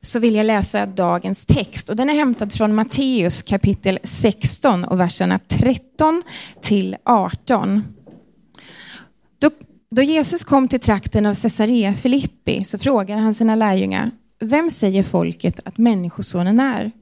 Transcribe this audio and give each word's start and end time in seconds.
så 0.00 0.18
vill 0.18 0.34
jag 0.34 0.46
läsa 0.46 0.86
dagens 0.86 1.46
text. 1.46 1.90
Och 1.90 1.96
den 1.96 2.10
är 2.10 2.14
hämtad 2.14 2.52
från 2.52 2.74
Matteus 2.74 3.42
kapitel 3.42 3.98
16 4.02 4.84
och 4.84 5.00
verserna 5.00 5.38
13 5.48 6.22
till 6.60 6.96
18. 7.04 7.84
Då, 9.38 9.50
då 9.90 10.02
Jesus 10.02 10.44
kom 10.44 10.68
till 10.68 10.80
trakten 10.80 11.26
av 11.26 11.34
Caesarea 11.34 11.94
Filippi 11.94 12.64
så 12.64 12.78
frågade 12.78 13.20
han 13.20 13.34
sina 13.34 13.54
lärjungar, 13.54 14.10
vem 14.40 14.70
säger 14.70 15.02
folket 15.02 15.60
att 15.64 15.78
Människosonen 15.78 16.60
är? 16.60 16.92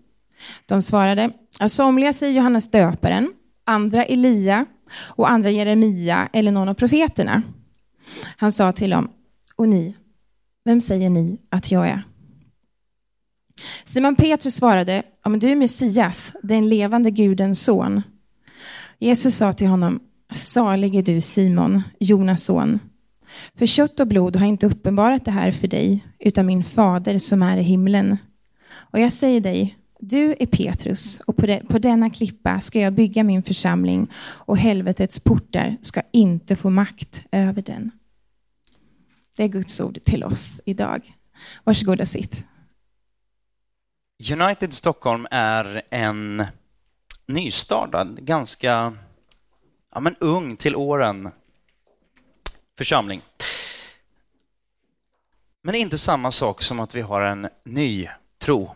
De 0.66 0.82
svarade, 0.82 1.30
somliga 1.68 2.12
säger 2.12 2.32
Johannes 2.32 2.70
döparen, 2.70 3.32
andra 3.64 4.04
Elia 4.04 4.66
och 4.98 5.30
andra 5.30 5.50
Jeremia 5.50 6.28
eller 6.32 6.52
någon 6.52 6.68
av 6.68 6.74
profeterna. 6.74 7.42
Han 8.36 8.52
sa 8.52 8.72
till 8.72 8.90
dem, 8.90 9.08
och 9.56 9.68
ni, 9.68 9.96
vem 10.64 10.80
säger 10.80 11.10
ni 11.10 11.38
att 11.48 11.70
jag 11.70 11.88
är? 11.88 12.04
Simon 13.84 14.16
Petrus 14.16 14.54
svarade, 14.54 15.02
om 15.24 15.38
du 15.38 15.50
är 15.50 15.56
Messias, 15.56 16.32
den 16.42 16.68
levande 16.68 17.10
Gudens 17.10 17.64
son. 17.64 18.02
Jesus 18.98 19.36
sa 19.36 19.52
till 19.52 19.66
honom, 19.66 20.00
salig 20.32 20.94
är 20.94 21.02
du 21.02 21.20
Simon, 21.20 21.82
Jonas 22.00 22.44
son. 22.44 22.78
För 23.54 23.66
kött 23.66 24.00
och 24.00 24.06
blod 24.06 24.36
har 24.36 24.46
inte 24.46 24.66
uppenbarat 24.66 25.24
det 25.24 25.30
här 25.30 25.50
för 25.50 25.68
dig, 25.68 26.04
utan 26.18 26.46
min 26.46 26.64
fader 26.64 27.18
som 27.18 27.42
är 27.42 27.56
i 27.56 27.62
himlen. 27.62 28.18
Och 28.74 29.00
jag 29.00 29.12
säger 29.12 29.40
dig, 29.40 29.76
du 30.00 30.34
är 30.38 30.46
Petrus 30.46 31.20
och 31.20 31.36
på, 31.36 31.46
de, 31.46 31.60
på 31.60 31.78
denna 31.78 32.10
klippa 32.10 32.58
ska 32.58 32.80
jag 32.80 32.92
bygga 32.92 33.24
min 33.24 33.42
församling 33.42 34.08
och 34.18 34.58
helvetets 34.58 35.20
portar 35.20 35.76
ska 35.80 36.02
inte 36.12 36.56
få 36.56 36.70
makt 36.70 37.24
över 37.32 37.62
den. 37.62 37.90
Det 39.36 39.42
är 39.42 39.48
Guds 39.48 39.80
ord 39.80 39.98
till 40.04 40.24
oss 40.24 40.60
idag. 40.64 41.14
Varsågod 41.64 42.00
och 42.00 42.08
sitt. 42.08 42.44
United 44.18 44.72
Stockholm 44.72 45.26
är 45.30 45.82
en 45.90 46.44
nystartad, 47.26 48.24
ganska 48.24 48.92
ja, 49.94 50.00
men 50.00 50.16
ung 50.20 50.56
till 50.56 50.76
åren 50.76 51.30
församling. 52.78 53.22
Men 55.62 55.72
det 55.72 55.78
är 55.78 55.80
inte 55.80 55.98
samma 55.98 56.32
sak 56.32 56.62
som 56.62 56.80
att 56.80 56.94
vi 56.94 57.00
har 57.00 57.20
en 57.20 57.48
ny 57.64 58.08
tro. 58.38 58.74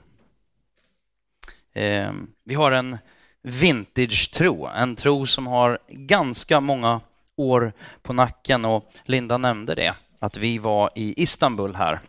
Eh, 1.73 2.13
vi 2.45 2.55
har 2.55 2.73
en 2.73 2.99
vintage-tro, 3.43 4.67
en 4.67 4.97
tro 4.97 5.27
som 5.27 5.47
har 5.47 5.79
ganska 5.89 6.61
många 6.61 7.01
år 7.37 7.73
på 8.03 8.13
nacken 8.13 8.65
och 8.65 8.93
Linda 9.05 9.39
nämnde 9.39 9.75
det, 9.75 9.95
att 10.19 10.37
vi 10.37 10.59
var 10.59 10.91
i 10.95 11.23
Istanbul 11.23 11.75
här 11.75 12.01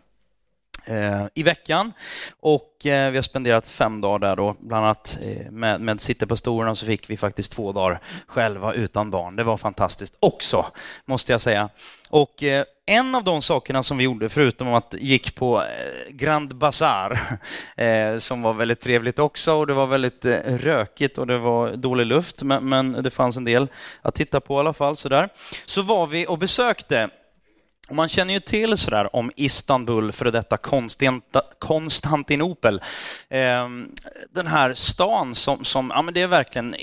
Eh, 0.84 1.26
i 1.34 1.42
veckan. 1.42 1.92
Och 2.40 2.86
eh, 2.86 3.10
vi 3.10 3.18
har 3.18 3.22
spenderat 3.22 3.68
fem 3.68 4.00
dagar 4.00 4.18
där 4.18 4.36
då, 4.36 4.56
bland 4.60 4.84
annat 4.84 5.18
eh, 5.22 5.50
med, 5.50 5.80
med 5.80 6.00
sittepastorerna 6.00 6.74
så 6.74 6.86
fick 6.86 7.10
vi 7.10 7.16
faktiskt 7.16 7.52
två 7.52 7.72
dagar 7.72 8.00
själva 8.26 8.72
utan 8.72 9.10
barn. 9.10 9.36
Det 9.36 9.44
var 9.44 9.56
fantastiskt 9.56 10.16
också, 10.20 10.66
måste 11.04 11.32
jag 11.32 11.40
säga. 11.40 11.68
Och 12.10 12.42
en 12.86 13.14
av 13.14 13.24
de 13.24 13.42
sakerna 13.42 13.82
som 13.82 13.98
vi 13.98 14.04
gjorde, 14.04 14.28
förutom 14.28 14.74
att 14.74 14.94
gick 14.98 15.34
på 15.34 15.62
Grand 16.10 16.56
Bazaar, 16.56 17.18
som 18.18 18.42
var 18.42 18.52
väldigt 18.52 18.80
trevligt 18.80 19.18
också, 19.18 19.52
och 19.52 19.66
det 19.66 19.74
var 19.74 19.86
väldigt 19.86 20.24
rökigt 20.44 21.18
och 21.18 21.26
det 21.26 21.38
var 21.38 21.76
dålig 21.76 22.06
luft, 22.06 22.42
men, 22.42 22.68
men 22.68 22.92
det 22.92 23.10
fanns 23.10 23.36
en 23.36 23.44
del 23.44 23.68
att 24.02 24.14
titta 24.14 24.40
på 24.40 24.54
i 24.54 24.58
alla 24.58 24.72
fall, 24.72 24.96
sådär. 24.96 25.28
så 25.66 25.82
var 25.82 26.06
vi 26.06 26.26
och 26.26 26.38
besökte 26.38 27.10
och 27.88 27.96
man 27.96 28.08
känner 28.08 28.34
ju 28.34 28.40
till 28.40 28.76
sådär 28.76 29.16
om 29.16 29.32
Istanbul, 29.36 30.12
före 30.12 30.30
detta 30.30 30.58
Konstantinopel. 31.58 32.82
Ehm, 33.28 33.90
den 34.30 34.46
här 34.46 34.74
stan 34.74 35.34
som, 35.34 35.64
som 35.64 35.92
ja 35.94 36.02
men 36.02 36.14
det 36.14 36.22
är 36.22 36.26
verkligen 36.26 36.74
eh, 36.74 36.80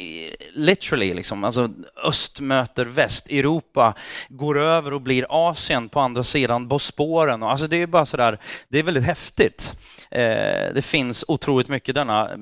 literally, 0.54 1.14
liksom, 1.14 1.44
alltså 1.44 1.70
öst 2.04 2.40
möter 2.40 2.86
väst. 2.86 3.30
Europa 3.30 3.94
går 4.30 4.60
över 4.60 4.94
och 4.94 5.02
blir 5.02 5.26
Asien 5.30 5.90
på 5.90 6.00
andra 6.00 6.24
sidan 6.24 6.68
Bosporen. 6.68 7.44
Alltså 7.44 7.68
det 7.68 7.82
är 7.82 7.88
bara 7.88 8.06
sådär, 8.06 8.38
det 8.68 8.80
är 8.80 8.84
väldigt 8.84 9.06
häftigt. 9.06 9.74
Eh, 10.12 10.74
det 10.74 10.86
finns 10.86 11.26
otroligt 11.28 11.68
mycket 11.68 11.96
denna 11.96 12.38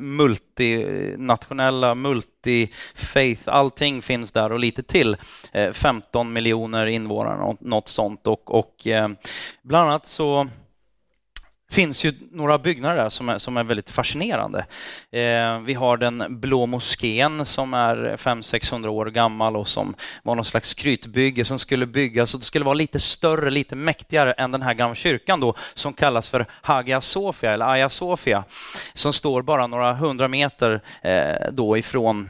multinationella, 0.64 1.94
multi-faith, 1.94 3.42
allting 3.46 4.02
finns 4.02 4.32
där 4.32 4.52
och 4.52 4.60
lite 4.60 4.84
till. 4.84 5.18
Eh, 5.52 5.72
15 5.72 6.34
miljoner 6.34 6.86
invånare, 6.86 7.56
något 7.60 7.88
sånt. 7.88 8.28
Och, 8.28 8.52
och 8.56 8.88
eh, 8.88 9.10
bland 9.64 9.90
annat 9.90 10.06
så 10.08 10.48
finns 11.72 12.06
ju 12.06 12.14
några 12.32 12.58
byggnader 12.58 12.96
där 12.96 13.10
som 13.10 13.30
är, 13.30 13.38
som 13.38 13.58
är 13.58 13.64
väldigt 13.64 13.90
fascinerande. 13.90 14.66
Eh, 15.12 15.60
vi 15.60 15.74
har 15.74 15.98
den 15.98 16.40
blå 16.40 16.66
moskén 16.66 17.46
som 17.46 17.74
är 17.74 18.18
500-600 18.18 18.88
år 18.88 19.06
gammal 19.06 19.56
och 19.56 19.68
som 19.68 19.96
var 20.24 20.36
någon 20.36 20.46
slags 20.46 20.70
skrytbygge 20.70 21.46
som 21.46 21.60
skulle 21.60 21.86
byggas 21.86 22.34
och 22.34 22.40
det 22.40 22.46
skulle 22.46 22.66
vara 22.66 22.74
lite 22.74 23.00
större, 23.00 23.50
lite 23.50 23.76
mäktigare 23.76 24.34
än 24.34 24.52
den 24.52 24.62
här 24.62 24.74
gamla 24.74 24.96
kyrkan 24.96 25.40
då 25.40 25.56
som 25.74 25.94
kallas 25.94 26.30
för 26.30 26.46
Hagia 26.52 27.02
Sofia 27.02 27.54
eller 27.54 27.66
Hagia 27.66 27.90
Sofia 27.90 28.44
som 28.94 29.14
står 29.14 29.42
bara 29.42 29.68
några 29.68 29.94
hundra 29.94 30.28
meter 30.28 30.82
eh, 31.02 31.52
då 31.52 31.78
ifrån 31.78 32.30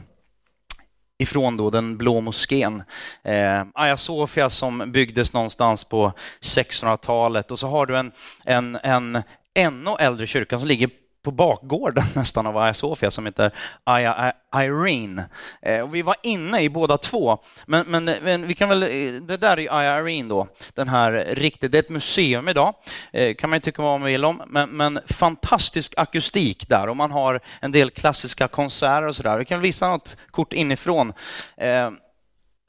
ifrån 1.18 1.56
då 1.56 1.70
den 1.70 1.96
blå 1.96 2.20
moskén. 2.20 2.82
Eh, 3.22 3.64
Aya 3.74 3.96
Sofia 3.96 4.50
som 4.50 4.92
byggdes 4.92 5.32
någonstans 5.32 5.84
på 5.84 6.12
1600-talet 6.40 7.50
och 7.50 7.58
så 7.58 7.66
har 7.66 7.86
du 7.86 7.98
en, 7.98 8.12
en, 8.44 8.78
en 8.82 9.22
ännu 9.54 9.90
äldre 9.98 10.26
kyrka 10.26 10.58
som 10.58 10.68
ligger 10.68 10.90
på 11.22 11.30
bakgården 11.30 12.04
nästan 12.14 12.46
av 12.46 12.56
Aya 12.56 12.74
Sofia 12.74 13.10
som 13.10 13.26
heter 13.26 13.50
Aya 13.84 14.32
Irene. 14.54 15.24
Eh, 15.62 15.80
och 15.80 15.94
vi 15.94 16.02
var 16.02 16.16
inne 16.22 16.60
i 16.60 16.68
båda 16.68 16.98
två, 16.98 17.38
men, 17.66 17.86
men, 17.86 18.04
men, 18.04 18.46
vi 18.46 18.54
kan 18.54 18.68
väl, 18.68 18.82
eh, 18.82 19.22
det 19.22 19.36
där 19.36 19.58
är 19.58 19.78
Aya 19.78 19.98
Irene 19.98 20.28
då, 20.28 20.48
den 20.74 20.88
här 20.88 21.12
riktigt, 21.30 21.72
det 21.72 21.78
är 21.78 21.82
ett 21.82 21.88
museum 21.88 22.48
idag, 22.48 22.74
eh, 23.12 23.34
kan 23.34 23.50
man 23.50 23.56
ju 23.56 23.60
tycka 23.60 23.82
vad 23.82 24.00
man 24.00 24.06
vill 24.06 24.24
om, 24.24 24.42
men, 24.46 24.70
men 24.70 25.00
fantastisk 25.06 25.94
akustik 25.96 26.68
där 26.68 26.88
och 26.88 26.96
man 26.96 27.10
har 27.10 27.40
en 27.60 27.72
del 27.72 27.90
klassiska 27.90 28.48
konserter 28.48 29.06
och 29.06 29.16
sådär. 29.16 29.38
Vi 29.38 29.44
kan 29.44 29.60
visa 29.60 29.88
något 29.88 30.16
kort 30.30 30.52
inifrån. 30.52 31.12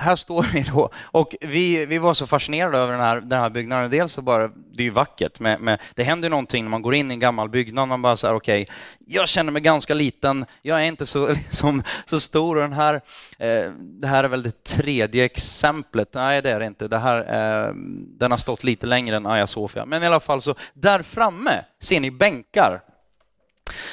Här 0.01 0.15
står 0.15 0.45
vi 0.53 0.61
då 0.61 0.89
och 0.95 1.35
vi, 1.41 1.85
vi 1.85 1.97
var 1.97 2.13
så 2.13 2.27
fascinerade 2.27 2.77
över 2.77 2.91
den 2.91 3.01
här, 3.01 3.21
den 3.21 3.39
här 3.39 3.49
byggnaden. 3.49 3.91
Dels 3.91 4.13
så 4.13 4.21
bara, 4.21 4.47
det 4.47 4.83
är 4.83 4.85
ju 4.85 4.89
vackert, 4.89 5.39
men, 5.39 5.61
men 5.61 5.77
det 5.95 6.03
händer 6.03 6.29
någonting 6.29 6.63
när 6.63 6.69
man 6.69 6.81
går 6.81 6.95
in 6.95 7.11
i 7.11 7.13
en 7.13 7.19
gammal 7.19 7.49
byggnad. 7.49 7.87
Man 7.87 8.01
bara 8.01 8.17
så 8.17 8.27
här, 8.27 8.33
okej, 8.33 8.61
okay, 8.61 8.75
jag 9.07 9.27
känner 9.27 9.51
mig 9.51 9.61
ganska 9.61 9.93
liten, 9.93 10.45
jag 10.61 10.81
är 10.81 10.85
inte 10.85 11.05
så, 11.05 11.27
liksom, 11.33 11.83
så 12.05 12.19
stor. 12.19 12.55
Och 12.55 12.61
den 12.61 12.73
här, 12.73 12.93
eh, 13.37 13.71
det 13.77 14.07
här 14.07 14.23
är 14.23 14.27
väl 14.27 14.43
det 14.43 14.63
tredje 14.63 15.25
exemplet. 15.25 16.13
Nej, 16.13 16.41
det 16.41 16.51
är 16.51 16.59
det 16.59 16.65
inte. 16.65 16.87
Det 16.87 16.99
här, 16.99 17.19
eh, 17.19 17.73
den 18.19 18.31
har 18.31 18.37
stått 18.37 18.63
lite 18.63 18.87
längre 18.87 19.15
än 19.15 19.25
Aya 19.25 19.47
Sofia. 19.47 19.85
Men 19.85 20.03
i 20.03 20.05
alla 20.05 20.19
fall, 20.19 20.41
så 20.41 20.55
där 20.73 21.03
framme 21.03 21.65
ser 21.79 21.99
ni 21.99 22.11
bänkar 22.11 22.81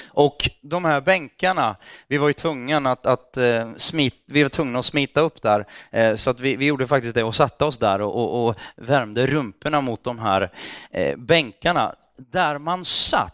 och 0.08 0.50
de 0.62 0.84
här 0.84 1.00
bänkarna, 1.00 1.76
vi 2.08 2.18
var 2.18 2.28
ju 2.28 2.32
tvungna 2.32 2.92
att, 2.92 3.06
att 3.06 3.36
eh, 3.36 3.68
smit, 3.76 4.14
vi 4.26 4.42
var 4.42 4.50
tvungna 4.50 4.78
att 4.78 4.86
smita 4.86 5.20
upp 5.20 5.42
där, 5.42 5.66
eh, 5.90 6.14
så 6.14 6.30
att 6.30 6.40
vi, 6.40 6.56
vi 6.56 6.66
gjorde 6.66 6.86
faktiskt 6.86 7.14
det 7.14 7.24
och 7.24 7.34
satte 7.34 7.64
oss 7.64 7.78
där 7.78 8.00
och, 8.00 8.14
och, 8.14 8.48
och 8.48 8.56
värmde 8.76 9.26
rumporna 9.26 9.80
mot 9.80 10.04
de 10.04 10.18
här 10.18 10.52
eh, 10.90 11.16
bänkarna, 11.16 11.94
där 12.18 12.58
man 12.58 12.84
satt 12.84 13.32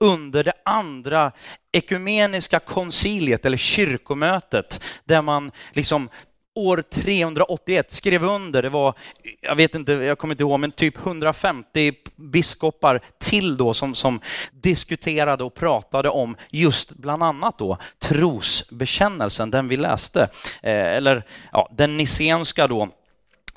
under 0.00 0.44
det 0.44 0.52
andra 0.64 1.32
ekumeniska 1.72 2.60
konciliet 2.60 3.46
eller 3.46 3.56
kyrkomötet, 3.56 4.80
där 5.04 5.22
man 5.22 5.52
liksom 5.72 6.08
år 6.54 6.82
381 6.90 7.92
skrev 7.92 8.24
under, 8.24 8.62
det 8.62 8.68
var, 8.68 8.94
jag 9.40 9.54
vet 9.54 9.74
inte, 9.74 9.92
jag 9.92 10.18
kommer 10.18 10.34
inte 10.34 10.42
ihåg, 10.42 10.60
men 10.60 10.72
typ 10.72 11.06
150 11.06 11.92
biskopar 12.16 13.00
till 13.18 13.56
då 13.56 13.74
som, 13.74 13.94
som 13.94 14.20
diskuterade 14.52 15.44
och 15.44 15.54
pratade 15.54 16.08
om 16.08 16.36
just 16.50 16.90
bland 16.90 17.22
annat 17.22 17.58
då 17.58 17.78
trosbekännelsen, 17.98 19.50
den 19.50 19.68
vi 19.68 19.76
läste, 19.76 20.22
eh, 20.62 20.96
eller 20.96 21.22
ja, 21.52 21.68
den 21.72 21.96
nissenska 21.96 22.68
då, 22.68 22.88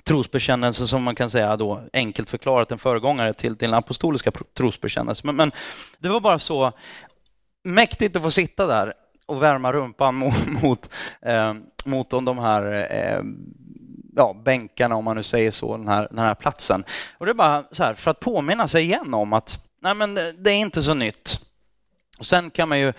trosbekännelse 0.03 0.87
som 0.87 1.03
man 1.03 1.15
kan 1.15 1.29
säga 1.29 1.57
då 1.57 1.81
enkelt 1.93 2.29
förklarat 2.29 2.71
en 2.71 2.79
föregångare 2.79 3.33
till, 3.33 3.57
till 3.57 3.67
den 3.67 3.77
apostoliska 3.77 4.31
trosbekännelsen. 4.57 5.25
Men, 5.25 5.35
men 5.35 5.51
det 5.99 6.09
var 6.09 6.19
bara 6.19 6.39
så 6.39 6.71
mäktigt 7.63 8.15
att 8.15 8.21
få 8.21 8.31
sitta 8.31 8.67
där 8.67 8.93
och 9.27 9.43
värma 9.43 9.73
rumpan 9.73 10.15
mot, 10.15 10.47
mot, 10.61 10.89
eh, 11.21 11.53
mot 11.85 12.09
de 12.09 12.39
här 12.39 12.87
eh, 12.91 13.21
ja, 14.15 14.41
bänkarna, 14.45 14.95
om 14.95 15.05
man 15.05 15.15
nu 15.17 15.23
säger 15.23 15.51
så, 15.51 15.77
den 15.77 15.87
här, 15.87 16.07
den 16.11 16.19
här 16.19 16.35
platsen. 16.35 16.83
Och 17.17 17.25
det 17.25 17.31
är 17.31 17.33
bara 17.33 17.63
så 17.71 17.83
här, 17.83 17.93
för 17.93 18.11
att 18.11 18.19
påminna 18.19 18.67
sig 18.67 18.83
igen 18.83 19.13
om 19.13 19.33
att 19.33 19.65
nej, 19.81 19.95
men 19.95 20.15
det 20.15 20.51
är 20.51 20.57
inte 20.57 20.83
så 20.83 20.93
nytt. 20.93 21.39
Och 22.17 22.25
sen 22.25 22.49
kan 22.49 22.69
man 22.69 22.79
ju 22.79 22.93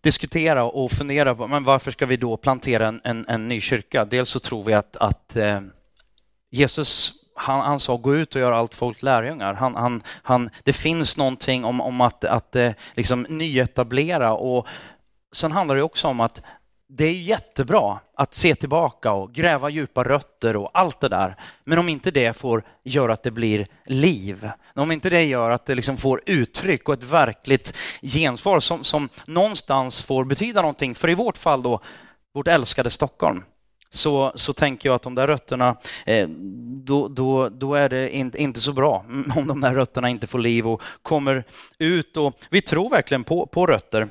diskutera 0.00 0.64
och 0.64 0.90
fundera 0.90 1.34
på 1.34 1.48
men 1.48 1.64
varför 1.64 1.90
ska 1.90 2.06
vi 2.06 2.16
då 2.16 2.36
plantera 2.36 2.86
en, 2.86 3.00
en, 3.04 3.28
en 3.28 3.48
ny 3.48 3.60
kyrka. 3.60 4.04
Dels 4.04 4.28
så 4.28 4.38
tror 4.38 4.64
vi 4.64 4.72
att, 4.72 4.96
att 4.96 5.36
eh, 5.36 5.60
Jesus 6.50 7.12
han, 7.34 7.60
han 7.60 7.80
sa 7.80 7.96
gå 7.96 8.14
ut 8.14 8.34
och 8.34 8.40
gör 8.40 8.52
allt 8.52 8.74
folk 8.74 9.02
lärjungar. 9.02 9.54
Han, 9.54 9.74
han, 9.74 10.02
han, 10.06 10.50
det 10.64 10.72
finns 10.72 11.16
någonting 11.16 11.64
om, 11.64 11.80
om 11.80 12.00
att, 12.00 12.24
att 12.24 12.56
eh, 12.56 12.72
liksom 12.94 13.26
nyetablera 13.28 14.32
och 14.32 14.66
sen 15.32 15.52
handlar 15.52 15.76
det 15.76 15.82
också 15.82 16.08
om 16.08 16.20
att 16.20 16.42
det 16.94 17.04
är 17.04 17.12
jättebra 17.12 18.00
att 18.16 18.34
se 18.34 18.54
tillbaka 18.54 19.12
och 19.12 19.32
gräva 19.32 19.70
djupa 19.70 20.04
rötter 20.04 20.56
och 20.56 20.70
allt 20.74 21.00
det 21.00 21.08
där. 21.08 21.36
Men 21.64 21.78
om 21.78 21.88
inte 21.88 22.10
det 22.10 22.36
får 22.36 22.64
göra 22.84 23.12
att 23.12 23.22
det 23.22 23.30
blir 23.30 23.66
liv, 23.86 24.50
om 24.74 24.92
inte 24.92 25.10
det 25.10 25.24
gör 25.24 25.50
att 25.50 25.66
det 25.66 25.74
liksom 25.74 25.96
får 25.96 26.22
uttryck 26.26 26.88
och 26.88 26.94
ett 26.94 27.04
verkligt 27.04 27.76
gensvar 28.02 28.60
som, 28.60 28.84
som 28.84 29.08
någonstans 29.26 30.02
får 30.02 30.24
betyda 30.24 30.60
någonting, 30.60 30.94
för 30.94 31.10
i 31.10 31.14
vårt 31.14 31.38
fall 31.38 31.62
då, 31.62 31.80
vårt 32.34 32.48
älskade 32.48 32.90
Stockholm, 32.90 33.44
så, 33.90 34.32
så 34.34 34.52
tänker 34.52 34.88
jag 34.88 34.96
att 34.96 35.02
de 35.02 35.14
där 35.14 35.26
rötterna, 35.26 35.76
eh, 36.06 36.28
då, 36.84 37.08
då, 37.08 37.48
då 37.48 37.74
är 37.74 37.88
det 37.88 38.16
in, 38.16 38.32
inte 38.36 38.60
så 38.60 38.72
bra 38.72 39.04
om 39.36 39.46
de 39.46 39.60
där 39.60 39.74
rötterna 39.74 40.08
inte 40.08 40.26
får 40.26 40.38
liv 40.38 40.68
och 40.68 40.82
kommer 41.02 41.44
ut. 41.78 42.16
Och 42.16 42.34
vi 42.50 42.62
tror 42.62 42.90
verkligen 42.90 43.24
på, 43.24 43.46
på 43.46 43.66
rötter. 43.66 44.08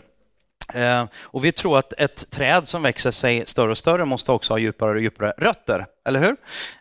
Eh, 0.73 1.05
och 1.21 1.45
vi 1.45 1.51
tror 1.51 1.79
att 1.79 1.93
ett 1.97 2.29
träd 2.29 2.67
som 2.67 2.81
växer 2.81 3.11
sig 3.11 3.45
större 3.45 3.71
och 3.71 3.77
större 3.77 4.05
måste 4.05 4.31
också 4.31 4.53
ha 4.53 4.57
djupare 4.57 4.91
och 4.91 5.01
djupare 5.01 5.33
rötter, 5.37 5.85
eller 6.05 6.19
hur? 6.19 6.35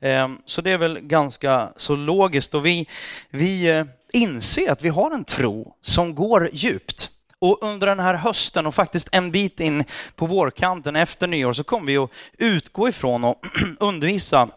Eh, 0.08 0.28
så 0.44 0.62
det 0.62 0.70
är 0.70 0.78
väl 0.78 1.00
ganska 1.00 1.72
så 1.76 1.96
logiskt 1.96 2.54
och 2.54 2.66
vi, 2.66 2.88
vi 3.30 3.68
eh, 3.68 3.84
inser 4.12 4.70
att 4.70 4.82
vi 4.82 4.88
har 4.88 5.10
en 5.10 5.24
tro 5.24 5.74
som 5.82 6.14
går 6.14 6.50
djupt. 6.52 7.10
Och 7.38 7.58
under 7.62 7.86
den 7.86 8.00
här 8.00 8.14
hösten 8.14 8.66
och 8.66 8.74
faktiskt 8.74 9.08
en 9.12 9.30
bit 9.30 9.60
in 9.60 9.84
på 10.16 10.26
vårkanten 10.26 10.96
efter 10.96 11.26
nyår 11.26 11.52
så 11.52 11.64
kommer 11.64 11.86
vi 11.86 11.96
att 11.96 12.10
utgå 12.38 12.88
ifrån 12.88 13.24
och 13.24 13.40
undervisa 13.80 14.48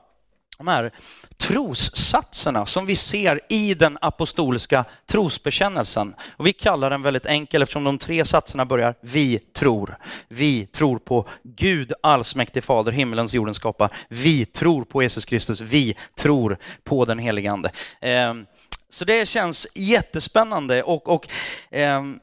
de 0.58 0.68
här 0.68 0.92
trossatserna 1.38 2.66
som 2.66 2.86
vi 2.86 2.96
ser 2.96 3.40
i 3.50 3.74
den 3.74 3.98
apostoliska 4.02 4.86
trosbekännelsen. 5.06 6.16
Och 6.38 6.48
vi 6.48 6.54
kallar 6.54 6.90
den 6.90 7.02
väldigt 7.02 7.26
enkel 7.26 7.62
eftersom 7.62 7.84
de 7.84 7.98
tre 7.98 8.26
satserna 8.26 8.66
börjar 8.66 8.96
vi 9.02 9.40
tror. 9.40 9.98
Vi 10.28 10.66
tror 10.66 11.00
på 11.00 11.28
Gud 11.44 11.94
allsmäktig 12.04 12.64
fader, 12.64 12.92
himmelens 12.92 13.34
jordens 13.34 13.58
skapare. 13.58 13.90
Vi 14.10 14.46
tror 14.46 14.84
på 14.84 15.04
Jesus 15.04 15.26
Kristus. 15.26 15.62
Vi 15.62 15.96
tror 16.16 16.58
på 16.84 17.06
den 17.06 17.20
helige 17.20 17.52
Ande. 17.52 17.72
Ehm, 18.02 18.46
så 18.90 19.06
det 19.06 19.28
känns 19.28 19.68
jättespännande 19.76 20.84
och, 20.84 21.08
och 21.08 21.28
ehm, 21.72 22.20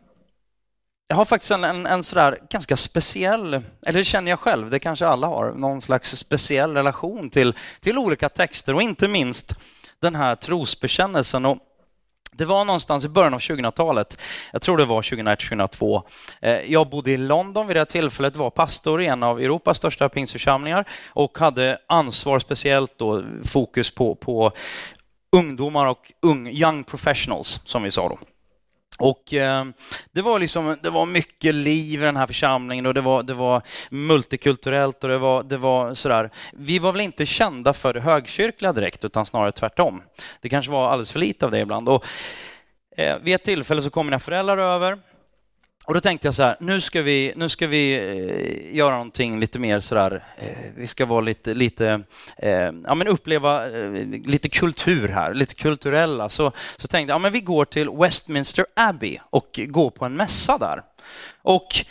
jag 1.11 1.17
har 1.17 1.25
faktiskt 1.25 1.51
en, 1.51 1.65
en, 1.65 1.87
en 1.87 2.03
sådär 2.03 2.39
ganska 2.51 2.77
speciell, 2.77 3.55
eller 3.87 3.99
det 3.99 4.05
känner 4.05 4.31
jag 4.31 4.39
själv, 4.39 4.71
det 4.71 4.79
kanske 4.79 5.07
alla 5.07 5.27
har, 5.27 5.53
någon 5.53 5.81
slags 5.81 6.17
speciell 6.17 6.75
relation 6.75 7.31
till, 7.31 7.55
till 7.81 7.99
olika 7.99 8.29
texter 8.29 8.75
och 8.75 8.83
inte 8.83 9.09
minst 9.09 9.55
den 10.01 10.15
här 10.15 10.37
trosbekännelsen. 10.37 11.45
Och 11.45 11.59
det 12.33 12.45
var 12.45 12.65
någonstans 12.65 13.05
i 13.05 13.09
början 13.09 13.35
av 13.35 13.41
2000-talet, 13.41 14.21
jag 14.53 14.63
tror 14.63 14.79
det 14.79 14.85
var 14.85 15.03
2001-2002. 15.03 16.03
Eh, 16.41 16.51
jag 16.53 16.91
bodde 16.91 17.13
i 17.13 17.17
London 17.17 17.67
vid 17.67 17.77
det 17.77 17.85
tillfället, 17.85 18.37
var 18.37 18.51
pastor 18.51 19.03
i 19.03 19.07
en 19.07 19.23
av 19.23 19.41
Europas 19.41 19.77
största 19.77 20.09
pingstförsamlingar 20.09 20.89
och 21.09 21.39
hade 21.39 21.79
ansvar 21.87 22.39
speciellt 22.39 22.99
då, 22.99 23.23
fokus 23.45 23.95
på, 23.95 24.15
på 24.15 24.53
ungdomar 25.37 25.87
och 25.87 26.13
young 26.53 26.85
professionals, 26.85 27.61
som 27.65 27.83
vi 27.83 27.91
sa 27.91 28.09
då. 28.09 28.19
Och 29.01 29.35
eh, 29.35 29.65
det 30.13 30.23
var 30.23 30.41
liksom, 30.41 30.77
det 30.83 30.91
var 30.91 31.07
mycket 31.07 31.55
liv 31.55 32.03
i 32.03 32.05
den 32.05 32.17
här 32.17 32.27
församlingen 32.27 32.87
och 32.87 32.95
det 32.95 33.01
var, 33.01 33.23
det 33.23 33.35
var 33.35 33.63
multikulturellt 33.91 35.05
och 35.05 35.11
det 35.11 35.19
var, 35.19 35.43
det 35.43 35.57
var 35.57 35.95
sådär. 35.95 36.31
Vi 36.53 36.79
var 36.79 36.93
väl 36.93 37.01
inte 37.01 37.27
kända 37.27 37.73
för 37.73 37.95
det 37.95 38.01
högkyrkliga 38.01 38.73
direkt, 38.73 39.05
utan 39.05 39.27
snarare 39.27 39.53
tvärtom. 39.53 40.03
Det 40.41 40.49
kanske 40.49 40.73
var 40.73 40.89
alldeles 40.89 41.13
för 41.13 41.19
lite 41.19 41.45
av 41.45 41.51
det 41.51 41.59
ibland. 41.59 41.89
Och, 41.89 42.05
eh, 42.97 43.19
vid 43.19 43.35
ett 43.35 43.45
tillfälle 43.45 43.83
så 43.83 43.91
kom 43.91 44.07
mina 44.07 44.19
föräldrar 44.19 44.59
över 44.59 44.99
och 45.91 45.95
då 45.95 46.01
tänkte 46.01 46.27
jag 46.27 46.35
så 46.35 46.43
här, 46.43 46.57
nu 46.61 46.81
ska 46.81 47.03
vi, 47.03 47.33
nu 47.37 47.49
ska 47.49 47.67
vi 47.67 47.93
eh, 47.95 48.77
göra 48.77 48.93
någonting 48.93 49.41
lite 49.41 49.59
mer 49.59 49.81
sådär, 49.81 50.11
där, 50.11 50.25
vi 50.77 50.87
ska 50.87 51.07
vara 51.07 51.21
lite, 51.21 51.55
lite 51.55 52.03
eh, 52.37 52.73
ja 52.87 52.95
men 52.95 53.07
uppleva 53.07 53.67
lite 54.25 54.49
kultur 54.49 55.09
här, 55.09 55.35
lite 55.35 55.55
kulturella. 55.55 56.29
Så, 56.29 56.53
så 56.77 56.89
tänkte 56.89 57.11
jag, 57.11 57.15
ja 57.15 57.19
men 57.19 57.33
vi 57.33 57.41
går 57.41 57.65
till 57.65 57.91
Westminster 57.91 58.67
Abbey 58.77 59.19
och 59.31 59.61
går 59.69 59.91
på 59.91 60.05
en 60.05 60.17
mässa 60.17 60.59
där. 60.59 60.83
Och 61.43 61.85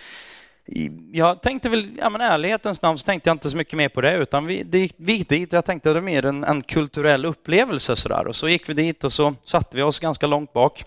jag 1.12 1.42
tänkte 1.42 1.70
väl, 1.70 1.88
ja 1.98 2.10
men 2.10 2.22
ärlighetens 2.22 2.82
namn 2.82 2.98
så 2.98 3.06
tänkte 3.06 3.30
jag 3.30 3.36
inte 3.36 3.50
så 3.50 3.58
mycket 3.58 3.78
mer 3.78 3.90
på 3.90 4.02
det, 4.02 4.18
utan 4.18 4.46
vi, 4.46 4.64
det, 4.64 4.92
vi 4.98 5.14
gick 5.14 5.30
dit 5.30 5.54
och 5.54 5.58
jag 5.58 5.66
tänkte 5.66 5.90
att 5.90 5.96
det 5.96 6.00
var 6.00 6.06
mer 6.06 6.26
en, 6.26 6.44
en 6.44 6.62
kulturell 6.62 7.26
upplevelse 7.26 7.96
sådär. 7.96 8.28
Och 8.28 8.36
så 8.36 8.50
gick 8.50 8.70
vi 8.70 8.74
dit 8.74 9.04
och 9.04 9.14
så 9.14 9.36
satte 9.44 9.76
vi 9.76 9.82
oss 9.82 10.00
ganska 10.00 10.28
långt 10.28 10.54
bak. 10.54 10.84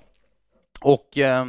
Och 0.80 1.18
eh, 1.18 1.46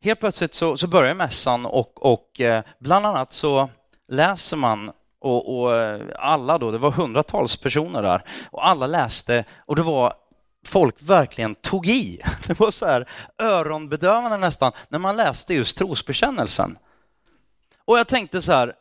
helt 0.00 0.20
plötsligt 0.20 0.54
så, 0.54 0.76
så 0.76 0.86
börjar 0.86 1.14
mässan 1.14 1.66
och, 1.66 2.02
och 2.02 2.40
eh, 2.40 2.62
bland 2.78 3.06
annat 3.06 3.32
så 3.32 3.70
läser 4.08 4.56
man 4.56 4.92
och, 5.20 5.60
och, 5.60 5.76
eh, 5.76 6.00
alla 6.18 6.58
då, 6.58 6.70
det 6.70 6.78
var 6.78 6.90
hundratals 6.90 7.56
personer 7.56 8.02
där 8.02 8.24
och 8.50 8.68
alla 8.68 8.86
läste 8.86 9.44
och 9.66 9.76
det 9.76 9.82
var 9.82 10.14
folk 10.66 11.02
verkligen 11.02 11.54
tog 11.54 11.86
i. 11.86 12.20
Det 12.46 12.60
var 12.60 12.70
så 12.70 12.86
här 12.86 13.08
öronbedövande 13.42 14.36
nästan 14.36 14.72
när 14.88 14.98
man 14.98 15.16
läste 15.16 15.54
just 15.54 15.78
trosbekännelsen. 15.78 16.78
Och 17.84 17.98
jag 17.98 18.08
tänkte 18.08 18.42
så 18.42 18.52
här, 18.52 18.74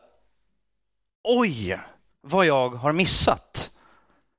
oj 1.24 1.80
vad 2.22 2.46
jag 2.46 2.70
har 2.70 2.92
missat. 2.92 3.72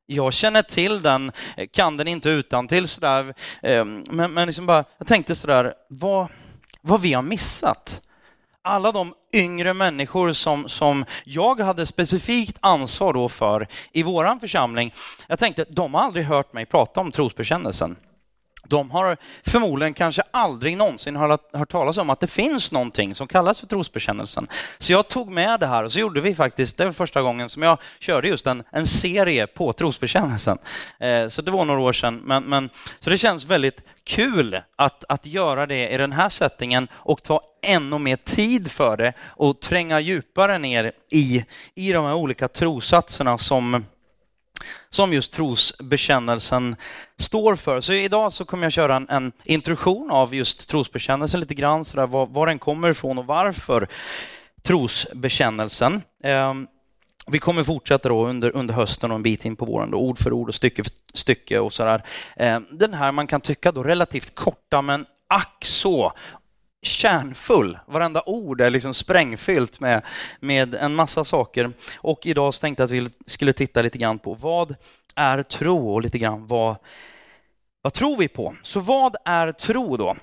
Jag 0.07 0.33
känner 0.33 0.63
till 0.63 1.03
den, 1.03 1.33
kan 1.73 1.97
den 1.97 2.09
inte 2.09 2.31
utan 2.31 2.69
till 2.69 2.89
sådär, 2.89 3.35
eh, 3.63 3.85
men, 3.85 4.33
men 4.33 4.47
liksom 4.47 4.67
bara, 4.67 4.85
jag 4.99 5.07
tänkte 5.07 5.35
sådär, 5.35 5.75
vad, 5.89 6.29
vad 6.81 7.01
vi 7.01 7.13
har 7.13 7.23
missat. 7.23 8.03
Alla 8.63 8.93
de 8.93 9.15
yngre 9.33 9.75
människor 9.75 10.33
som, 10.33 10.69
som 10.69 11.05
jag 11.25 11.61
hade 11.61 11.87
specifikt 11.87 12.57
ansvar 12.61 13.13
då 13.13 13.29
för 13.29 13.69
i 13.93 14.03
våran 14.03 14.41
församling. 14.41 14.95
Jag 15.27 15.39
tänkte, 15.39 15.65
de 15.71 15.95
har 15.95 16.03
aldrig 16.03 16.25
hört 16.25 16.53
mig 16.53 16.67
prata 16.67 17.01
om 17.01 17.13
trosbekännelsen. 17.13 17.97
De 18.69 18.91
har 18.91 19.17
förmodligen 19.47 19.95
kanske 19.95 20.23
aldrig 20.31 20.77
någonsin 20.77 21.17
hört 21.17 21.71
talas 21.71 21.99
om 21.99 22.11
att 22.11 22.21
det 22.21 22.27
finns 22.27 22.73
någonting 22.73 23.15
som 23.15 23.29
kallas 23.29 23.61
för 23.61 23.67
trosbekännelsen. 23.67 24.49
Så 24.79 24.93
jag 24.93 25.09
tog 25.09 25.31
med 25.31 25.61
det 25.61 25.67
här 25.67 25.85
och 25.85 25.93
så 25.93 25.99
gjorde 25.99 26.21
vi 26.21 26.35
faktiskt, 26.35 26.77
det 26.77 26.85
var 26.85 26.93
första 26.93 27.23
gången 27.23 27.49
som 27.49 27.63
jag 27.63 27.79
körde 27.99 28.29
just 28.29 28.47
en, 28.47 28.63
en 28.71 28.87
serie 28.87 29.47
på 29.47 29.73
trosbekännelsen. 29.73 30.59
Eh, 31.01 31.29
så 31.29 31.43
det 31.43 31.51
var 31.51 31.65
några 31.65 31.81
år 31.81 31.93
sedan. 31.93 32.17
Men, 32.25 32.45
men, 32.45 32.71
så 33.01 33.11
det 33.11 33.19
känns 33.19 33.47
väldigt 33.47 33.83
kul 34.05 34.61
att, 34.77 35.05
att 35.09 35.27
göra 35.27 35.67
det 35.67 35.89
i 35.89 35.97
den 35.97 36.13
här 36.13 36.29
settingen 36.29 36.89
och 36.93 37.23
ta 37.23 37.41
ännu 37.63 37.99
mer 37.99 38.17
tid 38.17 38.71
för 38.71 38.97
det 38.97 39.13
och 39.21 39.61
tränga 39.61 40.01
djupare 40.01 40.59
ner 40.59 40.93
i, 41.11 41.45
i 41.75 41.93
de 41.93 42.05
här 42.05 42.15
olika 42.15 42.49
trossatserna 42.49 43.39
som 43.39 43.85
som 44.91 45.13
just 45.13 45.33
trosbekännelsen 45.33 46.77
står 47.17 47.57
för. 47.57 47.81
Så 47.81 47.93
idag 47.93 48.33
så 48.33 48.45
kommer 48.45 48.65
jag 48.65 48.73
köra 48.73 48.97
en, 48.97 49.09
en 49.09 49.33
introduktion 49.45 50.11
av 50.11 50.35
just 50.35 50.69
trosbekännelsen 50.69 51.41
lite 51.41 51.55
grann, 51.55 51.85
så 51.85 51.97
där, 51.97 52.07
var, 52.07 52.27
var 52.27 52.47
den 52.47 52.59
kommer 52.59 52.91
ifrån 52.91 53.19
och 53.19 53.27
varför 53.27 53.89
trosbekännelsen. 54.63 56.03
Eh, 56.25 56.55
vi 57.31 57.39
kommer 57.39 57.65
fortsätta 57.65 58.09
då 58.09 58.27
under, 58.27 58.57
under 58.57 58.75
hösten 58.75 59.11
och 59.11 59.17
en 59.17 59.23
bit 59.23 59.45
in 59.45 59.57
på 59.57 59.65
våren, 59.65 59.91
då, 59.91 59.99
ord 59.99 60.19
för 60.19 60.33
ord 60.33 60.49
och 60.49 60.55
stycke 60.55 60.85
för 60.85 60.93
stycke 61.15 61.59
och 61.59 61.73
sådär. 61.73 62.03
Eh, 62.37 62.61
den 62.71 62.95
här 62.95 63.13
man 63.13 63.27
kan 63.27 63.41
tycka 63.41 63.73
då 63.73 63.83
relativt 63.83 64.35
korta 64.35 64.83
men 64.83 65.07
ack 65.29 65.65
så 65.65 66.13
kärnfull. 66.89 67.79
Varenda 67.87 68.23
ord 68.27 68.61
är 68.61 68.71
liksom 68.71 68.95
sprängfyllt 68.95 69.81
med, 69.81 70.03
med 70.41 70.75
en 70.75 70.95
massa 70.95 71.25
saker. 71.25 71.73
Och 71.97 72.27
idag 72.27 72.55
så 72.55 72.61
tänkte 72.61 72.83
jag 72.83 72.87
att 72.87 72.91
vi 72.91 73.11
skulle 73.27 73.53
titta 73.53 73.83
lite 73.83 73.99
grann 73.99 74.19
på 74.19 74.35
vad 74.35 74.75
är 75.15 75.43
tro 75.43 75.95
och 75.95 76.03
lite 76.03 76.19
grann 76.19 76.47
vad, 76.47 76.77
vad 77.83 77.93
tror 77.93 78.17
vi 78.17 78.29
på? 78.29 78.55
Så 78.63 78.81
vad 78.81 79.17
är 79.25 79.53
tro 79.53 79.97
då? 79.97 80.17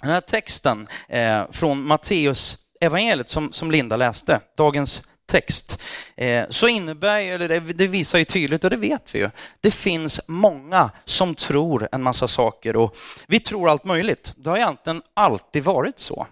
Den 0.00 0.10
här 0.10 0.20
texten 0.20 0.88
eh, 1.08 1.42
från 1.50 1.82
Matteus 1.82 2.58
evangeliet 2.80 3.28
som, 3.28 3.52
som 3.52 3.70
Linda 3.70 3.96
läste, 3.96 4.40
dagens 4.56 5.02
text, 5.26 5.82
eh, 6.16 6.44
så 6.50 6.68
innebär, 6.68 7.20
eller 7.20 7.60
det, 7.60 7.86
visar 7.86 8.18
ju 8.18 8.24
tydligt, 8.24 8.64
och 8.64 8.70
det 8.70 8.76
vet 8.76 9.14
vi 9.14 9.18
ju, 9.18 9.30
det 9.60 9.70
finns 9.70 10.20
många 10.26 10.90
som 11.04 11.34
tror 11.34 11.88
en 11.92 12.02
massa 12.02 12.28
saker 12.28 12.76
och 12.76 12.96
vi 13.26 13.40
tror 13.40 13.68
allt 13.70 13.84
möjligt. 13.84 14.32
Det 14.36 14.50
har 14.50 14.56
egentligen 14.56 15.02
alltid 15.14 15.64
varit 15.64 15.98
så. 15.98 16.26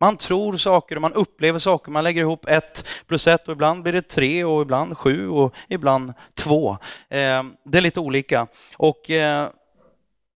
Man 0.00 0.16
tror 0.16 0.56
saker 0.56 0.96
och 0.96 1.02
man 1.02 1.12
upplever 1.12 1.58
saker, 1.58 1.90
man 1.90 2.04
lägger 2.04 2.22
ihop 2.22 2.46
ett 2.48 2.88
plus 3.06 3.26
ett 3.26 3.48
och 3.48 3.52
ibland 3.52 3.82
blir 3.82 3.92
det 3.92 4.08
tre 4.08 4.44
och 4.44 4.62
ibland 4.62 4.98
sju 4.98 5.28
och 5.28 5.54
ibland 5.68 6.12
två. 6.34 6.70
Eh, 7.08 7.42
det 7.64 7.78
är 7.78 7.80
lite 7.80 8.00
olika. 8.00 8.46
Och 8.76 9.10
eh, 9.10 9.48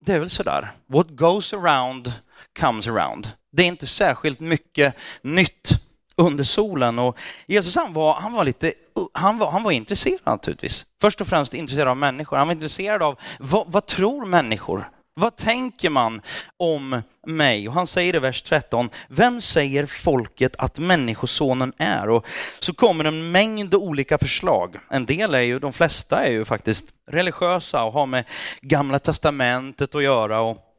det 0.05 0.13
är 0.13 0.19
väl 0.19 0.29
sådär, 0.29 0.71
what 0.87 1.07
goes 1.09 1.53
around 1.53 2.13
comes 2.59 2.87
around. 2.87 3.27
Det 3.51 3.63
är 3.63 3.67
inte 3.67 3.87
särskilt 3.87 4.39
mycket 4.39 4.95
nytt 5.21 5.71
under 6.15 6.43
solen. 6.43 6.99
Och 6.99 7.17
Jesus 7.47 7.75
han 7.75 7.93
var, 7.93 8.13
han 8.13 8.33
var 8.33 8.45
lite 8.45 8.73
han 9.13 9.37
var, 9.37 9.51
han 9.51 9.63
var 9.63 9.71
intresserad 9.71 10.19
naturligtvis. 10.25 10.85
Först 11.01 11.21
och 11.21 11.27
främst 11.27 11.53
intresserad 11.53 11.87
av 11.87 11.97
människor. 11.97 12.37
Han 12.37 12.47
var 12.47 12.53
intresserad 12.53 13.03
av 13.03 13.19
vad, 13.39 13.71
vad 13.71 13.85
tror 13.85 14.25
människor? 14.25 14.89
Vad 15.15 15.35
tänker 15.35 15.89
man 15.89 16.21
om 16.57 17.01
mig? 17.27 17.67
Och 17.67 17.73
han 17.73 17.87
säger 17.87 18.15
i 18.15 18.19
vers 18.19 18.41
13, 18.41 18.89
vem 19.07 19.41
säger 19.41 19.85
folket 19.85 20.55
att 20.57 20.79
människosonen 20.79 21.73
är? 21.77 22.09
Och 22.09 22.25
så 22.59 22.73
kommer 22.73 23.05
en 23.05 23.31
mängd 23.31 23.75
olika 23.75 24.17
förslag. 24.17 24.75
En 24.89 25.05
del 25.05 25.33
är 25.33 25.41
ju, 25.41 25.59
de 25.59 25.73
flesta 25.73 26.25
är 26.25 26.31
ju 26.31 26.45
faktiskt 26.45 26.85
religiösa 27.11 27.83
och 27.83 27.93
har 27.93 28.05
med 28.05 28.25
gamla 28.61 28.99
testamentet 28.99 29.95
att 29.95 30.03
göra. 30.03 30.41
Och 30.41 30.72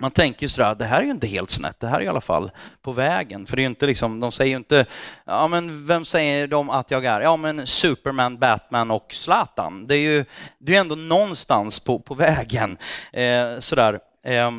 man 0.00 0.10
tänker 0.10 0.42
ju 0.42 0.48
sådär, 0.48 0.74
det 0.74 0.84
här 0.84 1.00
är 1.00 1.04
ju 1.04 1.10
inte 1.10 1.26
helt 1.26 1.50
snett, 1.50 1.80
det 1.80 1.88
här 1.88 2.00
är 2.00 2.04
i 2.04 2.08
alla 2.08 2.20
fall 2.20 2.50
på 2.82 2.92
vägen. 2.92 3.46
För 3.46 3.56
det 3.56 3.62
är 3.62 3.66
inte 3.66 3.86
liksom, 3.86 4.20
de 4.20 4.32
säger 4.32 4.50
ju 4.50 4.56
inte, 4.56 4.86
ja 5.24 5.48
men 5.48 5.86
vem 5.86 6.04
säger 6.04 6.46
de 6.46 6.70
att 6.70 6.90
jag 6.90 7.04
är? 7.04 7.20
Ja 7.20 7.36
men 7.36 7.66
Superman, 7.66 8.38
Batman 8.38 8.90
och 8.90 9.14
Zlatan. 9.14 9.86
Det 9.86 9.94
är 9.94 10.00
ju 10.00 10.24
det 10.58 10.76
är 10.76 10.80
ändå 10.80 10.94
någonstans 10.94 11.80
på, 11.80 11.98
på 11.98 12.14
vägen. 12.14 12.78
Eh, 13.12 13.58
sådär. 13.58 14.00
Eh, 14.24 14.50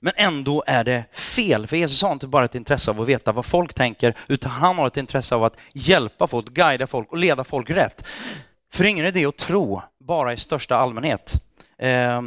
men 0.00 0.12
ändå 0.16 0.64
är 0.66 0.84
det 0.84 1.04
fel, 1.12 1.66
för 1.66 1.76
Jesus 1.76 2.02
har 2.02 2.12
inte 2.12 2.26
bara 2.26 2.44
ett 2.44 2.54
intresse 2.54 2.90
av 2.90 3.00
att 3.00 3.08
veta 3.08 3.32
vad 3.32 3.46
folk 3.46 3.74
tänker, 3.74 4.16
utan 4.28 4.50
han 4.50 4.78
har 4.78 4.86
ett 4.86 4.96
intresse 4.96 5.34
av 5.34 5.44
att 5.44 5.56
hjälpa 5.72 6.26
folk, 6.26 6.46
guida 6.46 6.86
folk 6.86 7.12
och 7.12 7.18
leda 7.18 7.44
folk 7.44 7.70
rätt. 7.70 8.04
För 8.72 8.84
ingen 8.84 9.06
idé 9.06 9.26
att 9.26 9.36
tro 9.36 9.82
bara 10.00 10.32
i 10.32 10.36
största 10.36 10.76
allmänhet. 10.76 11.34
Eh, 11.78 12.22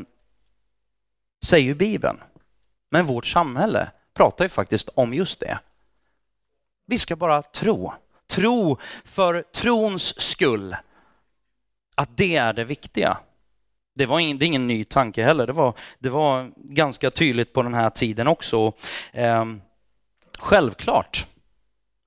säger 1.46 1.66
ju 1.66 1.76
Bibeln. 1.76 2.18
Men 2.92 3.06
vårt 3.06 3.26
samhälle 3.26 3.92
pratar 4.14 4.46
ju 4.46 4.50
faktiskt 4.50 4.90
om 4.94 5.14
just 5.14 5.40
det. 5.40 5.60
Vi 6.88 7.00
ska 7.00 7.16
bara 7.16 7.42
tro. 7.42 7.94
Tro 8.28 8.78
för 9.04 9.42
trons 9.42 10.22
skull. 10.22 10.76
Att 11.96 12.18
det 12.18 12.36
är 12.36 12.54
det 12.54 12.64
viktiga. 12.64 13.18
Det 13.96 14.06
var 14.06 14.20
ingen, 14.20 14.38
det 14.38 14.46
är 14.46 14.48
ingen 14.48 14.68
ny 14.68 14.84
tanke 14.84 15.24
heller. 15.24 15.48
Det 15.48 15.54
var, 15.54 15.74
det 16.00 16.10
var 16.10 16.52
ganska 16.56 17.12
tydligt 17.12 17.54
på 17.54 17.64
den 17.64 17.74
här 17.74 17.90
tiden 17.90 18.28
också. 18.28 18.74
Eh, 19.12 19.46
självklart 20.40 21.28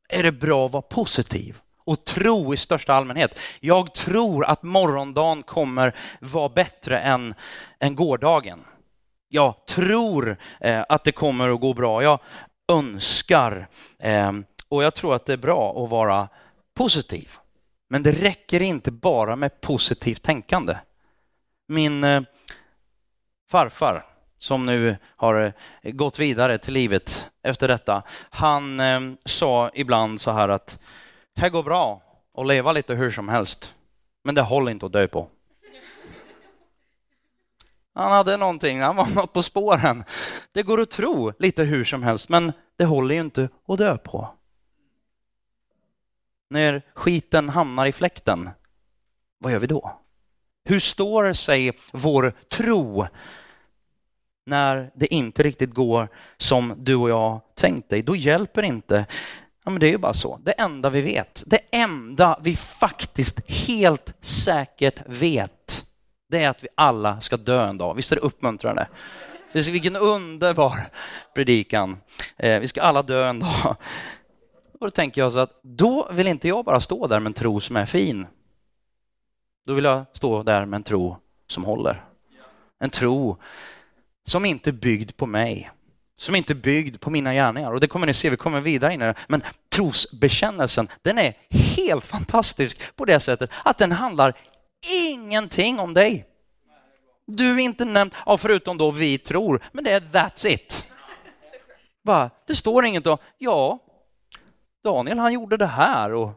är 0.08 0.22
det 0.22 0.32
bra 0.32 0.66
att 0.66 0.72
vara 0.72 0.82
positiv 0.82 1.58
och 1.84 2.04
tro 2.04 2.54
i 2.54 2.56
största 2.56 2.94
allmänhet. 2.94 3.38
Jag 3.60 3.94
tror 3.94 4.44
att 4.44 4.62
morgondagen 4.62 5.42
kommer 5.42 5.94
vara 6.20 6.48
bättre 6.48 7.00
än, 7.00 7.34
än 7.78 7.94
gårdagen. 7.94 8.64
Jag 9.28 9.66
tror 9.66 10.36
eh, 10.60 10.84
att 10.88 11.04
det 11.04 11.12
kommer 11.12 11.50
att 11.50 11.60
gå 11.60 11.74
bra. 11.74 12.02
Jag 12.02 12.20
önskar 12.72 13.68
eh, 13.98 14.32
och 14.68 14.84
jag 14.84 14.94
tror 14.94 15.14
att 15.14 15.26
det 15.26 15.32
är 15.32 15.36
bra 15.36 15.84
att 15.84 15.90
vara 15.90 16.28
positiv. 16.74 17.32
Men 17.88 18.02
det 18.02 18.12
räcker 18.12 18.62
inte 18.62 18.90
bara 18.90 19.36
med 19.36 19.60
positivt 19.60 20.22
tänkande. 20.22 20.76
Min 21.68 22.04
eh, 22.04 22.22
farfar, 23.50 24.06
som 24.38 24.66
nu 24.66 24.96
har 25.16 25.52
gått 25.82 26.18
vidare 26.18 26.58
till 26.58 26.74
livet 26.74 27.30
efter 27.42 27.68
detta, 27.68 28.02
han 28.30 28.80
sa 29.24 29.70
ibland 29.74 30.20
så 30.20 30.30
här 30.30 30.48
att 30.48 30.80
det 31.40 31.50
går 31.50 31.62
bra 31.62 32.02
att 32.34 32.46
leva 32.46 32.72
lite 32.72 32.94
hur 32.94 33.10
som 33.10 33.28
helst, 33.28 33.74
men 34.24 34.34
det 34.34 34.42
håller 34.42 34.70
inte 34.70 34.86
att 34.86 34.92
dö 34.92 35.08
på. 35.08 35.28
Han 37.98 38.12
hade 38.12 38.36
någonting, 38.36 38.80
han 38.80 38.96
var 38.96 39.06
något 39.14 39.32
på 39.32 39.42
spåren. 39.42 40.04
Det 40.52 40.62
går 40.62 40.80
att 40.80 40.90
tro 40.90 41.32
lite 41.38 41.64
hur 41.64 41.84
som 41.84 42.02
helst, 42.02 42.28
men 42.28 42.52
det 42.76 42.84
håller 42.84 43.14
ju 43.14 43.20
inte 43.20 43.48
att 43.68 43.78
dö 43.78 43.98
på. 43.98 44.34
När 46.50 46.82
skiten 46.94 47.48
hamnar 47.48 47.86
i 47.86 47.92
fläkten, 47.92 48.50
vad 49.38 49.52
gör 49.52 49.58
vi 49.58 49.66
då? 49.66 50.00
Hur 50.64 50.80
står 50.80 51.32
sig 51.32 51.72
vår 51.92 52.32
tro 52.48 53.06
när 54.46 54.90
det 54.94 55.14
inte 55.14 55.42
riktigt 55.42 55.74
går 55.74 56.08
som 56.36 56.74
du 56.78 56.94
och 56.94 57.10
jag 57.10 57.40
tänkt 57.54 57.88
dig? 57.88 58.02
Då 58.02 58.16
hjälper 58.16 58.62
inte 58.62 59.06
Ja, 59.64 59.70
men 59.70 59.80
det 59.80 59.86
är 59.86 59.90
ju 59.90 59.98
bara 59.98 60.14
så. 60.14 60.40
Det 60.42 60.52
enda 60.52 60.90
vi 60.90 61.00
vet, 61.00 61.42
det 61.46 61.60
enda 61.70 62.40
vi 62.42 62.56
faktiskt 62.56 63.50
helt 63.50 64.14
säkert 64.20 65.00
vet, 65.06 65.77
det 66.28 66.44
är 66.44 66.48
att 66.48 66.64
vi 66.64 66.68
alla 66.74 67.20
ska 67.20 67.36
dö 67.36 67.68
en 67.68 67.78
dag. 67.78 67.94
Visst 67.94 68.12
är 68.12 68.16
det 68.16 68.22
uppmuntrande? 68.22 68.88
Vilken 69.52 69.96
underbar 69.96 70.90
predikan. 71.34 71.96
Eh, 72.36 72.60
vi 72.60 72.68
ska 72.68 72.82
alla 72.82 73.02
dö 73.02 73.28
en 73.28 73.40
dag. 73.40 73.76
Och 74.80 74.86
då 74.86 74.90
tänker 74.90 75.20
jag 75.20 75.32
så 75.32 75.38
att 75.38 75.60
då 75.62 76.08
vill 76.12 76.26
inte 76.26 76.48
jag 76.48 76.64
bara 76.64 76.80
stå 76.80 77.06
där 77.06 77.20
med 77.20 77.30
en 77.30 77.34
tro 77.34 77.60
som 77.60 77.76
är 77.76 77.86
fin. 77.86 78.26
Då 79.66 79.74
vill 79.74 79.84
jag 79.84 80.04
stå 80.12 80.42
där 80.42 80.64
med 80.64 80.76
en 80.76 80.82
tro 80.82 81.16
som 81.46 81.64
håller. 81.64 82.04
En 82.80 82.90
tro 82.90 83.36
som 84.26 84.44
inte 84.44 84.70
är 84.70 84.72
byggd 84.72 85.16
på 85.16 85.26
mig, 85.26 85.70
som 86.16 86.34
inte 86.34 86.52
är 86.52 86.54
byggd 86.54 87.00
på 87.00 87.10
mina 87.10 87.34
gärningar. 87.34 87.72
Och 87.72 87.80
det 87.80 87.86
kommer 87.86 88.06
ni 88.06 88.14
se, 88.14 88.30
vi 88.30 88.36
kommer 88.36 88.60
vidare 88.60 88.94
in 88.94 89.02
i 89.02 89.04
det. 89.04 89.14
Men 89.28 89.42
trosbekännelsen, 89.68 90.88
den 91.02 91.18
är 91.18 91.34
helt 91.50 92.06
fantastisk 92.06 92.96
på 92.96 93.04
det 93.04 93.20
sättet 93.20 93.50
att 93.64 93.78
den 93.78 93.92
handlar 93.92 94.34
ingenting 95.08 95.80
om 95.80 95.94
dig. 95.94 96.26
Du 97.26 97.54
är 97.54 97.58
inte 97.58 97.84
nämnd, 97.84 98.14
ja, 98.26 98.36
förutom 98.36 98.78
då 98.78 98.90
vi 98.90 99.18
tror, 99.18 99.64
men 99.72 99.84
det 99.84 99.90
är 99.90 100.00
that's 100.00 100.46
it. 100.46 100.84
Bara, 102.04 102.30
Det 102.46 102.54
står 102.54 102.84
inget 102.84 103.06
om, 103.06 103.18
ja, 103.38 103.78
Daniel 104.84 105.18
han 105.18 105.32
gjorde 105.32 105.56
det 105.56 105.66
här 105.66 106.14
och 106.14 106.30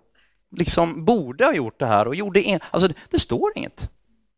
liksom 0.55 1.05
borde 1.05 1.45
ha 1.45 1.53
gjort 1.53 1.79
det 1.79 1.85
här 1.85 2.07
och 2.07 2.15
gjorde 2.15 2.41
in... 2.41 2.59
Alltså 2.71 2.87
det, 2.87 2.93
det 3.09 3.19
står 3.19 3.51
inget. 3.55 3.77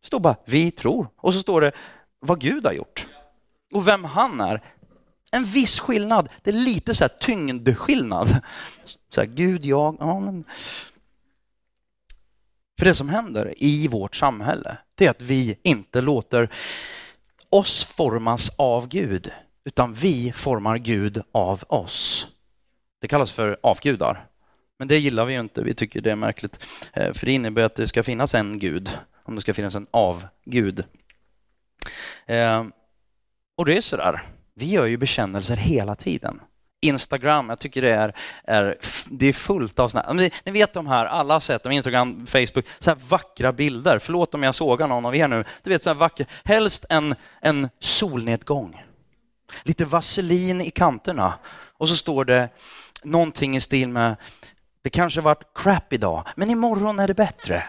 Det 0.02 0.08
står 0.08 0.20
bara 0.20 0.36
vi 0.46 0.72
tror 0.72 1.08
och 1.16 1.34
så 1.34 1.40
står 1.40 1.62
det 1.62 1.72
vad 2.20 2.40
Gud 2.40 2.66
har 2.66 2.74
gjort 2.74 3.08
och 3.74 3.88
vem 3.88 4.04
han 4.04 4.42
är. 4.42 4.64
En 5.32 5.46
viss 5.46 5.80
skillnad. 5.80 6.30
Det 6.44 6.50
är 6.50 6.56
lite 6.56 6.96
så 6.96 7.04
här 7.04 7.10
tyngdskillnad. 7.20 8.42
Så 9.10 9.22
här, 9.22 9.28
Gud, 9.28 9.66
jag, 9.66 9.98
ja, 10.00 10.20
men... 10.20 10.44
För 12.80 12.86
det 12.86 12.94
som 12.94 13.10
händer 13.10 13.54
i 13.58 13.88
vårt 13.88 14.16
samhälle, 14.16 14.78
det 14.96 15.06
är 15.06 15.10
att 15.10 15.22
vi 15.22 15.58
inte 15.64 16.02
låter 16.02 16.50
oss 17.50 17.84
formas 17.84 18.52
av 18.58 18.88
Gud, 18.88 19.32
utan 19.66 19.94
vi 19.94 20.32
formar 20.32 20.78
Gud 20.78 21.22
av 21.32 21.64
oss. 21.68 22.28
Det 23.02 23.08
kallas 23.08 23.32
för 23.32 23.58
avgudar. 23.64 24.28
Men 24.80 24.88
det 24.88 24.98
gillar 24.98 25.26
vi 25.26 25.34
ju 25.34 25.40
inte, 25.40 25.64
vi 25.64 25.74
tycker 25.74 26.02
det 26.02 26.12
är 26.12 26.16
märkligt. 26.16 26.60
Eh, 26.94 27.14
för 27.14 27.26
det 27.26 27.32
innebär 27.32 27.64
att 27.64 27.76
det 27.76 27.88
ska 27.88 28.04
finnas 28.04 28.36
en 28.36 28.60
gud, 28.60 28.90
om 29.24 29.36
det 29.36 29.42
ska 29.42 29.54
finnas 29.54 29.76
en 29.76 29.88
avgud. 29.92 30.84
Eh, 32.26 32.66
och 33.58 33.66
det 33.66 33.78
är 33.78 33.82
sådär, 33.82 34.22
vi 34.54 34.66
gör 34.66 34.86
ju 34.86 34.98
bekännelser 34.98 35.56
hela 35.56 35.96
tiden. 35.96 36.40
Instagram, 36.84 37.50
jag 37.50 37.60
tycker 37.60 37.82
det 37.82 37.92
är, 37.92 38.16
är, 38.44 38.78
det 39.06 39.28
är 39.28 39.34
fullt 39.34 39.80
av 39.80 39.90
sådana 39.90 40.14
ni, 40.14 40.32
ni 40.46 40.52
vet 40.52 40.74
de 40.74 40.88
här, 40.88 41.06
alla 41.06 41.34
har 41.34 41.40
sett 41.40 41.64
dem, 41.64 41.72
Instagram, 41.72 42.26
Facebook, 42.26 42.66
så 42.80 42.90
här 42.90 42.98
vackra 43.08 43.54
bilder. 43.54 44.00
Förlåt 44.00 44.34
om 44.34 44.44
jag 44.44 44.56
sågar 44.56 44.88
någon 44.88 45.06
av 45.06 45.16
er 45.16 45.28
nu. 45.28 45.44
Du 45.62 45.70
vet 45.70 45.84
så 45.84 45.90
här 45.90 45.96
vackra, 45.96 46.26
helst 46.44 46.86
en, 46.90 47.16
en 47.42 47.70
solnedgång. 47.80 48.84
Lite 49.64 49.86
vaselin 49.86 50.62
i 50.62 50.72
kanterna 50.72 51.34
och 51.78 51.90
så 51.90 51.96
står 51.96 52.26
det 52.26 52.50
någonting 53.04 53.56
i 53.56 53.62
stil 53.62 53.90
med 53.90 54.16
det 54.82 54.90
kanske 54.90 55.22
varit 55.22 55.44
crap 55.56 55.94
idag, 55.94 56.28
men 56.36 56.50
imorgon 56.50 57.00
är 57.00 57.08
det 57.08 57.14
bättre. 57.14 57.64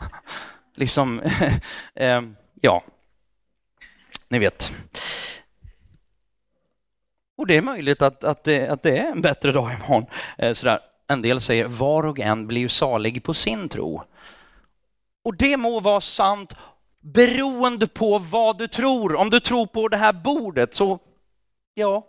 liksom, 0.74 1.22
eh, 1.94 2.22
ja, 2.60 2.84
ni 4.28 4.38
vet. 4.38 4.72
Och 7.38 7.46
det 7.46 7.56
är 7.56 7.62
möjligt 7.62 8.02
att, 8.02 8.24
att, 8.24 8.44
det, 8.44 8.68
att 8.68 8.82
det 8.82 8.98
är 8.98 9.12
en 9.12 9.22
bättre 9.22 9.52
dag 9.52 9.70
imorgon. 9.74 10.06
Eh, 10.38 10.52
sådär. 10.52 10.78
En 11.08 11.22
del 11.22 11.40
säger 11.40 11.68
var 11.68 12.06
och 12.06 12.20
en 12.20 12.46
blir 12.46 12.68
salig 12.68 13.22
på 13.22 13.34
sin 13.34 13.68
tro. 13.68 14.02
Och 15.24 15.36
det 15.36 15.56
må 15.56 15.80
vara 15.80 16.00
sant 16.00 16.54
beroende 17.00 17.86
på 17.86 18.18
vad 18.18 18.58
du 18.58 18.68
tror. 18.68 19.16
Om 19.16 19.30
du 19.30 19.40
tror 19.40 19.66
på 19.66 19.88
det 19.88 19.96
här 19.96 20.12
bordet 20.12 20.74
så, 20.74 20.98
ja, 21.74 22.06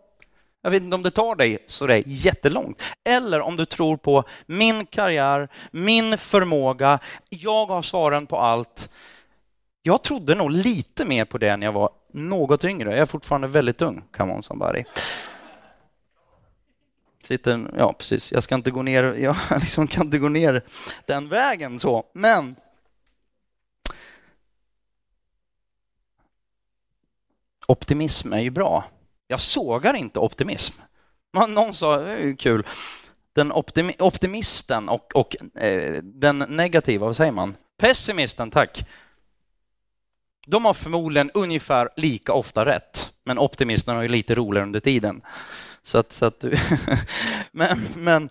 jag 0.61 0.71
vet 0.71 0.83
inte 0.83 0.95
om 0.95 1.03
det 1.03 1.11
tar 1.11 1.35
dig 1.35 1.57
så 1.67 1.87
det 1.87 1.95
är 1.95 2.03
jättelångt. 2.05 2.81
Eller 3.09 3.41
om 3.41 3.57
du 3.57 3.65
tror 3.65 3.97
på 3.97 4.23
min 4.45 4.85
karriär, 4.85 5.49
min 5.71 6.17
förmåga, 6.17 6.99
jag 7.29 7.65
har 7.65 7.81
svaren 7.81 8.27
på 8.27 8.37
allt. 8.37 8.89
Jag 9.87 10.01
trodde 10.01 10.35
nog 10.35 10.51
lite 10.51 11.05
mer 11.05 11.25
på 11.25 11.37
det 11.37 11.57
när 11.57 11.67
jag 11.67 11.71
var 11.73 11.89
något 12.11 12.63
yngre. 12.63 12.89
Jag 12.91 12.99
är 12.99 13.05
fortfarande 13.05 13.47
väldigt 13.47 13.81
ung, 13.81 14.03
come 14.17 14.33
on 14.33 14.43
somebody. 14.43 14.83
Sitter, 17.23 17.71
ja, 17.77 17.93
precis. 17.93 18.31
Jag 18.31 18.43
ska 18.43 18.55
inte 18.55 18.71
gå 18.71 18.81
ner, 18.81 19.03
jag 19.03 19.35
liksom 19.59 19.87
kan 19.87 20.05
inte 20.05 20.17
gå 20.17 20.29
ner 20.29 20.61
den 21.05 21.29
vägen 21.29 21.79
så, 21.79 22.05
men 22.13 22.55
optimism 27.67 28.33
är 28.33 28.41
ju 28.41 28.49
bra. 28.49 28.83
Jag 29.27 29.39
sågar 29.39 29.93
inte 29.93 30.19
optimism. 30.19 30.81
Någon 31.47 31.73
sa, 31.73 31.97
det 31.97 32.11
är 32.11 32.35
kul, 32.35 32.67
den 33.33 33.51
optimi 33.51 33.95
optimisten 33.99 34.89
och, 34.89 35.15
och 35.15 35.61
eh, 35.61 36.01
den 36.03 36.39
negativa, 36.39 37.05
vad 37.05 37.17
säger 37.17 37.31
man? 37.31 37.55
Pessimisten, 37.77 38.51
tack. 38.51 38.85
De 40.49 40.65
har 40.65 40.73
förmodligen 40.73 41.31
ungefär 41.33 41.89
lika 41.95 42.33
ofta 42.33 42.65
rätt, 42.65 43.11
men 43.25 43.39
optimisten 43.39 43.95
har 43.95 44.01
ju 44.01 44.07
lite 44.07 44.35
roligare 44.35 44.65
under 44.65 44.79
tiden. 44.79 45.21
Så 45.83 45.97
att, 45.97 46.11
så 46.11 46.25
att 46.25 46.43
men, 47.51 47.87
men 47.95 48.29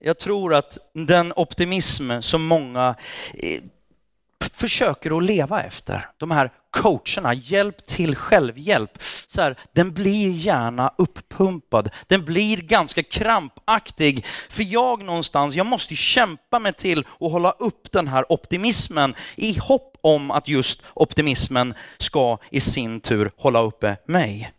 jag 0.00 0.18
tror 0.18 0.54
att 0.54 0.78
den 0.92 1.32
optimism 1.36 2.20
som 2.20 2.46
många 2.46 2.94
eh, 3.34 3.62
försöker 4.52 5.16
att 5.16 5.24
leva 5.24 5.62
efter, 5.62 6.10
de 6.16 6.30
här 6.30 6.50
coacherna, 6.70 7.34
hjälp 7.34 7.86
till 7.86 8.16
självhjälp, 8.16 8.90
så 9.28 9.42
här, 9.42 9.56
den 9.72 9.92
blir 9.92 10.30
gärna 10.30 10.92
uppumpad. 10.98 11.90
Den 12.06 12.24
blir 12.24 12.56
ganska 12.56 13.02
krampaktig. 13.02 14.26
För 14.48 14.62
jag 14.62 15.04
någonstans, 15.04 15.54
jag 15.54 15.66
måste 15.66 15.96
kämpa 15.96 16.58
mig 16.58 16.72
till 16.72 16.98
att 17.20 17.32
hålla 17.32 17.50
upp 17.50 17.92
den 17.92 18.08
här 18.08 18.32
optimismen 18.32 19.14
i 19.36 19.58
hopp 19.58 19.97
om 20.14 20.30
att 20.30 20.48
just 20.48 20.82
optimismen 20.94 21.74
ska 21.98 22.38
i 22.50 22.60
sin 22.60 23.00
tur 23.00 23.30
hålla 23.36 23.62
uppe 23.62 23.96
mig. 24.06 24.52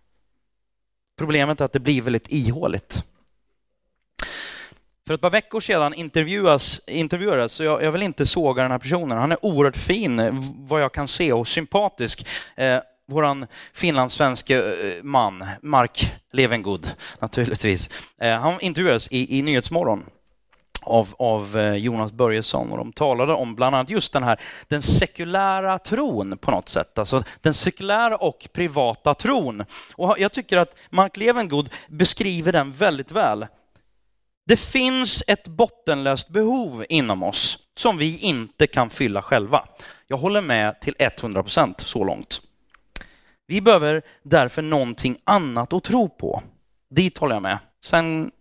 Problemet 1.18 1.62
är 1.62 1.65
att 1.65 1.74
det 1.74 1.79
blir 1.79 2.01
väldigt 2.01 2.32
ihåligt. 2.32 3.03
För 5.08 5.13
ett 5.13 5.22
par 5.22 5.29
veckor 5.29 5.60
sedan 5.60 5.94
intervjuas, 5.94 6.82
intervjuades, 6.88 7.51
så 7.51 7.63
jag, 7.63 7.84
jag, 7.84 7.91
vill 7.91 8.03
inte 8.03 8.25
såga 8.25 8.62
den 8.62 8.72
här 8.72 8.79
personen. 8.79 9.18
Han 9.18 9.32
är 9.32 9.46
oerhört 9.46 9.77
fin, 9.77 10.41
vad 10.68 10.82
jag 10.82 10.94
kan 10.94 11.08
se, 11.08 11.34
och 11.34 11.48
sympatisk. 11.48 12.27
Eh, 12.56 12.79
våran 13.08 13.48
finlandssvenske 13.74 14.56
eh, 14.58 15.03
man, 15.03 15.46
Mark 15.62 16.13
Levengood, 16.32 16.91
naturligtvis. 17.20 17.89
Eh, 18.22 18.39
han 18.39 18.62
intervjuades 18.62 19.08
i, 19.12 19.38
i 19.39 19.41
Nyhetsmorgon 19.41 20.06
av, 20.81 21.15
av 21.19 21.57
eh, 21.57 21.74
Jonas 21.74 22.12
Börjesson 22.12 22.71
och 22.71 22.77
de 22.77 22.93
talade 22.93 23.33
om 23.33 23.55
bland 23.55 23.75
annat 23.75 23.89
just 23.89 24.13
den 24.13 24.24
här 24.24 24.39
den 24.67 24.81
sekulära 24.81 25.79
tron 25.79 26.38
på 26.38 26.51
något 26.51 26.69
sätt, 26.69 27.00
alltså 27.00 27.24
den 27.41 27.53
sekulära 27.53 28.17
och 28.17 28.48
privata 28.53 29.13
tron. 29.13 29.65
Och 29.95 30.15
jag 30.19 30.31
tycker 30.31 30.57
att 30.57 30.75
Mark 30.89 31.17
Levengood 31.17 31.69
beskriver 31.88 32.51
den 32.51 32.71
väldigt 32.71 33.12
väl. 33.12 33.45
Det 34.45 34.57
finns 34.57 35.24
ett 35.27 35.48
bottenlöst 35.48 36.29
behov 36.29 36.86
inom 36.89 37.24
oss 37.24 37.57
som 37.77 37.98
vi 37.98 38.19
inte 38.19 38.67
kan 38.67 38.89
fylla 38.89 39.21
själva. 39.21 39.67
Jag 40.07 40.17
håller 40.17 40.41
med 40.41 40.81
till 40.81 40.95
100 41.00 41.43
procent 41.43 41.79
så 41.79 42.03
långt. 42.03 42.41
Vi 43.48 43.62
behöver 43.62 44.01
därför 44.24 44.62
någonting 44.62 45.17
annat 45.24 45.74
att 45.74 45.83
tro 45.83 46.09
på. 46.09 46.43
Dit 46.89 47.17
håller 47.17 47.36
jag 47.36 47.41
med. 47.41 47.57
Sen 47.83 48.31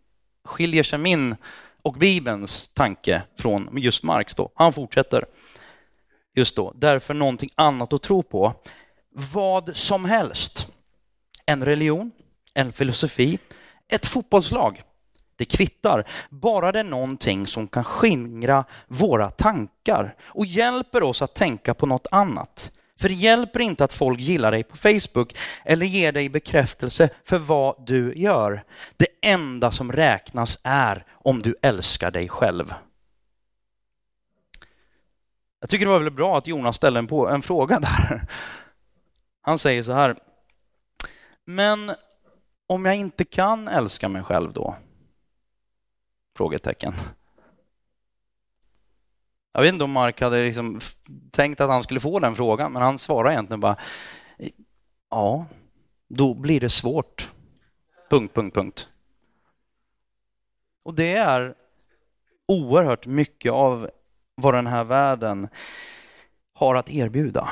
skiljer 0.44 0.82
sig 0.82 0.98
min 0.98 1.36
och 1.82 1.94
Bibelns 1.94 2.68
tanke 2.68 3.22
från 3.38 3.78
just 3.78 4.02
Marx 4.02 4.34
då. 4.34 4.50
Han 4.54 4.72
fortsätter 4.72 5.24
just 6.34 6.56
då, 6.56 6.72
därför 6.76 7.14
någonting 7.14 7.50
annat 7.54 7.92
att 7.92 8.02
tro 8.02 8.22
på. 8.22 8.54
Vad 9.10 9.76
som 9.76 10.04
helst. 10.04 10.68
En 11.46 11.64
religion, 11.64 12.10
en 12.54 12.72
filosofi, 12.72 13.38
ett 13.88 14.06
fotbollslag. 14.06 14.82
Det 15.36 15.44
kvittar, 15.44 16.08
bara 16.30 16.72
det 16.72 16.78
är 16.78 16.84
någonting 16.84 17.46
som 17.46 17.68
kan 17.68 17.84
skingra 17.84 18.64
våra 18.86 19.30
tankar 19.30 20.16
och 20.22 20.46
hjälper 20.46 21.02
oss 21.02 21.22
att 21.22 21.34
tänka 21.34 21.74
på 21.74 21.86
något 21.86 22.06
annat. 22.10 22.72
För 23.00 23.08
det 23.08 23.14
hjälper 23.14 23.60
inte 23.60 23.84
att 23.84 23.92
folk 23.92 24.20
gillar 24.20 24.52
dig 24.52 24.64
på 24.64 24.76
Facebook 24.76 25.36
eller 25.64 25.86
ger 25.86 26.12
dig 26.12 26.28
bekräftelse 26.28 27.08
för 27.24 27.38
vad 27.38 27.86
du 27.86 28.14
gör. 28.16 28.64
Det 28.96 29.06
enda 29.22 29.70
som 29.70 29.92
räknas 29.92 30.58
är 30.62 31.04
om 31.12 31.42
du 31.42 31.54
älskar 31.62 32.10
dig 32.10 32.28
själv. 32.28 32.74
Jag 35.60 35.70
tycker 35.70 35.84
det 35.84 35.90
var 35.90 35.98
väldigt 35.98 36.16
bra 36.16 36.38
att 36.38 36.46
Jonas 36.46 36.76
ställde 36.76 36.98
en, 36.98 37.06
på, 37.06 37.28
en 37.28 37.42
fråga 37.42 37.80
där. 37.80 38.26
Han 39.42 39.58
säger 39.58 39.82
så 39.82 39.92
här. 39.92 40.16
Men 41.44 41.92
om 42.66 42.84
jag 42.84 42.96
inte 42.96 43.24
kan 43.24 43.68
älska 43.68 44.08
mig 44.08 44.22
själv 44.22 44.52
då? 44.52 44.76
Frågetecken. 46.36 46.94
Jag 49.58 49.62
vet 49.62 49.72
inte 49.72 49.84
om 49.84 49.92
Mark 49.92 50.20
hade 50.20 50.44
liksom 50.44 50.80
tänkt 51.30 51.60
att 51.60 51.70
han 51.70 51.82
skulle 51.82 52.00
få 52.00 52.18
den 52.18 52.34
frågan, 52.34 52.72
men 52.72 52.82
han 52.82 52.98
svarade 52.98 53.34
egentligen 53.34 53.60
bara 53.60 53.76
ja, 55.10 55.46
då 56.08 56.34
blir 56.34 56.60
det 56.60 56.70
svårt. 56.70 57.30
Punkt, 58.10 58.34
punkt, 58.34 58.54
punkt. 58.54 58.88
Och 60.82 60.94
det 60.94 61.16
är 61.16 61.54
oerhört 62.48 63.06
mycket 63.06 63.52
av 63.52 63.90
vad 64.34 64.54
den 64.54 64.66
här 64.66 64.84
världen 64.84 65.48
har 66.52 66.74
att 66.74 66.90
erbjuda. 66.90 67.48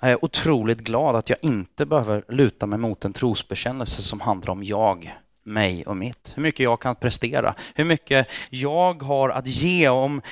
Jag 0.00 0.10
är 0.10 0.24
otroligt 0.24 0.80
glad 0.80 1.16
att 1.16 1.30
jag 1.30 1.38
inte 1.42 1.86
behöver 1.86 2.24
luta 2.28 2.66
mig 2.66 2.78
mot 2.78 3.04
en 3.04 3.12
trosbekännelse 3.12 4.02
som 4.02 4.20
handlar 4.20 4.52
om 4.52 4.64
jag 4.64 5.23
mig 5.44 5.86
och 5.86 5.96
mitt. 5.96 6.32
Hur 6.36 6.42
mycket 6.42 6.64
jag 6.64 6.80
kan 6.80 6.96
prestera, 6.96 7.54
hur 7.74 7.84
mycket 7.84 8.28
jag 8.50 9.02
har 9.02 9.28
att 9.28 9.46
ge 9.46 9.88
om 9.88 10.22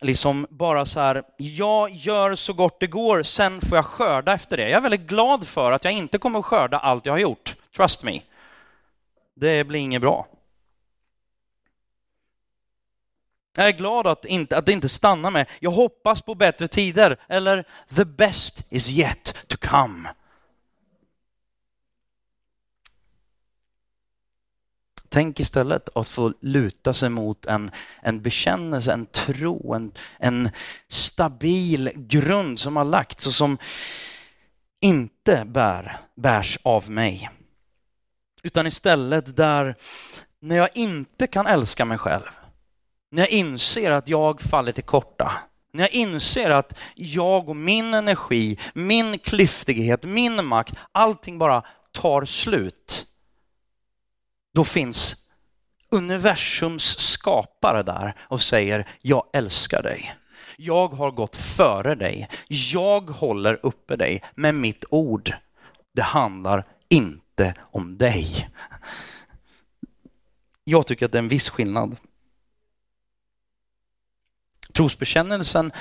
liksom 0.00 0.46
bara 0.50 0.86
så 0.86 1.00
här, 1.00 1.22
jag 1.36 1.90
gör 1.90 2.34
så 2.34 2.52
gott 2.52 2.80
det 2.80 2.86
går, 2.86 3.22
sen 3.22 3.60
får 3.60 3.78
jag 3.78 3.86
skörda 3.86 4.34
efter 4.34 4.56
det. 4.56 4.62
Jag 4.62 4.72
är 4.72 4.80
väldigt 4.80 5.08
glad 5.08 5.46
för 5.46 5.72
att 5.72 5.84
jag 5.84 5.92
inte 5.92 6.18
kommer 6.18 6.38
att 6.38 6.44
skörda 6.44 6.78
allt 6.78 7.06
jag 7.06 7.12
har 7.12 7.18
gjort. 7.18 7.54
Trust 7.76 8.02
me. 8.02 8.20
Det 9.34 9.64
blir 9.64 9.80
inget 9.80 10.00
bra. 10.00 10.26
Jag 13.56 13.68
är 13.68 13.72
glad 13.72 14.06
att, 14.06 14.24
inte, 14.24 14.56
att 14.56 14.66
det 14.66 14.72
inte 14.72 14.88
stannar 14.88 15.30
med 15.30 15.46
jag 15.60 15.70
hoppas 15.70 16.22
på 16.22 16.34
bättre 16.34 16.68
tider 16.68 17.16
eller 17.28 17.64
the 17.96 18.04
best 18.04 18.64
is 18.70 18.90
yet 18.90 19.34
to 19.46 19.56
come. 19.60 20.08
Tänk 25.12 25.40
istället 25.40 25.88
att 25.94 26.08
få 26.08 26.32
luta 26.40 26.94
sig 26.94 27.08
mot 27.08 27.46
en, 27.46 27.70
en 28.02 28.22
bekännelse, 28.22 28.92
en 28.92 29.06
tro, 29.06 29.74
en, 29.74 29.92
en 30.18 30.50
stabil 30.88 31.90
grund 31.94 32.58
som 32.58 32.76
har 32.76 32.84
lagts 32.84 33.26
och 33.26 33.34
som 33.34 33.58
inte 34.80 35.44
bär, 35.46 35.96
bärs 36.16 36.58
av 36.62 36.90
mig. 36.90 37.30
Utan 38.42 38.66
istället 38.66 39.36
där, 39.36 39.76
när 40.40 40.56
jag 40.56 40.68
inte 40.74 41.26
kan 41.26 41.46
älska 41.46 41.84
mig 41.84 41.98
själv, 41.98 42.30
när 43.10 43.22
jag 43.22 43.30
inser 43.30 43.90
att 43.90 44.08
jag 44.08 44.40
faller 44.40 44.72
till 44.72 44.84
korta, 44.84 45.32
när 45.72 45.84
jag 45.84 45.92
inser 45.92 46.50
att 46.50 46.78
jag 46.94 47.48
och 47.48 47.56
min 47.56 47.94
energi, 47.94 48.58
min 48.74 49.18
klyftighet, 49.18 50.04
min 50.04 50.46
makt, 50.46 50.74
allting 50.92 51.38
bara 51.38 51.62
tar 51.92 52.24
slut 52.24 53.06
då 54.52 54.64
finns 54.64 55.16
universums 55.90 56.98
skapare 56.98 57.82
där 57.82 58.14
och 58.20 58.42
säger 58.42 58.88
jag 59.02 59.26
älskar 59.32 59.82
dig. 59.82 60.14
Jag 60.56 60.88
har 60.88 61.10
gått 61.10 61.36
före 61.36 61.94
dig. 61.94 62.28
Jag 62.48 63.10
håller 63.10 63.60
uppe 63.62 63.96
dig 63.96 64.22
med 64.34 64.54
mitt 64.54 64.84
ord. 64.90 65.34
Det 65.92 66.02
handlar 66.02 66.64
inte 66.88 67.54
om 67.60 67.98
dig. 67.98 68.50
Jag 70.64 70.86
tycker 70.86 71.06
att 71.06 71.12
det 71.12 71.18
är 71.18 71.22
en 71.22 71.28
viss 71.28 71.48
skillnad. 71.48 71.96
Trosbekännelsen 74.72 75.72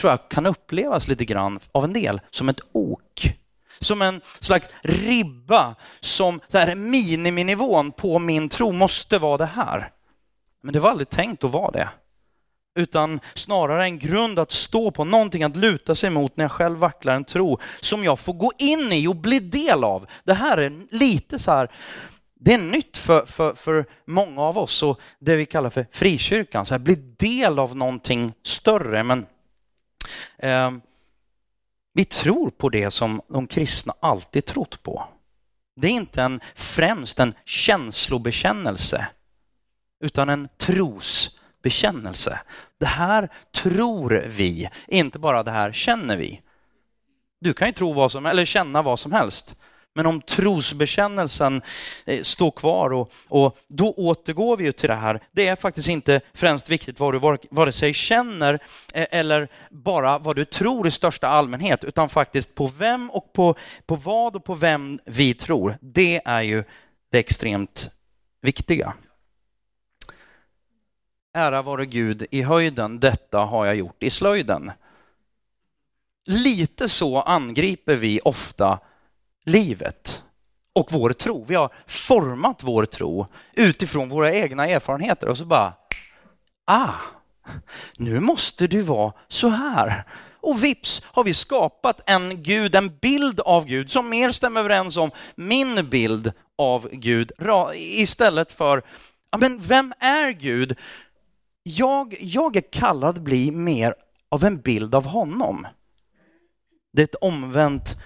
tror 0.00 0.10
jag 0.10 0.28
kan 0.30 0.46
upplevas 0.46 1.08
lite 1.08 1.24
grann 1.24 1.60
av 1.72 1.84
en 1.84 1.92
del 1.92 2.20
som 2.30 2.48
ett 2.48 2.60
ok 2.72 3.38
som 3.78 4.02
en 4.02 4.20
slags 4.40 4.68
ribba 4.82 5.74
som 6.00 6.40
så 6.48 6.58
här, 6.58 6.74
miniminivån 6.74 7.92
på 7.92 8.18
min 8.18 8.48
tro 8.48 8.72
måste 8.72 9.18
vara 9.18 9.36
det 9.36 9.46
här. 9.46 9.90
Men 10.62 10.72
det 10.72 10.80
var 10.80 10.90
aldrig 10.90 11.10
tänkt 11.10 11.44
att 11.44 11.50
vara 11.50 11.70
det. 11.70 11.88
Utan 12.78 13.20
snarare 13.34 13.84
en 13.84 13.98
grund 13.98 14.38
att 14.38 14.50
stå 14.50 14.90
på, 14.90 15.04
någonting 15.04 15.42
att 15.42 15.56
luta 15.56 15.94
sig 15.94 16.10
mot 16.10 16.36
när 16.36 16.44
jag 16.44 16.52
själv 16.52 16.78
vacklar 16.78 17.14
en 17.14 17.24
tro 17.24 17.58
som 17.80 18.04
jag 18.04 18.18
får 18.18 18.32
gå 18.32 18.52
in 18.58 18.92
i 18.92 19.06
och 19.06 19.16
bli 19.16 19.40
del 19.40 19.84
av. 19.84 20.06
Det 20.24 20.34
här 20.34 20.58
är 20.58 20.72
lite 20.90 21.38
så 21.38 21.50
här, 21.50 21.70
det 22.40 22.54
är 22.54 22.58
nytt 22.58 22.96
för, 22.96 23.26
för, 23.26 23.54
för 23.54 23.86
många 24.04 24.42
av 24.42 24.58
oss 24.58 24.82
och 24.82 25.00
det 25.18 25.36
vi 25.36 25.46
kallar 25.46 25.70
för 25.70 25.86
frikyrkan, 25.92 26.66
så 26.66 26.74
här, 26.74 26.78
bli 26.78 26.94
del 27.18 27.58
av 27.58 27.76
någonting 27.76 28.32
större. 28.44 29.04
Men 29.04 29.26
eh, 30.38 30.70
vi 31.92 32.04
tror 32.04 32.50
på 32.50 32.68
det 32.68 32.90
som 32.90 33.20
de 33.28 33.46
kristna 33.46 33.94
alltid 34.00 34.44
trott 34.44 34.82
på. 34.82 35.08
Det 35.80 35.86
är 35.86 35.90
inte 35.90 36.22
en, 36.22 36.40
främst 36.54 37.20
en 37.20 37.34
känslobekännelse, 37.44 39.06
utan 40.04 40.28
en 40.28 40.48
trosbekännelse. 40.56 42.40
Det 42.78 42.86
här 42.86 43.28
tror 43.54 44.24
vi, 44.28 44.70
inte 44.86 45.18
bara 45.18 45.42
det 45.42 45.50
här 45.50 45.72
känner 45.72 46.16
vi. 46.16 46.40
Du 47.40 47.52
kan 47.52 47.68
ju 47.68 47.74
tro 47.74 47.92
vad 47.92 48.12
som, 48.12 48.26
eller 48.26 48.44
känna 48.44 48.82
vad 48.82 48.98
som 49.00 49.12
helst, 49.12 49.56
men 49.98 50.06
om 50.06 50.20
trosbekännelsen 50.20 51.62
eh, 52.04 52.22
står 52.22 52.50
kvar 52.50 52.90
och, 52.90 53.12
och 53.28 53.58
då 53.68 53.92
återgår 53.96 54.56
vi 54.56 54.64
ju 54.64 54.72
till 54.72 54.88
det 54.88 54.94
här. 54.94 55.20
Det 55.32 55.48
är 55.48 55.56
faktiskt 55.56 55.88
inte 55.88 56.20
främst 56.34 56.70
viktigt 56.70 57.00
vad 57.00 57.14
du 57.14 57.38
vare 57.50 57.72
sig 57.72 57.94
känner 57.94 58.54
eh, 58.94 59.06
eller 59.10 59.48
bara 59.70 60.18
vad 60.18 60.36
du 60.36 60.44
tror 60.44 60.88
i 60.88 60.90
största 60.90 61.28
allmänhet, 61.28 61.84
utan 61.84 62.08
faktiskt 62.08 62.54
på 62.54 62.66
vem 62.66 63.10
och 63.10 63.32
på, 63.32 63.56
på 63.86 63.94
vad 63.94 64.36
och 64.36 64.44
på 64.44 64.54
vem 64.54 64.98
vi 65.04 65.34
tror. 65.34 65.78
Det 65.80 66.20
är 66.24 66.42
ju 66.42 66.64
det 67.10 67.18
extremt 67.18 67.90
viktiga. 68.40 68.94
Ära 71.34 71.62
vare 71.62 71.86
Gud 71.86 72.26
i 72.30 72.42
höjden, 72.42 73.00
detta 73.00 73.38
har 73.38 73.66
jag 73.66 73.76
gjort 73.76 74.02
i 74.02 74.10
slöjden. 74.10 74.72
Lite 76.26 76.88
så 76.88 77.20
angriper 77.20 77.96
vi 77.96 78.20
ofta 78.24 78.78
livet 79.48 80.22
och 80.74 80.88
vår 80.92 81.12
tro. 81.12 81.44
Vi 81.44 81.54
har 81.54 81.72
format 81.86 82.62
vår 82.62 82.84
tro 82.84 83.26
utifrån 83.52 84.08
våra 84.08 84.32
egna 84.32 84.66
erfarenheter 84.66 85.28
och 85.28 85.38
så 85.38 85.44
bara, 85.44 85.72
ah, 86.64 86.94
nu 87.96 88.20
måste 88.20 88.66
du 88.66 88.82
vara 88.82 89.12
så 89.28 89.48
här. 89.48 90.04
Och 90.40 90.64
vips 90.64 91.02
har 91.04 91.24
vi 91.24 91.34
skapat 91.34 92.02
en 92.06 92.42
Gud, 92.42 92.74
en 92.74 92.98
bild 92.98 93.40
av 93.40 93.64
Gud 93.64 93.90
som 93.90 94.08
mer 94.08 94.32
stämmer 94.32 94.60
överens 94.60 94.96
om 94.96 95.10
min 95.36 95.88
bild 95.88 96.32
av 96.58 96.88
Gud 96.92 97.32
istället 97.74 98.52
för, 98.52 98.82
ja 99.30 99.38
men 99.38 99.60
vem 99.60 99.92
är 99.98 100.30
Gud? 100.30 100.76
Jag, 101.62 102.16
jag 102.20 102.56
är 102.56 102.72
kallad 102.72 103.16
att 103.16 103.22
bli 103.22 103.50
mer 103.50 103.94
av 104.28 104.44
en 104.44 104.60
bild 104.60 104.94
av 104.94 105.06
honom. 105.06 105.66
Det 106.92 107.02
är 107.02 107.04
ett 107.04 107.14
omvänt 107.14 107.96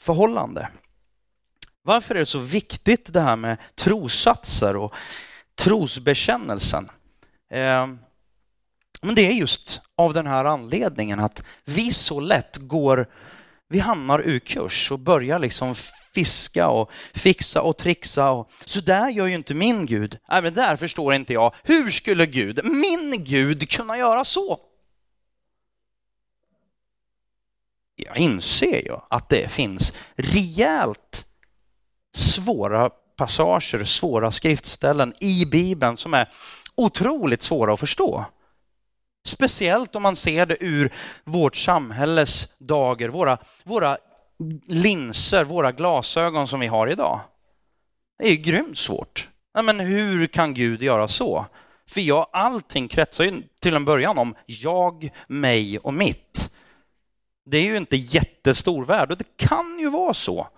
förhållande. 0.00 0.68
Varför 1.88 2.14
är 2.14 2.18
det 2.18 2.26
så 2.26 2.38
viktigt 2.38 3.12
det 3.12 3.20
här 3.20 3.36
med 3.36 3.56
trossatser 3.74 4.76
och 4.76 4.94
trosbekännelsen? 5.54 6.90
Eh, 7.50 7.86
men 9.02 9.14
det 9.14 9.26
är 9.26 9.32
just 9.32 9.80
av 9.96 10.14
den 10.14 10.26
här 10.26 10.44
anledningen 10.44 11.20
att 11.20 11.42
vi 11.64 11.90
så 11.90 12.20
lätt 12.20 12.56
går, 12.56 13.08
vi 13.68 13.78
hamnar 13.78 14.20
ur 14.20 14.38
kurs 14.38 14.92
och 14.92 14.98
börjar 14.98 15.38
liksom 15.38 15.74
fiska 16.14 16.68
och 16.68 16.90
fixa 17.14 17.62
och 17.62 17.76
trixa. 17.76 18.30
Och, 18.30 18.50
så 18.64 18.80
där 18.80 19.08
gör 19.08 19.26
ju 19.26 19.34
inte 19.34 19.54
min 19.54 19.86
Gud. 19.86 20.18
Nej, 20.30 20.42
men 20.42 20.54
där 20.54 20.76
förstår 20.76 21.14
inte 21.14 21.32
jag. 21.32 21.54
Hur 21.62 21.90
skulle 21.90 22.26
Gud, 22.26 22.60
min 22.64 23.24
Gud, 23.24 23.70
kunna 23.70 23.98
göra 23.98 24.24
så? 24.24 24.60
Jag 27.96 28.16
inser 28.16 28.84
ju 28.86 28.96
att 29.10 29.28
det 29.28 29.50
finns 29.50 29.92
rejält 30.16 31.27
svåra 32.18 32.90
passager, 33.16 33.84
svåra 33.84 34.30
skriftställen 34.30 35.14
i 35.20 35.46
Bibeln 35.46 35.96
som 35.96 36.14
är 36.14 36.28
otroligt 36.74 37.42
svåra 37.42 37.74
att 37.74 37.80
förstå. 37.80 38.24
Speciellt 39.26 39.96
om 39.96 40.02
man 40.02 40.16
ser 40.16 40.46
det 40.46 40.56
ur 40.60 40.92
vårt 41.24 41.56
samhälles 41.56 42.58
dagar, 42.58 43.08
våra, 43.08 43.38
våra 43.64 43.98
linser, 44.66 45.44
våra 45.44 45.72
glasögon 45.72 46.48
som 46.48 46.60
vi 46.60 46.66
har 46.66 46.90
idag. 46.90 47.20
Det 48.18 48.26
är 48.26 48.30
ju 48.30 48.36
grymt 48.36 48.78
svårt. 48.78 49.28
men 49.62 49.80
hur 49.80 50.26
kan 50.26 50.54
Gud 50.54 50.82
göra 50.82 51.08
så? 51.08 51.46
För 51.88 52.00
jag, 52.00 52.26
allting 52.32 52.88
kretsar 52.88 53.24
ju 53.24 53.42
till 53.60 53.74
en 53.74 53.84
början 53.84 54.18
om 54.18 54.34
jag, 54.46 55.10
mig 55.26 55.78
och 55.78 55.94
mitt. 55.94 56.54
Det 57.50 57.58
är 57.58 57.62
ju 57.62 57.76
inte 57.76 57.96
jättestor 57.96 58.84
värld 58.84 59.10
och 59.10 59.18
det 59.18 59.36
kan 59.36 59.78
ju 59.78 59.90
vara 59.90 60.14
så 60.14 60.48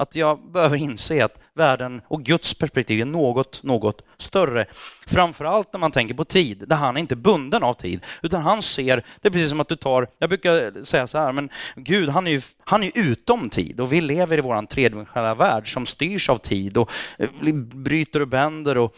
att 0.00 0.16
jag 0.16 0.52
behöver 0.52 0.76
inse 0.76 1.24
att 1.24 1.38
världen 1.54 2.02
och 2.08 2.22
Guds 2.22 2.54
perspektiv 2.54 3.00
är 3.00 3.04
något, 3.04 3.62
något 3.62 4.02
större. 4.18 4.66
Framförallt 5.06 5.72
när 5.72 5.80
man 5.80 5.92
tänker 5.92 6.14
på 6.14 6.24
tid, 6.24 6.64
där 6.66 6.76
han 6.76 6.96
är 6.96 7.00
inte 7.00 7.16
bunden 7.16 7.62
av 7.62 7.74
tid, 7.74 8.00
utan 8.22 8.42
han 8.42 8.62
ser, 8.62 9.04
det 9.20 9.28
är 9.28 9.32
precis 9.32 9.50
som 9.50 9.60
att 9.60 9.68
du 9.68 9.76
tar, 9.76 10.08
jag 10.18 10.28
brukar 10.28 10.84
säga 10.84 11.06
så 11.06 11.18
här, 11.18 11.32
men 11.32 11.50
Gud 11.76 12.08
han 12.08 12.26
är 12.26 12.30
ju 12.30 12.40
han 12.64 12.82
är 12.82 12.90
utom 12.94 13.50
tid 13.50 13.80
och 13.80 13.92
vi 13.92 14.00
lever 14.00 14.38
i 14.38 14.40
vår 14.40 14.66
tredimensionella 14.66 15.34
värld 15.34 15.72
som 15.72 15.86
styrs 15.86 16.28
av 16.28 16.36
tid 16.36 16.76
och 16.76 16.90
eh, 17.18 17.52
bryter 17.54 18.20
och 18.20 18.28
bänder 18.28 18.78
och 18.78 18.96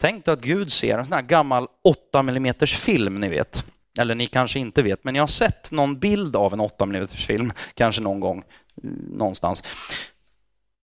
tänk 0.00 0.28
att 0.28 0.40
Gud 0.40 0.72
ser 0.72 0.98
en 0.98 1.04
sån 1.04 1.14
här 1.14 1.22
gammal 1.22 1.66
8 1.84 2.18
mm 2.20 2.54
film, 2.66 3.20
ni 3.20 3.28
vet. 3.28 3.66
Eller 3.98 4.14
ni 4.14 4.26
kanske 4.26 4.58
inte 4.58 4.82
vet, 4.82 5.04
men 5.04 5.14
jag 5.14 5.22
har 5.22 5.28
sett 5.28 5.70
någon 5.70 5.98
bild 5.98 6.36
av 6.36 6.52
en 6.52 6.60
8 6.60 6.84
mm 6.84 7.08
film, 7.08 7.52
kanske 7.74 8.00
någon 8.00 8.20
gång 8.20 8.38
eh, 8.38 8.90
någonstans. 9.10 9.62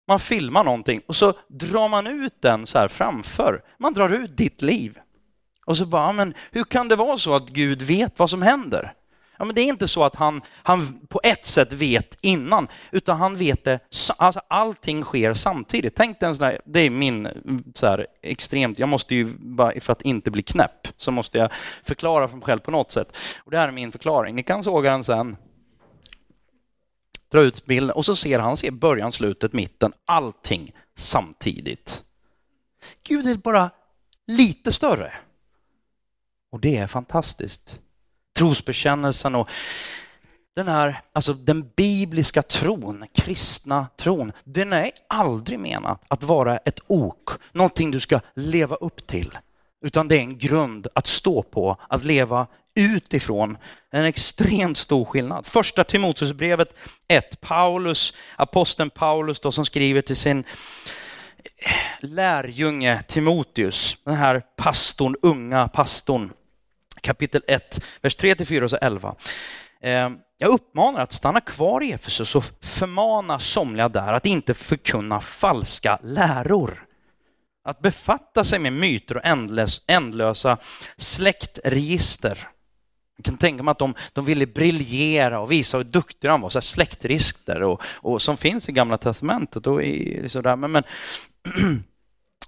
Man 0.09 0.21
filmar 0.21 0.65
någonting 0.65 1.01
och 1.07 1.17
så 1.17 1.33
drar 1.49 1.89
man 1.89 2.07
ut 2.07 2.43
den 2.43 2.67
så 2.67 2.79
här 2.79 2.89
framför. 2.89 3.63
Man 3.79 3.95
drar 3.95 4.11
ut 4.11 4.37
ditt 4.37 4.63
liv. 4.63 4.99
Och 5.67 5.77
så 5.77 5.87
bara, 5.87 6.13
men 6.13 6.35
hur 6.53 6.65
kan 6.65 6.89
det 6.89 6.97
vara 6.97 7.19
så 7.19 7.35
att 7.35 7.49
Gud 7.49 7.83
vet 7.83 8.19
vad 8.19 8.31
som 8.31 8.43
händer? 8.43 8.93
Ja, 9.39 9.45
men 9.45 9.55
det 9.55 9.61
är 9.61 9.65
inte 9.65 9.89
så 9.89 10.05
att 10.05 10.17
han, 10.17 10.43
han 10.63 11.01
på 11.09 11.21
ett 11.23 11.45
sätt 11.45 11.73
vet 11.73 12.19
innan, 12.21 12.69
utan 12.91 13.17
han 13.17 13.37
vet 13.37 13.65
det, 13.65 13.81
alltså 14.17 14.41
allting 14.49 15.03
sker 15.03 15.35
samtidigt. 15.35 15.95
Tänk 15.97 16.21
dig 16.21 16.29
en 16.29 16.35
sån 16.35 16.45
här, 16.45 16.61
det 16.65 16.81
är 16.81 16.91
min 16.91 17.29
så 17.75 17.87
här, 17.87 18.07
extremt, 18.23 18.79
jag 18.79 18.89
måste 18.89 19.15
ju, 19.15 19.29
bara 19.39 19.81
för 19.81 19.93
att 19.93 20.03
inte 20.03 20.31
bli 20.31 20.43
knäpp, 20.43 20.89
så 20.97 21.11
måste 21.11 21.39
jag 21.39 21.53
förklara 21.83 22.29
för 22.29 22.37
mig 22.37 22.45
själv 22.45 22.59
på 22.59 22.71
något 22.71 22.93
sätt. 22.93 23.17
Och 23.39 23.51
det 23.51 23.59
här 23.59 23.69
är 23.69 23.73
min 23.73 23.93
förklaring, 23.93 24.37
ni 24.37 24.43
kan 24.43 24.65
såga 24.65 24.91
den 24.91 25.05
sen 25.05 25.37
dra 27.35 27.41
ut 27.41 27.67
bilden 27.67 27.97
och 27.97 28.05
så 28.05 28.17
ser 28.17 28.39
han 28.39 28.57
ser 28.57 28.71
början, 28.71 29.13
slutet, 29.13 29.53
mitten, 29.53 29.93
allting 30.05 30.73
samtidigt. 30.97 32.03
Gud 33.07 33.27
är 33.27 33.37
bara 33.37 33.71
lite 34.27 34.73
större. 34.73 35.13
Och 36.53 36.61
det 36.61 36.77
är 36.77 36.87
fantastiskt. 36.87 37.79
Trosbekännelsen 38.39 39.35
och 39.35 39.49
den 40.57 40.69
här, 40.69 41.01
alltså 41.13 41.33
den 41.33 41.71
bibliska 41.77 42.43
tron, 42.43 43.05
kristna 43.15 43.87
tron, 43.97 44.33
den 44.45 44.73
är 44.73 44.91
aldrig 45.09 45.59
menad 45.59 45.99
att 46.09 46.23
vara 46.23 46.57
ett 46.57 46.81
ok, 46.87 47.31
någonting 47.53 47.91
du 47.91 48.01
ska 48.01 48.21
leva 48.35 48.77
upp 48.77 49.07
till, 49.07 49.39
utan 49.85 50.09
det 50.09 50.17
är 50.17 50.21
en 50.21 50.39
grund 50.39 50.87
att 50.95 51.07
stå 51.07 51.43
på, 51.43 51.77
att 51.89 52.05
leva 52.05 52.47
utifrån 52.75 53.57
en 53.91 54.05
extremt 54.05 54.79
stor 54.79 55.05
skillnad. 55.05 55.47
Första 55.47 55.85
Timoteusbrevet 55.85 56.77
1, 57.09 57.41
Paulus, 57.41 58.15
aposteln 58.37 58.91
Paulus 58.91 59.41
då, 59.41 59.53
som 59.53 59.65
skriver 59.65 60.01
till 60.01 60.17
sin 60.17 60.45
lärjunge 62.01 63.03
Timoteus, 63.09 63.97
den 64.05 64.15
här 64.15 64.43
pastorn, 64.57 65.17
unga 65.23 65.69
pastorn, 65.69 66.33
kapitel 67.01 67.43
1, 67.47 67.85
vers 68.03 68.17
3-4 68.17 68.63
och 68.63 68.71
så 68.71 68.77
11. 68.77 69.15
Ehm, 69.83 70.19
jag 70.39 70.51
uppmanar 70.51 71.01
att 71.01 71.13
stanna 71.13 71.41
kvar 71.41 71.83
i 71.83 71.93
Efesus 71.93 72.35
och 72.35 72.45
förmana 72.61 73.39
somliga 73.39 73.89
där 73.89 74.13
att 74.13 74.27
inte 74.27 74.55
förkunna 74.55 75.21
falska 75.21 75.99
läror. 76.03 76.87
Att 77.65 77.81
befatta 77.81 78.45
sig 78.45 78.59
med 78.59 78.73
myter 78.73 79.17
och 79.17 79.23
ändlösa 79.87 80.59
släktregister 80.97 82.49
jag 83.17 83.25
kan 83.25 83.37
tänka 83.37 83.63
mig 83.63 83.73
att 83.73 83.79
de, 83.79 83.95
de 84.13 84.25
ville 84.25 84.47
briljera 84.47 85.41
och 85.41 85.53
visa 85.53 85.77
hur 85.77 85.85
duktiga 85.85 86.31
de 86.31 86.41
var, 86.41 86.49
så 86.49 86.59
här 86.59 86.63
släktrisker 86.63 87.63
och, 87.63 87.83
och 87.87 88.23
som 88.23 88.37
finns 88.37 88.69
i 88.69 88.73
Gamla 88.73 88.99
Testamentet. 88.99 89.67
Och 89.67 89.83
i, 89.83 90.23
liksom 90.23 90.43
där. 90.43 90.57
Men, 90.57 90.73
men 90.73 90.83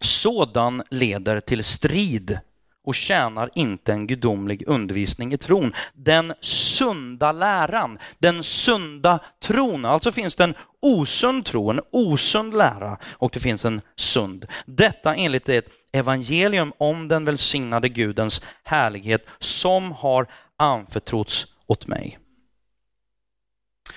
sådan 0.01 0.83
leder 0.91 1.41
till 1.41 1.65
strid 1.65 2.39
och 2.87 2.95
tjänar 2.95 3.51
inte 3.55 3.93
en 3.93 4.07
gudomlig 4.07 4.65
undervisning 4.67 5.33
i 5.33 5.39
tron. 5.39 5.73
Den 5.93 6.35
sunda 6.41 7.33
läran, 7.33 7.99
den 8.19 8.43
sunda 8.45 9.19
tron. 9.43 9.85
Alltså 9.85 10.13
finns 10.13 10.37
det 10.37 10.45
en 10.45 10.55
osund 10.83 11.45
tro, 11.45 11.71
en 11.71 11.81
osund 11.93 12.55
lära 12.55 12.99
och 13.13 13.31
det 13.35 13.41
finns 13.41 13.65
en 13.65 13.81
sund. 13.97 14.47
Detta 14.67 15.15
enligt 15.15 15.49
ett 15.49 15.69
evangelium 15.93 16.73
om 16.79 17.09
den 17.09 17.25
välsignade 17.25 17.89
Gudens 17.89 18.43
härlighet 18.65 19.27
som 19.39 19.93
har 19.93 20.27
anförtrotts 20.57 21.47
åt 21.67 21.87
mig. 21.87 22.19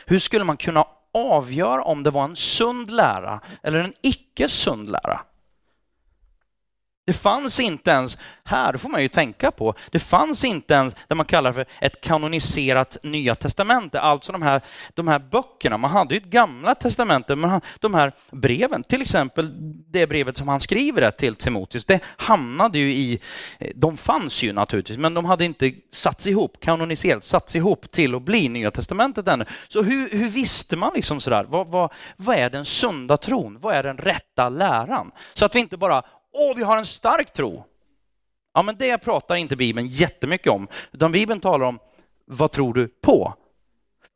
Hur 0.06 0.20
skulle 0.20 0.44
man 0.44 0.58
kunna 0.58 0.86
avgöra 1.14 1.84
om 1.84 2.04
det 2.04 2.12
var 2.12 2.24
en 2.24 2.36
sund 2.36 2.92
lära 2.92 3.42
eller 3.64 3.80
en 3.80 3.94
icke 4.02 4.50
sund 4.50 4.90
lära? 4.90 5.22
Det 7.10 7.14
fanns 7.14 7.60
inte 7.60 7.92
ens, 7.92 8.18
här 8.44 8.78
får 8.78 8.90
man 8.90 9.02
ju 9.02 9.08
tänka 9.08 9.52
på, 9.52 9.74
det 9.92 10.00
fanns 10.00 10.44
inte 10.44 10.74
ens 10.74 10.96
det 11.08 11.16
man 11.16 11.26
kallar 11.26 11.54
för 11.54 11.66
ett 11.82 12.02
kanoniserat 12.02 12.98
Nya 13.04 13.36
Testamente, 13.36 14.00
alltså 14.00 14.32
de 14.32 14.42
här, 14.42 14.62
de 14.94 15.08
här 15.08 15.20
böckerna. 15.20 15.78
Man 15.78 15.92
hade 15.92 16.16
ju 16.16 16.18
ett 16.18 16.26
gamla 16.26 16.76
testamente, 16.76 17.36
men 17.36 17.62
de 17.80 17.94
här 17.94 18.12
breven, 18.32 18.84
till 18.84 19.02
exempel 19.02 19.52
det 19.92 20.08
brevet 20.08 20.38
som 20.38 20.48
han 20.48 20.60
skriver 20.60 21.12
till 21.12 21.36
Timoteus, 21.36 21.86
det 21.86 22.00
hamnade 22.18 22.80
ju 22.80 22.94
i, 22.94 23.20
de 23.76 23.98
fanns 23.98 24.44
ju 24.44 24.54
naturligtvis, 24.54 24.98
men 24.98 25.14
de 25.14 25.26
hade 25.26 25.46
inte 25.46 25.74
satts 25.92 26.28
ihop, 26.28 26.58
kanoniserat, 26.60 27.24
satts 27.24 27.56
ihop 27.56 27.92
till 27.92 28.16
att 28.16 28.22
bli 28.22 28.50
Nya 28.50 28.72
Testamentet 28.72 29.28
ännu. 29.28 29.46
Så 29.68 29.82
hur, 29.82 30.18
hur 30.18 30.30
visste 30.30 30.76
man 30.76 30.92
liksom 30.96 31.22
sådär, 31.22 31.46
vad, 31.50 31.68
vad, 31.68 31.92
vad 32.18 32.36
är 32.36 32.50
den 32.50 32.66
sunda 32.66 33.18
tron? 33.18 33.58
Vad 33.62 33.76
är 33.76 33.84
den 33.84 33.98
rätta 33.98 34.50
läran? 34.50 35.12
Så 35.34 35.46
att 35.46 35.56
vi 35.56 35.60
inte 35.60 35.78
bara 35.78 36.04
åh, 36.34 36.56
vi 36.56 36.64
har 36.64 36.78
en 36.78 36.86
stark 36.86 37.34
tro. 37.34 37.66
Ja, 38.54 38.62
men 38.62 38.78
det 38.78 38.98
pratar 38.98 39.36
inte 39.36 39.56
Bibeln 39.56 39.88
jättemycket 39.88 40.48
om, 40.48 40.68
utan 40.92 41.12
Bibeln 41.12 41.40
talar 41.40 41.66
om 41.66 41.80
vad 42.26 42.52
tror 42.52 42.74
du 42.74 42.88
på? 42.88 43.34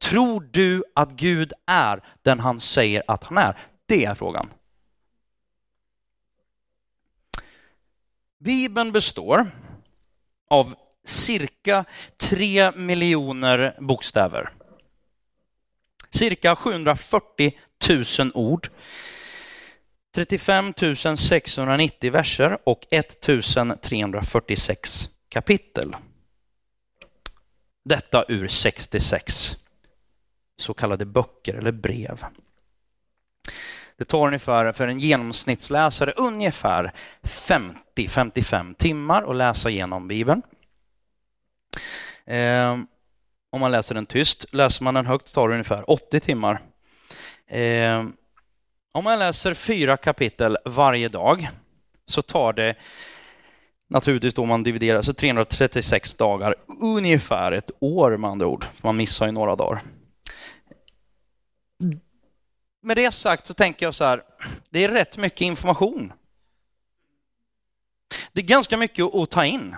Tror 0.02 0.48
du 0.52 0.84
att 0.96 1.12
Gud 1.12 1.54
är 1.68 2.04
den 2.22 2.40
han 2.40 2.60
säger 2.60 3.04
att 3.08 3.24
han 3.24 3.38
är? 3.38 3.58
Det 3.86 4.06
är 4.06 4.16
frågan. 4.16 4.50
Bibeln 8.40 8.92
består 8.92 9.48
av 10.50 10.76
cirka 11.06 11.86
tre 12.18 12.72
miljoner 12.72 13.78
bokstäver. 13.80 14.54
Cirka 16.10 16.56
740 16.56 17.60
000 18.20 18.32
ord 18.34 18.70
35 20.16 20.74
690 21.18 22.12
verser 22.12 22.58
och 22.64 22.88
1346 22.92 25.10
kapitel. 25.30 25.96
Detta 27.86 28.26
ur 28.28 28.48
66 28.48 29.56
så 30.58 30.74
kallade 30.74 31.06
böcker 31.06 31.54
eller 31.54 31.72
brev. 31.72 32.26
Det 33.98 34.06
tar 34.06 34.28
ungefär 34.28 34.72
för 34.72 34.88
en 34.88 35.00
genomsnittsläsare 35.00 36.12
ungefär 36.12 36.94
50-55 37.24 38.76
timmar 38.76 39.32
att 39.32 39.36
läsa 39.36 39.70
igenom 39.70 40.08
Bibeln. 40.08 40.42
Eh, 42.26 42.78
om 43.50 43.60
man 43.60 43.72
läser 43.72 43.96
den 43.96 44.06
tyst. 44.06 44.46
Läser 44.52 44.84
man 44.84 44.94
den 44.94 45.06
högt 45.06 45.34
tar 45.34 45.48
det 45.48 45.54
ungefär 45.54 45.90
80 45.90 46.20
timmar. 46.20 46.62
Eh, 47.48 48.04
om 48.96 49.04
man 49.04 49.20
läser 49.20 49.54
fyra 49.54 49.98
kapitel 49.98 50.58
varje 50.66 51.10
dag 51.10 51.50
så 52.06 52.22
tar 52.22 52.54
det 52.54 52.76
naturligtvis 53.90 54.34
då 54.34 54.46
man 54.46 54.64
dividerar, 54.64 55.02
så 55.02 55.14
336 55.14 56.14
dagar, 56.14 56.56
ungefär 56.82 57.52
ett 57.52 57.72
år 57.80 58.18
med 58.18 58.30
andra 58.30 58.48
ord. 58.48 58.66
för 58.74 58.88
Man 58.88 58.98
missar 58.98 59.26
ju 59.26 59.32
några 59.32 59.56
dagar. 59.56 59.82
Med 62.82 62.98
det 62.98 63.12
sagt 63.12 63.46
så 63.46 63.54
tänker 63.54 63.86
jag 63.86 63.94
så 63.94 64.04
här, 64.04 64.24
det 64.70 64.84
är 64.84 64.90
rätt 64.90 65.18
mycket 65.18 65.42
information. 65.42 66.14
Det 68.34 68.42
är 68.42 68.46
ganska 68.46 68.78
mycket 68.78 69.16
att 69.16 69.30
ta 69.30 69.46
in. 69.46 69.76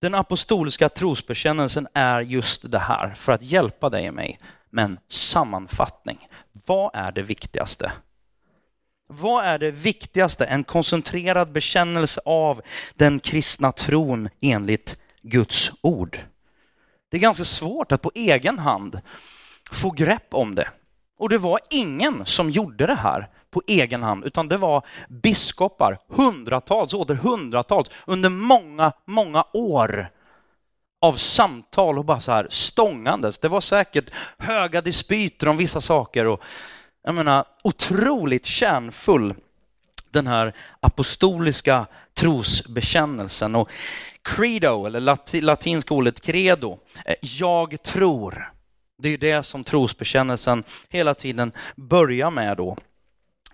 Den 0.00 0.14
apostoliska 0.14 0.88
trosbekännelsen 0.88 1.88
är 1.94 2.20
just 2.20 2.70
det 2.70 2.78
här, 2.78 3.14
för 3.14 3.32
att 3.32 3.42
hjälpa 3.42 3.90
dig 3.90 4.08
och 4.08 4.14
mig 4.14 4.40
men 4.70 4.98
sammanfattning. 5.08 6.28
Vad 6.66 6.90
är 6.94 7.12
det 7.12 7.22
viktigaste? 7.22 7.92
Vad 9.08 9.44
är 9.44 9.58
det 9.58 9.70
viktigaste? 9.70 10.44
En 10.44 10.64
koncentrerad 10.64 11.52
bekännelse 11.52 12.20
av 12.24 12.62
den 12.94 13.18
kristna 13.18 13.72
tron 13.72 14.28
enligt 14.40 14.98
Guds 15.22 15.72
ord. 15.80 16.20
Det 17.08 17.16
är 17.16 17.20
ganska 17.20 17.44
svårt 17.44 17.92
att 17.92 18.02
på 18.02 18.12
egen 18.14 18.58
hand 18.58 19.00
få 19.70 19.90
grepp 19.90 20.34
om 20.34 20.54
det. 20.54 20.68
Och 21.18 21.28
det 21.28 21.38
var 21.38 21.60
ingen 21.70 22.26
som 22.26 22.50
gjorde 22.50 22.86
det 22.86 22.94
här 22.94 23.28
på 23.56 23.62
egen 23.66 24.02
hand, 24.02 24.24
utan 24.24 24.48
det 24.48 24.56
var 24.56 24.82
biskopar, 25.08 25.98
hundratals, 26.08 26.94
åter 26.94 27.14
hundratals, 27.14 27.90
under 28.06 28.30
många, 28.30 28.92
många 29.04 29.44
år 29.52 30.10
av 31.00 31.12
samtal 31.12 31.98
och 31.98 32.04
bara 32.04 32.20
så 32.20 32.32
här 32.32 32.46
stångandes. 32.50 33.38
Det 33.38 33.48
var 33.48 33.60
säkert 33.60 34.10
höga 34.38 34.80
dispyter 34.80 35.48
om 35.48 35.56
vissa 35.56 35.80
saker 35.80 36.26
och 36.26 36.42
jag 37.02 37.14
menar 37.14 37.44
otroligt 37.64 38.46
kärnfull 38.46 39.34
den 40.10 40.26
här 40.26 40.52
apostoliska 40.80 41.86
trosbekännelsen. 42.14 43.54
Och 43.54 43.70
credo, 44.22 44.86
eller 44.86 45.00
lati, 45.00 45.40
latinska 45.40 45.94
ordet 45.94 46.20
credo, 46.20 46.78
eh, 47.04 47.14
jag 47.20 47.82
tror. 47.82 48.52
Det 48.98 49.08
är 49.08 49.10
ju 49.10 49.16
det 49.16 49.42
som 49.42 49.64
trosbekännelsen 49.64 50.64
hela 50.88 51.14
tiden 51.14 51.52
börjar 51.76 52.30
med 52.30 52.56
då. 52.56 52.76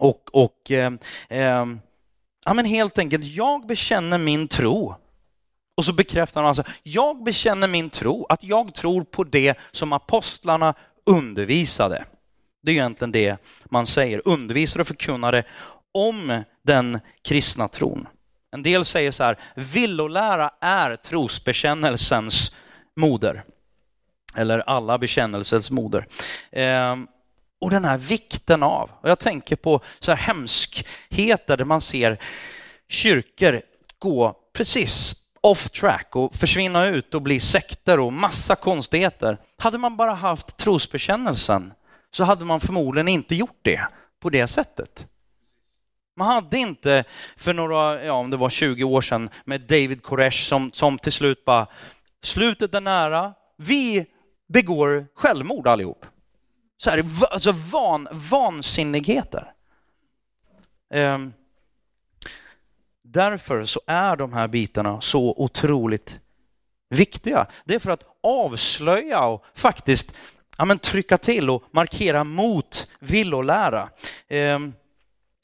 Och, 0.03 0.29
och 0.33 0.71
eh, 0.71 0.93
eh, 1.29 1.67
ja, 2.45 2.55
men 2.55 2.65
helt 2.65 2.99
enkelt, 2.99 3.25
jag 3.25 3.67
bekänner 3.67 4.19
min 4.19 4.49
tro 4.49 4.95
och 5.77 5.85
så 5.85 5.93
bekräftar 5.93 6.41
han 6.41 6.49
alltså, 6.49 6.65
jag 6.83 7.25
bekänner 7.25 7.69
min 7.69 7.91
tro, 7.91 8.27
att 8.29 8.45
jag 8.45 8.75
tror 8.75 9.05
på 9.05 9.25
det 9.25 9.59
som 9.73 9.93
apostlarna 9.93 10.75
undervisade. 11.07 12.05
Det 12.63 12.71
är 12.71 12.75
egentligen 12.75 13.13
det 13.13 13.37
man 13.65 13.87
säger, 13.87 14.23
undervisar 14.25 14.81
och 14.81 14.87
förkunnare 14.87 15.45
om 15.93 16.43
den 16.63 17.01
kristna 17.25 17.69
tron. 17.69 18.09
En 18.51 18.63
del 18.63 18.85
säger 18.85 19.11
så 19.11 19.25
här, 19.25 19.39
villolära 19.55 20.51
är 20.61 20.97
trosbekännelsens 20.97 22.55
moder. 22.97 23.45
Eller 24.37 24.59
alla 24.59 24.99
bekännelsens 24.99 25.71
moder. 25.71 26.07
Eh, 26.51 26.97
och 27.63 27.71
den 27.71 27.85
här 27.85 27.99
vikten 27.99 28.63
av, 28.63 28.91
och 29.01 29.11
jag 29.11 29.19
tänker 29.19 29.57
på 29.57 29.81
så 30.01 30.13
här 30.13 30.19
hemskheter 30.19 31.57
där 31.57 31.65
man 31.65 31.81
ser 31.81 32.19
kyrkor 32.89 33.63
gå 33.99 34.37
precis 34.53 35.15
off 35.41 35.71
track 35.71 36.17
och 36.17 36.35
försvinna 36.35 36.87
ut 36.87 37.15
och 37.15 37.23
bli 37.23 37.41
sekter 37.41 38.01
och 38.01 38.13
massa 38.13 38.57
konstigheter. 38.57 39.39
Hade 39.59 39.79
man 39.79 39.97
bara 39.97 40.15
haft 40.15 40.57
trosbekännelsen 40.57 41.73
så 42.11 42.25
hade 42.25 42.45
man 42.45 42.61
förmodligen 42.61 43.09
inte 43.09 43.35
gjort 43.35 43.61
det 43.63 43.87
på 44.21 44.31
det 44.31 44.47
sättet. 44.47 45.07
Man 46.17 46.27
hade 46.27 46.59
inte 46.59 47.05
för 47.37 47.53
några, 47.53 48.05
ja 48.05 48.13
om 48.13 48.31
det 48.31 48.37
var 48.37 48.51
20 48.51 48.85
år 48.85 49.01
sedan 49.01 49.31
med 49.45 49.61
David 49.61 50.03
Koresh 50.03 50.49
som, 50.49 50.73
som 50.73 50.99
till 50.99 51.13
slut 51.13 51.45
bara, 51.45 51.67
slutet 52.23 52.75
är 52.75 52.81
nära, 52.81 53.35
vi 53.57 54.07
begår 54.49 55.07
självmord 55.15 55.67
allihop. 55.67 56.07
Så 56.83 56.91
här, 56.91 57.05
alltså 57.31 57.53
van, 57.53 58.09
vansinnigheter. 58.13 59.53
Um, 60.95 61.33
Därför 63.03 63.65
så 63.65 63.81
är 63.87 64.17
de 64.17 64.33
här 64.33 64.49
bitarna 64.49 65.01
så 65.01 65.35
otroligt 65.37 66.19
viktiga. 66.91 67.47
Det 67.65 67.75
är 67.75 67.79
för 67.79 67.91
att 67.91 68.05
avslöja 68.23 69.25
och 69.25 69.45
faktiskt 69.55 70.15
ja, 70.57 70.65
men 70.65 70.79
trycka 70.79 71.19
till 71.19 71.51
och 71.51 71.63
markera 71.71 72.25
mot 72.25 72.89
villolära. 73.01 73.89
Ehm, 74.29 74.73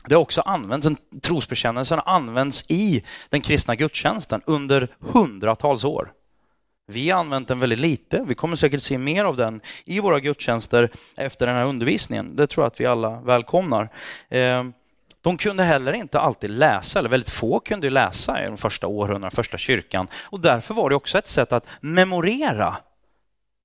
det 0.04 0.14
har 0.14 0.22
också 0.22 0.40
använts, 0.40 0.88
trosbekännelsen 1.22 2.00
har 2.04 2.14
använts 2.14 2.64
i 2.68 3.04
den 3.28 3.40
kristna 3.40 3.74
gudstjänsten 3.74 4.42
under 4.46 4.96
hundratals 4.98 5.84
år. 5.84 6.12
Vi 6.90 7.10
har 7.10 7.20
använt 7.20 7.48
den 7.48 7.60
väldigt 7.60 7.78
lite. 7.78 8.24
Vi 8.26 8.34
kommer 8.34 8.56
säkert 8.56 8.82
se 8.82 8.98
mer 8.98 9.24
av 9.24 9.36
den 9.36 9.60
i 9.84 10.00
våra 10.00 10.20
gudstjänster 10.20 10.90
efter 11.16 11.46
den 11.46 11.56
här 11.56 11.64
undervisningen. 11.64 12.36
Det 12.36 12.46
tror 12.46 12.64
jag 12.64 12.66
att 12.66 12.80
vi 12.80 12.86
alla 12.86 13.20
välkomnar. 13.20 13.88
Ehm, 14.28 14.72
de 15.20 15.36
kunde 15.36 15.62
heller 15.62 15.92
inte 15.92 16.20
alltid 16.20 16.50
läsa, 16.50 16.98
eller 16.98 17.08
väldigt 17.08 17.30
få 17.30 17.60
kunde 17.60 17.90
läsa 17.90 18.44
i 18.44 18.46
de 18.46 18.56
första 18.56 18.86
århundradena, 18.86 19.30
första 19.30 19.58
kyrkan. 19.58 20.08
Och 20.22 20.40
därför 20.40 20.74
var 20.74 20.90
det 20.90 20.96
också 20.96 21.18
ett 21.18 21.26
sätt 21.26 21.52
att 21.52 21.66
memorera. 21.80 22.76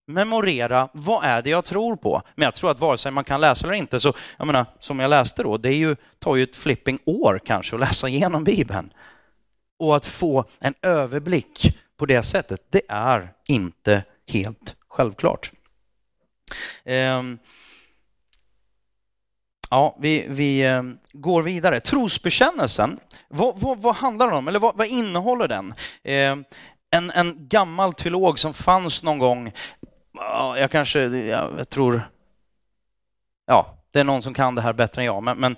Memorera, 0.07 0.89
vad 0.93 1.25
är 1.25 1.41
det 1.41 1.49
jag 1.49 1.65
tror 1.65 1.95
på? 1.95 2.21
Men 2.36 2.45
jag 2.45 2.55
tror 2.55 2.71
att 2.71 2.79
vare 2.79 2.97
sig 2.97 3.12
man 3.12 3.23
kan 3.23 3.41
läsa 3.41 3.67
eller 3.67 3.77
inte, 3.77 3.99
så 3.99 4.13
jag 4.38 4.47
menar, 4.47 4.65
som 4.79 4.99
jag 4.99 5.09
läste 5.09 5.43
då, 5.43 5.57
det 5.57 5.69
är 5.69 5.77
ju, 5.77 5.95
tar 6.19 6.36
ju 6.36 6.43
ett 6.43 6.55
flipping 6.55 6.99
år 7.05 7.41
kanske 7.45 7.75
att 7.75 7.79
läsa 7.79 8.09
igenom 8.09 8.43
Bibeln. 8.43 8.93
Och 9.79 9.95
att 9.95 10.05
få 10.05 10.45
en 10.59 10.73
överblick 10.81 11.77
på 12.03 12.07
det 12.07 12.23
sättet, 12.23 12.61
det 12.69 12.81
är 12.89 13.33
inte 13.47 14.03
helt 14.27 14.75
självklart. 14.87 15.51
Ehm, 16.85 17.39
ja, 19.69 19.97
vi, 19.99 20.25
vi 20.29 20.65
ehm, 20.65 20.97
går 21.13 21.43
vidare. 21.43 21.79
Trosbekännelsen, 21.79 22.99
vad, 23.27 23.59
vad, 23.59 23.79
vad 23.79 23.95
handlar 23.95 24.27
den 24.27 24.35
om? 24.35 24.47
Eller 24.47 24.59
vad, 24.59 24.77
vad 24.77 24.87
innehåller 24.87 25.47
den? 25.47 25.73
Ehm, 26.03 26.43
en, 26.91 27.11
en 27.11 27.47
gammal 27.47 27.93
teolog 27.93 28.39
som 28.39 28.53
fanns 28.53 29.03
någon 29.03 29.19
gång, 29.19 29.51
jag 30.57 30.71
kanske, 30.71 30.99
jag 31.01 31.69
tror, 31.69 32.01
ja, 33.45 33.77
det 33.91 33.99
är 33.99 34.03
någon 34.03 34.21
som 34.21 34.33
kan 34.33 34.55
det 34.55 34.61
här 34.61 34.73
bättre 34.73 35.01
än 35.01 35.05
jag, 35.05 35.23
men, 35.23 35.37
men 35.37 35.55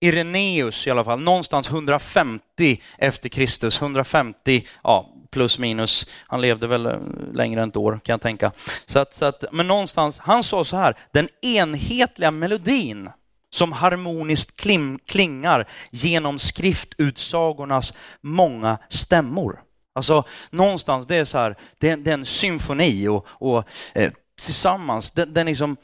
Ireneus 0.00 0.86
i 0.86 0.90
alla 0.90 1.04
fall, 1.04 1.20
någonstans 1.20 1.68
150 1.68 2.82
efter 2.98 3.28
Kristus, 3.28 3.80
150, 3.80 4.66
ja, 4.82 5.14
plus 5.30 5.58
minus. 5.58 6.06
Han 6.26 6.40
levde 6.40 6.66
väl 6.66 6.86
eh, 6.86 6.98
längre 7.32 7.62
än 7.62 7.68
ett 7.68 7.76
år 7.76 7.92
kan 7.92 8.12
jag 8.12 8.20
tänka. 8.20 8.52
Så 8.86 8.98
att, 8.98 9.14
så 9.14 9.24
att, 9.24 9.44
men 9.52 9.66
någonstans, 9.66 10.18
han 10.18 10.42
sa 10.42 10.64
så 10.64 10.76
här, 10.76 10.96
den 11.12 11.28
enhetliga 11.42 12.30
melodin 12.30 13.10
som 13.50 13.72
harmoniskt 13.72 14.60
klim, 14.60 14.98
klingar 15.06 15.68
genom 15.90 16.38
skriftutsagornas 16.38 17.94
många 18.20 18.78
stämmor. 18.88 19.60
Alltså 19.94 20.24
någonstans, 20.50 21.06
det 21.06 21.16
är 21.16 21.24
så 21.24 21.38
här, 21.38 21.56
det, 21.78 21.96
det 21.96 22.10
är 22.10 22.14
en 22.14 22.26
symfoni 22.26 23.08
och, 23.08 23.26
och 23.28 23.64
eh, 23.94 24.12
tillsammans, 24.40 25.10
den, 25.10 25.34
den 25.34 25.46
liksom 25.46 25.76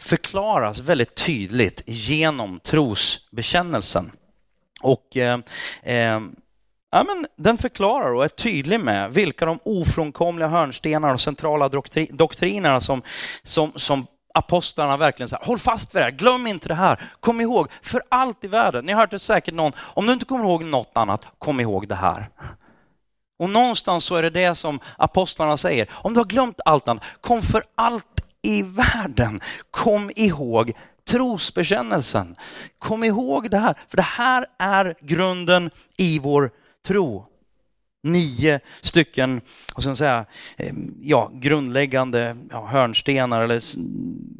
förklaras 0.00 0.78
väldigt 0.78 1.14
tydligt 1.14 1.82
genom 1.86 2.60
trosbekännelsen. 2.60 4.12
Och 4.82 5.16
eh, 5.16 5.38
eh, 5.82 6.20
ja, 6.90 7.04
men 7.04 7.26
den 7.36 7.58
förklarar 7.58 8.12
och 8.12 8.24
är 8.24 8.28
tydlig 8.28 8.80
med 8.80 9.12
vilka 9.12 9.46
de 9.46 9.58
ofrånkomliga 9.64 10.48
hörnstenarna 10.48 11.14
och 11.14 11.20
centrala 11.20 11.68
doktri 11.68 12.08
doktrinerna 12.12 12.80
som, 12.80 13.02
som, 13.42 13.72
som 13.76 14.06
apostlarna 14.34 14.96
verkligen 14.96 15.28
så 15.28 15.36
håll 15.36 15.58
fast 15.58 15.94
vid 15.94 16.00
det 16.00 16.04
här, 16.04 16.10
glöm 16.10 16.46
inte 16.46 16.68
det 16.68 16.74
här, 16.74 17.10
kom 17.20 17.40
ihåg, 17.40 17.68
för 17.82 18.02
allt 18.08 18.44
i 18.44 18.48
världen. 18.48 18.84
Ni 18.84 18.92
har 18.92 19.00
hört 19.00 19.10
det 19.10 19.18
säkert 19.18 19.54
någon, 19.54 19.72
om 19.78 20.06
du 20.06 20.12
inte 20.12 20.24
kommer 20.24 20.44
ihåg 20.44 20.64
något 20.64 20.90
annat, 20.94 21.26
kom 21.38 21.60
ihåg 21.60 21.88
det 21.88 21.94
här. 21.94 22.28
Och 23.38 23.50
någonstans 23.50 24.04
så 24.04 24.16
är 24.16 24.22
det 24.22 24.30
det 24.30 24.54
som 24.54 24.80
apostlarna 24.96 25.56
säger, 25.56 25.90
om 25.92 26.14
du 26.14 26.20
har 26.20 26.24
glömt 26.24 26.60
allt 26.64 26.88
annat, 26.88 27.04
kom 27.20 27.42
för 27.42 27.64
allt 27.74 28.06
i 28.44 28.62
världen, 28.62 29.40
kom 29.70 30.10
ihåg 30.16 30.72
trosbekännelsen. 31.08 32.36
Kom 32.78 33.04
ihåg 33.04 33.50
det 33.50 33.58
här, 33.58 33.74
för 33.88 33.96
det 33.96 34.02
här 34.02 34.46
är 34.58 34.94
grunden 35.00 35.70
i 35.96 36.18
vår 36.18 36.50
tro. 36.86 37.26
Nio 38.02 38.60
stycken 38.80 39.40
och 39.74 39.82
sen 39.82 39.96
säga, 39.96 40.24
eh, 40.56 40.74
ja, 41.00 41.30
grundläggande 41.34 42.36
ja, 42.50 42.66
hörnstenar 42.66 43.42
eller 43.42 43.62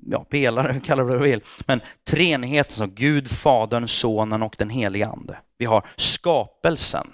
ja, 0.07 0.25
pelare, 0.25 0.81
kallar 0.85 1.05
det 1.05 1.11
vad 1.11 1.21
du 1.21 1.31
vill. 1.31 1.41
Men 1.67 1.81
treenigheten 2.07 2.77
som 2.77 2.91
Gud, 2.95 3.31
Fadern, 3.31 3.89
Sonen 3.89 4.43
och 4.43 4.55
den 4.59 4.71
helige 4.71 5.07
Ande. 5.07 5.39
Vi 5.59 5.65
har 5.65 5.87
skapelsen. 5.97 7.07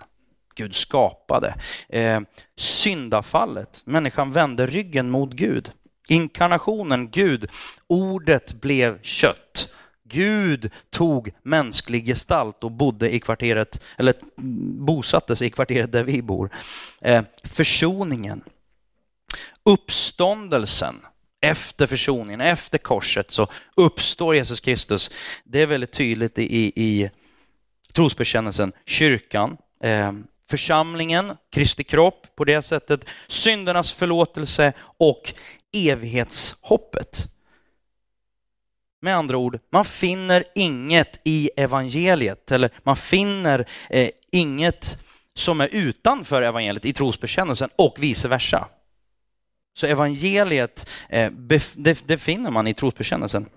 Gud 0.55 0.75
skapade. 0.75 1.55
Eh, 1.89 2.21
syndafallet, 2.57 3.83
människan 3.85 4.33
vände 4.33 4.67
ryggen 4.67 5.11
mot 5.11 5.33
Gud. 5.33 5.73
Inkarnationen, 6.11 7.11
Gud, 7.11 7.51
ordet 7.87 8.61
blev 8.61 9.03
kött. 9.03 9.69
Gud 10.05 10.71
tog 10.91 11.31
mänsklig 11.43 12.07
gestalt 12.07 12.65
och 12.65 12.71
bodde 12.71 13.15
i 13.15 13.21
kvarteret, 13.21 13.81
eller 13.99 14.15
bosattes 14.87 15.43
i 15.43 15.51
kvarteret 15.51 15.93
där 15.93 16.05
vi 16.05 16.23
bor. 16.23 16.51
Eh, 17.01 17.23
försoningen, 17.45 18.45
uppståndelsen, 19.65 21.01
efter 21.41 21.87
försoningen, 21.87 22.41
efter 22.41 22.79
korset 22.79 23.31
så 23.31 23.49
uppstår 23.77 24.35
Jesus 24.35 24.61
Kristus. 24.61 25.11
Det 25.45 25.63
är 25.63 25.67
väldigt 25.67 25.93
tydligt 25.93 26.39
i, 26.39 26.43
i, 26.43 26.73
i 26.75 27.11
trosbekännelsen. 27.93 28.73
Kyrkan, 28.87 29.57
eh, 29.83 30.13
församlingen, 30.51 31.37
Kristi 31.53 31.85
kropp 31.85 32.27
på 32.37 32.45
det 32.45 32.63
sättet, 32.63 33.05
syndernas 33.29 33.93
förlåtelse 33.93 34.73
och 34.81 35.35
evighetshoppet. 35.73 37.27
Med 39.03 39.17
andra 39.17 39.37
ord, 39.37 39.59
man 39.71 39.85
finner 39.85 40.45
inget 40.55 41.21
i 41.25 41.51
evangeliet, 41.57 42.53
eller 42.53 42.71
man 42.83 42.97
finner 42.97 43.69
eh, 43.91 44.11
inget 44.33 44.99
som 45.35 45.61
är 45.61 45.69
utanför 45.73 46.43
evangeliet 46.43 46.85
i 46.85 46.93
trosbekännelsen 46.93 47.71
och 47.77 47.97
vice 47.99 48.29
versa. 48.29 48.69
Så 49.75 49.87
evangeliet, 49.87 50.89
eh, 51.09 51.31
det, 51.31 52.07
det 52.07 52.19
finner 52.19 52.51
man 52.51 52.67
i 52.67 52.75
trosbekännelsen. 52.75 53.49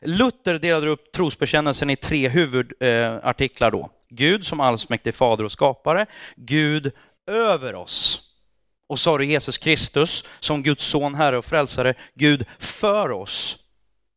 Luther 0.00 0.58
delade 0.58 0.88
upp 0.88 1.12
trosbekännelsen 1.12 1.90
i 1.90 1.96
tre 1.96 2.28
huvudartiklar 2.28 3.68
eh, 3.68 3.72
då. 3.72 3.90
Gud 4.08 4.46
som 4.46 4.60
allsmäktig 4.60 5.14
fader 5.14 5.44
och 5.44 5.52
skapare, 5.52 6.06
Gud 6.36 6.92
över 7.26 7.74
oss. 7.74 8.29
Och 8.90 8.98
så 8.98 9.10
har 9.10 9.18
du 9.18 9.24
Jesus 9.24 9.58
Kristus 9.58 10.24
som 10.40 10.62
Guds 10.62 10.84
son, 10.84 11.14
Herre 11.14 11.38
och 11.38 11.44
frälsare, 11.44 11.94
Gud 12.14 12.44
för 12.58 13.10
oss 13.12 13.58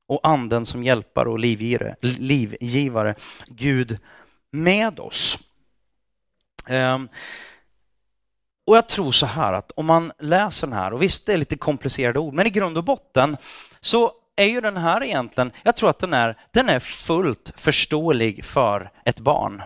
och 0.08 0.20
anden 0.24 0.66
som 0.66 0.84
hjälpare 0.84 1.30
och 1.30 1.40
livgivare, 1.40 1.96
livgivare 2.02 3.16
Gud 3.48 3.98
med 4.52 5.00
oss. 5.00 5.38
Um, 6.70 7.10
och 8.66 8.78
jag 8.78 8.90
tror 8.90 9.12
så 9.12 9.26
här 9.26 9.54
att 9.54 9.72
om 9.72 9.86
man 9.86 10.12
läser 10.20 10.68
den 10.68 10.78
här, 10.78 10.94
och 10.94 11.02
visst 11.02 11.26
det 11.26 11.34
är 11.34 11.38
lite 11.38 11.58
komplicerade 11.58 12.20
ord, 12.20 12.34
men 12.34 12.48
i 12.48 12.50
grund 12.50 12.78
och 12.78 12.84
botten 12.84 13.38
så 13.80 14.12
är 14.36 14.48
ju 14.48 14.62
den 14.62 14.78
här 14.78 15.04
egentligen, 15.04 15.52
jag 15.64 15.76
tror 15.76 15.90
att 15.90 16.00
den 16.00 16.14
är, 16.14 16.38
den 16.52 16.70
är 16.70 16.80
fullt 16.80 17.52
förståelig 17.56 18.46
för 18.46 18.92
ett 19.06 19.20
barn. 19.20 19.62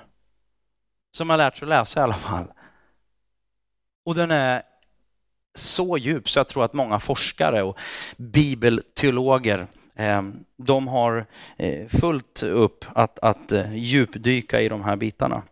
Som 1.11 1.29
har 1.29 1.37
lärt 1.37 1.57
sig 1.57 1.65
att 1.65 1.69
läsa 1.69 1.99
i 1.99 2.03
alla 2.03 2.13
fall. 2.13 2.45
Och 4.05 4.15
den 4.15 4.31
är 4.31 4.63
så 5.57 5.97
djup 5.97 6.29
så 6.29 6.39
jag 6.39 6.47
tror 6.47 6.63
att 6.63 6.73
många 6.73 6.99
forskare 6.99 7.63
och 7.63 7.77
bibelteologer 8.17 9.67
eh, 9.95 10.21
de 10.57 10.87
har 10.87 11.25
eh, 11.57 11.87
fullt 11.87 12.43
upp 12.43 12.85
att, 12.93 13.19
att 13.19 13.51
eh, 13.51 13.75
djupdyka 13.75 14.61
i 14.61 14.69
de 14.69 14.83
här 14.83 14.95
bitarna. 14.95 15.43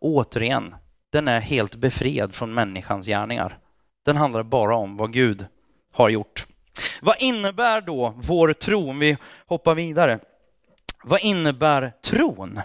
Återigen, 0.00 0.74
den 1.12 1.28
är 1.28 1.40
helt 1.40 1.76
befriad 1.76 2.34
från 2.34 2.54
människans 2.54 3.06
gärningar. 3.06 3.58
Den 4.04 4.16
handlar 4.16 4.42
bara 4.42 4.76
om 4.76 4.96
vad 4.96 5.12
Gud 5.12 5.46
har 5.92 6.08
gjort. 6.08 6.46
Vad 7.02 7.16
innebär 7.18 7.80
då 7.80 8.14
vår 8.16 8.52
tro? 8.52 8.90
Om 8.90 8.98
vi 8.98 9.16
hoppar 9.46 9.74
vidare. 9.74 10.18
Vad 11.04 11.20
innebär 11.20 11.92
tron? 12.04 12.60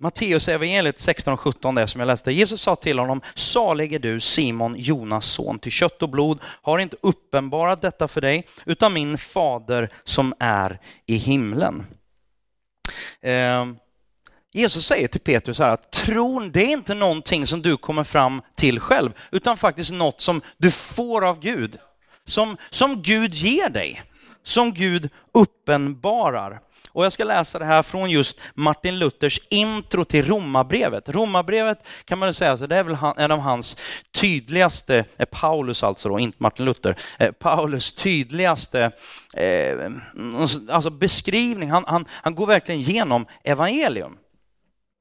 Matteus 0.00 0.48
evangeliet 0.48 0.98
16 0.98 1.32
och 1.32 1.40
17, 1.40 1.74
det 1.74 1.88
som 1.88 2.00
jag 2.00 2.06
läste. 2.06 2.32
Jesus 2.32 2.62
sa 2.62 2.76
till 2.76 2.98
honom, 2.98 3.20
salig 3.34 3.92
är 3.92 3.98
du 3.98 4.20
Simon, 4.20 4.74
Jonas 4.78 5.26
son, 5.26 5.58
till 5.58 5.72
kött 5.72 6.02
och 6.02 6.08
blod 6.08 6.38
har 6.42 6.78
inte 6.78 6.96
uppenbarat 7.00 7.82
detta 7.82 8.08
för 8.08 8.20
dig, 8.20 8.46
utan 8.66 8.92
min 8.92 9.18
fader 9.18 9.92
som 10.04 10.34
är 10.38 10.80
i 11.06 11.16
himlen. 11.16 11.86
Eh, 13.20 13.66
Jesus 14.52 14.86
säger 14.86 15.08
till 15.08 15.20
Petrus 15.20 15.58
här 15.58 15.70
att 15.70 15.92
tron, 15.92 16.50
det 16.52 16.62
är 16.62 16.72
inte 16.72 16.94
någonting 16.94 17.46
som 17.46 17.62
du 17.62 17.76
kommer 17.76 18.04
fram 18.04 18.42
till 18.54 18.80
själv, 18.80 19.12
utan 19.30 19.56
faktiskt 19.56 19.92
något 19.92 20.20
som 20.20 20.40
du 20.56 20.70
får 20.70 21.24
av 21.24 21.40
Gud. 21.40 21.78
Som, 22.24 22.56
som 22.70 23.02
Gud 23.02 23.34
ger 23.34 23.68
dig, 23.68 24.02
som 24.42 24.72
Gud 24.74 25.10
uppenbarar. 25.34 26.60
Och 26.98 27.04
jag 27.04 27.12
ska 27.12 27.24
läsa 27.24 27.58
det 27.58 27.64
här 27.64 27.82
från 27.82 28.10
just 28.10 28.40
Martin 28.54 28.98
Luthers 28.98 29.40
intro 29.48 30.04
till 30.04 30.26
Romarbrevet. 30.26 31.08
Romarbrevet 31.08 31.86
kan 32.04 32.18
man 32.18 32.34
säga, 32.34 32.56
så 32.56 32.66
det 32.66 32.76
är 32.76 32.84
väl 32.84 32.96
en 33.16 33.30
av 33.30 33.38
hans 33.38 33.76
tydligaste, 34.14 35.04
eh, 35.16 35.26
Paulus 35.30 35.82
alltså 35.82 36.08
då, 36.08 36.18
inte 36.18 36.36
Martin 36.40 36.64
Luther, 36.64 36.96
eh, 37.18 37.32
Paulus 37.32 37.92
tydligaste 37.92 38.92
eh, 39.36 39.90
alltså, 40.38 40.60
alltså 40.70 40.90
beskrivning. 40.90 41.70
Han, 41.70 41.84
han, 41.86 42.04
han 42.10 42.34
går 42.34 42.46
verkligen 42.46 42.80
igenom 42.80 43.26
evangelium. 43.44 44.16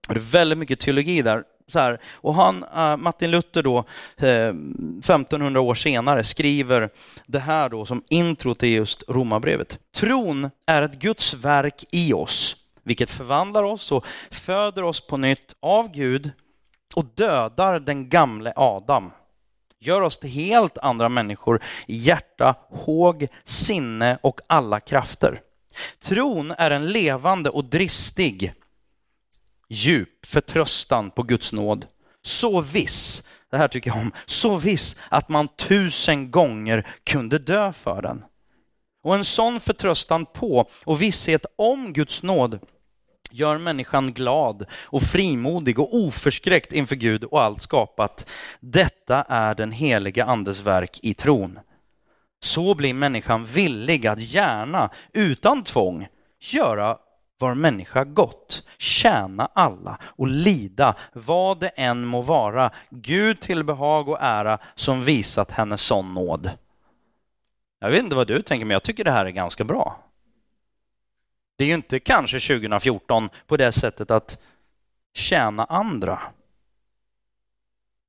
Det 0.08 0.16
är 0.16 0.20
väldigt 0.20 0.58
mycket 0.58 0.80
teologi 0.80 1.22
där 1.22 1.44
så 1.68 1.80
här, 1.80 2.00
och 2.14 2.34
han, 2.34 2.64
eh, 2.64 2.98
Martin 2.98 3.32
Luther 3.32 3.64
då, 3.64 3.78
eh, 4.18 4.54
1500 5.02 5.62
år 5.62 5.76
senare, 5.76 6.24
skriver 6.24 6.90
det 7.26 7.40
här 7.40 7.70
då 7.70 7.86
som 7.86 8.04
intro 8.10 8.56
till 8.56 8.70
just 8.70 9.04
Romarbrevet. 9.08 9.80
Tron 9.96 10.50
är 10.68 10.82
ett 10.82 11.00
Guds 11.00 11.34
verk 11.34 11.86
i 11.92 12.14
oss, 12.14 12.56
vilket 12.84 13.10
förvandlar 13.10 13.64
oss 13.64 13.92
och 13.92 14.06
föder 14.32 14.84
oss 14.84 15.08
på 15.08 15.18
nytt 15.18 15.56
av 15.60 15.92
Gud 15.92 16.32
och 16.96 17.06
dödar 17.16 17.80
den 17.80 18.10
gamle 18.10 18.54
Adam. 18.56 19.12
Gör 19.80 20.02
oss 20.02 20.20
till 20.20 20.30
helt 20.30 20.78
andra 20.78 21.10
människor 21.10 21.64
i 21.88 21.98
hjärta, 21.98 22.56
håg, 22.70 23.28
sinne 23.44 24.18
och 24.22 24.40
alla 24.48 24.80
krafter. 24.80 25.42
Tron 26.00 26.52
är 26.58 26.72
en 26.72 26.88
levande 26.88 27.50
och 27.50 27.66
dristig 27.66 28.54
djup 29.70 30.26
förtröstan 30.26 31.12
på 31.12 31.24
Guds 31.24 31.54
nåd. 31.54 31.86
Så 32.22 32.62
viss, 32.62 33.24
det 33.52 33.58
här 33.58 33.68
tycker 33.68 33.90
jag 33.90 33.98
om, 34.00 34.12
så 34.26 34.58
viss 34.58 34.96
att 35.10 35.30
man 35.30 35.48
tusen 35.48 36.32
gånger 36.32 36.88
kunde 37.04 37.40
dö 37.40 37.74
för 37.74 38.02
den. 38.02 38.24
Och 39.04 39.16
en 39.16 39.26
sån 39.26 39.60
förtröstan 39.60 40.26
på 40.26 40.70
och 40.86 41.02
visshet 41.02 41.46
om 41.56 41.94
Guds 41.94 42.24
nåd 42.24 42.60
gör 43.32 43.58
människan 43.58 44.14
glad 44.14 44.66
och 44.74 45.02
frimodig 45.02 45.80
och 45.80 45.96
oförskräckt 45.96 46.74
inför 46.74 46.96
Gud 46.96 47.24
och 47.24 47.42
allt 47.42 47.62
skapat. 47.62 48.30
Detta 48.60 49.26
är 49.30 49.56
den 49.56 49.72
heliga 49.72 50.26
andes 50.26 50.62
verk 50.62 51.00
i 51.02 51.14
tron. 51.14 51.60
Så 52.42 52.76
blir 52.76 52.94
människan 52.94 53.46
villig 53.46 54.08
att 54.08 54.20
gärna, 54.20 54.90
utan 55.14 55.64
tvång, 55.64 56.08
göra 56.40 56.98
var 57.38 57.56
människa 57.56 58.04
gott, 58.04 58.64
tjäna 58.78 59.50
alla 59.54 60.00
och 60.04 60.28
lida 60.28 60.96
vad 61.14 61.60
det 61.60 61.68
än 61.68 62.06
må 62.06 62.22
vara, 62.22 62.72
Gud 62.90 63.40
till 63.40 63.64
behag 63.64 64.10
och 64.10 64.18
ära 64.22 64.60
som 64.76 65.04
visat 65.04 65.52
henne 65.52 65.78
sån 65.78 66.14
nåd. 66.14 66.52
Jag 67.80 67.90
vet 67.90 68.04
inte 68.04 68.16
vad 68.16 68.28
du 68.28 68.42
tänker, 68.42 68.66
men 68.66 68.74
jag 68.74 68.84
tycker 68.84 69.04
det 69.04 69.12
här 69.12 69.26
är 69.26 69.30
ganska 69.30 69.64
bra. 69.64 70.04
Det 71.58 71.64
är 71.64 71.68
ju 71.68 71.74
inte 71.74 72.00
kanske 72.00 72.40
2014 72.40 73.30
på 73.48 73.58
det 73.58 73.72
sättet 73.72 74.12
att 74.12 74.40
tjäna 75.14 75.66
andra. 75.66 76.20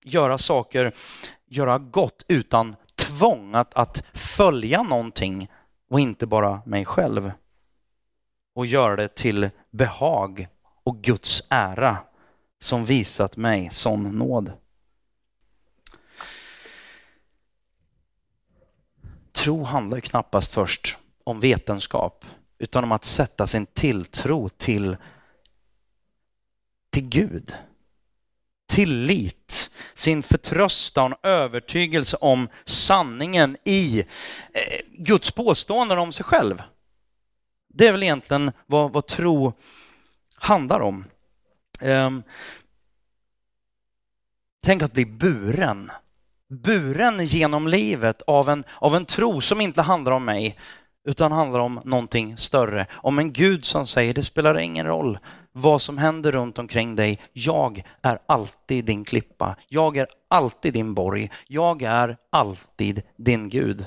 Göra 0.05 0.39
saker, 0.39 0.93
göra 1.47 1.79
gott 1.79 2.25
utan 2.29 2.77
tvång 2.95 3.55
att, 3.55 3.75
att 3.75 4.05
följa 4.13 4.83
någonting 4.83 5.49
och 5.91 6.01
inte 6.01 6.27
bara 6.27 6.63
mig 6.67 6.85
själv. 6.85 7.33
Och 8.59 8.67
göra 8.67 8.97
det 8.97 9.15
till 9.15 9.51
behag 9.71 10.49
och 10.85 11.03
Guds 11.03 11.43
ära 11.49 11.99
som 12.61 12.85
visat 12.85 13.37
mig 13.37 13.69
sån 13.71 14.19
nåd. 14.19 14.53
Tro 19.33 19.63
handlar 19.63 20.01
knappast 20.01 20.55
först 20.55 20.99
om 21.25 21.41
vetenskap 21.41 22.25
utan 22.59 22.85
om 22.85 22.93
att 22.93 23.05
sätta 23.05 23.47
sin 23.47 23.67
tilltro 23.67 24.49
till, 24.49 24.97
till 26.91 27.09
Gud. 27.09 27.55
Tillit, 28.69 29.71
sin 29.95 30.23
förtröstan 30.23 31.13
och 31.13 31.25
övertygelse 31.25 32.17
om 32.17 32.49
sanningen 32.65 33.57
i 33.65 34.01
eh, 34.01 34.81
Guds 34.93 35.31
påståenden 35.31 35.99
om 35.99 36.13
sig 36.13 36.25
själv. 36.25 36.63
Det 37.79 37.87
är 37.87 37.93
väl 37.93 38.03
egentligen 38.03 38.53
vad, 38.67 38.93
vad 38.93 39.07
tro 39.07 39.53
handlar 40.37 40.81
om. 40.81 41.05
Um, 41.83 42.23
tänk 44.65 44.83
att 44.83 44.93
bli 44.93 45.07
buren. 45.07 45.91
Buren 46.49 47.27
genom 47.27 47.69
livet 47.69 48.23
av 48.23 48.49
en, 48.49 48.65
av 48.75 48.97
en 48.97 49.05
tro 49.05 49.41
som 49.41 49.61
inte 49.61 49.83
handlar 49.83 50.13
om 50.13 50.25
mig, 50.25 50.59
utan 51.09 51.33
handlar 51.33 51.61
om 51.61 51.81
någonting 51.85 52.37
större. 52.37 52.87
Om 52.93 53.19
en 53.19 53.33
Gud 53.33 53.65
som 53.65 53.87
säger 53.87 54.15
det 54.15 54.23
spelar 54.23 54.59
ingen 54.59 54.87
roll 54.87 55.19
vad 55.53 55.83
som 55.83 55.99
händer 55.99 56.33
runt 56.33 56.59
omkring 56.59 56.97
dig. 56.97 57.21
Jag 57.33 57.83
är 58.03 58.19
alltid 58.27 58.85
din 58.85 59.05
klippa. 59.05 59.57
Jag 59.69 59.97
är 59.97 60.07
alltid 60.31 60.73
din 60.73 60.95
borg. 60.95 61.31
Jag 61.49 61.83
är 61.83 62.17
alltid 62.31 63.03
din 63.17 63.49
Gud. 63.49 63.87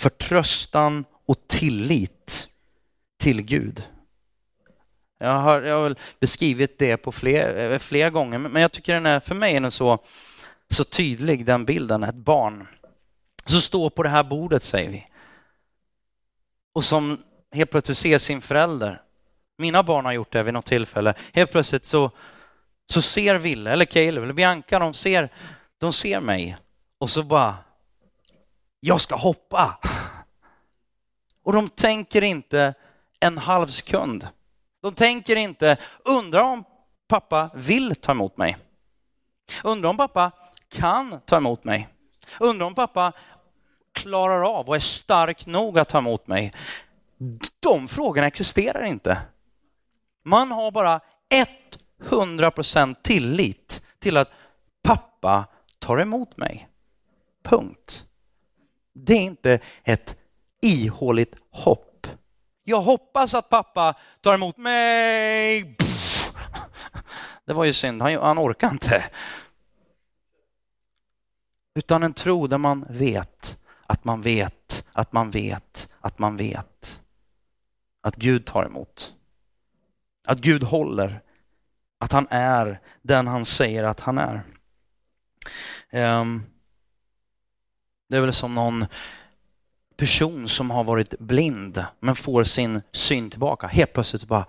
Förtröstan 0.00 1.04
och 1.26 1.36
tillit 1.48 2.48
till 3.18 3.42
Gud. 3.42 3.82
Jag 5.18 5.38
har, 5.38 5.62
jag 5.62 5.80
har 5.80 5.96
beskrivit 6.20 6.78
det 6.78 6.96
på 6.96 7.12
fler, 7.12 7.72
eh, 7.72 7.78
flera 7.78 8.10
gånger, 8.10 8.38
men 8.38 8.62
jag 8.62 8.72
tycker 8.72 8.94
den 8.94 9.06
är, 9.06 9.20
för 9.20 9.34
mig 9.34 9.56
är 9.56 9.60
den 9.60 9.72
så 9.72 10.04
så 10.70 10.84
tydlig 10.84 11.46
den 11.46 11.64
bilden, 11.64 12.02
ett 12.02 12.14
barn 12.14 12.68
som 13.46 13.60
står 13.60 13.90
på 13.90 14.02
det 14.02 14.08
här 14.08 14.24
bordet 14.24 14.62
säger 14.62 14.90
vi. 14.90 15.06
Och 16.74 16.84
som 16.84 17.22
helt 17.52 17.70
plötsligt 17.70 17.98
ser 17.98 18.18
sin 18.18 18.40
förälder. 18.40 19.02
Mina 19.58 19.82
barn 19.82 20.04
har 20.04 20.12
gjort 20.12 20.32
det 20.32 20.42
vid 20.42 20.54
något 20.54 20.66
tillfälle. 20.66 21.14
Helt 21.32 21.50
plötsligt 21.50 21.84
så, 21.84 22.10
så 22.92 23.02
ser 23.02 23.38
Ville 23.38 23.70
eller 23.70 23.84
Caleb 23.84 24.24
eller 24.24 24.34
Bianca, 24.34 24.78
de 24.78 24.94
ser, 24.94 25.28
de 25.78 25.92
ser 25.92 26.20
mig 26.20 26.56
och 26.98 27.10
så 27.10 27.22
bara, 27.22 27.54
jag 28.80 29.00
ska 29.00 29.16
hoppa. 29.16 29.78
Och 31.42 31.52
de 31.52 31.68
tänker 31.68 32.22
inte 32.22 32.74
en 33.20 33.38
halv 33.38 33.66
sekund. 33.66 34.28
De 34.82 34.94
tänker 34.94 35.36
inte, 35.36 35.76
undrar 36.04 36.42
om 36.42 36.64
pappa 37.08 37.50
vill 37.54 37.96
ta 37.96 38.12
emot 38.12 38.36
mig? 38.36 38.56
Undrar 39.64 39.90
om 39.90 39.96
pappa 39.96 40.30
kan 40.68 41.20
ta 41.20 41.36
emot 41.36 41.64
mig. 41.64 41.88
Undrar 42.40 42.66
om 42.66 42.74
pappa 42.74 43.12
klarar 43.92 44.58
av 44.58 44.68
och 44.68 44.76
är 44.76 44.80
stark 44.80 45.46
nog 45.46 45.78
att 45.78 45.88
ta 45.88 45.98
emot 45.98 46.26
mig. 46.26 46.52
De 47.60 47.88
frågorna 47.88 48.26
existerar 48.26 48.82
inte. 48.84 49.18
Man 50.24 50.50
har 50.50 50.70
bara 50.70 51.00
100% 52.04 52.96
tillit 53.02 53.86
till 53.98 54.16
att 54.16 54.32
pappa 54.82 55.46
tar 55.78 56.00
emot 56.00 56.36
mig. 56.36 56.68
Punkt. 57.42 58.04
Det 59.04 59.14
är 59.14 59.22
inte 59.22 59.58
ett 59.84 60.16
ihåligt 60.62 61.36
hopp. 61.50 62.06
Jag 62.64 62.80
hoppas 62.80 63.34
att 63.34 63.48
pappa 63.48 63.96
tar 64.20 64.34
emot 64.34 64.56
mig. 64.56 65.76
Det 67.44 67.52
var 67.52 67.64
ju 67.64 67.72
synd, 67.72 68.02
han, 68.02 68.16
han 68.16 68.38
orkar 68.38 68.70
inte. 68.70 69.04
Utan 71.74 72.02
en 72.02 72.14
tro 72.14 72.46
där 72.46 72.58
man 72.58 72.86
vet 72.90 73.58
att 73.86 74.04
man 74.04 74.22
vet 74.22 74.84
att 74.92 75.12
man 75.12 75.30
vet 75.30 75.88
att 76.00 76.18
man 76.18 76.36
vet 76.36 77.00
att 78.02 78.16
Gud 78.16 78.46
tar 78.46 78.64
emot. 78.64 79.14
Att 80.26 80.38
Gud 80.38 80.62
håller. 80.62 81.22
Att 81.98 82.12
han 82.12 82.26
är 82.30 82.80
den 83.02 83.26
han 83.26 83.44
säger 83.44 83.84
att 83.84 84.00
han 84.00 84.18
är. 84.18 84.42
Ehm, 85.90 86.42
det 88.10 88.16
är 88.16 88.20
väl 88.20 88.32
som 88.32 88.54
någon 88.54 88.86
person 89.96 90.48
som 90.48 90.70
har 90.70 90.84
varit 90.84 91.18
blind 91.18 91.84
men 92.00 92.16
får 92.16 92.44
sin 92.44 92.82
syn 92.92 93.30
tillbaka. 93.30 93.66
Helt 93.66 93.92
plötsligt 93.92 94.24
bara, 94.24 94.46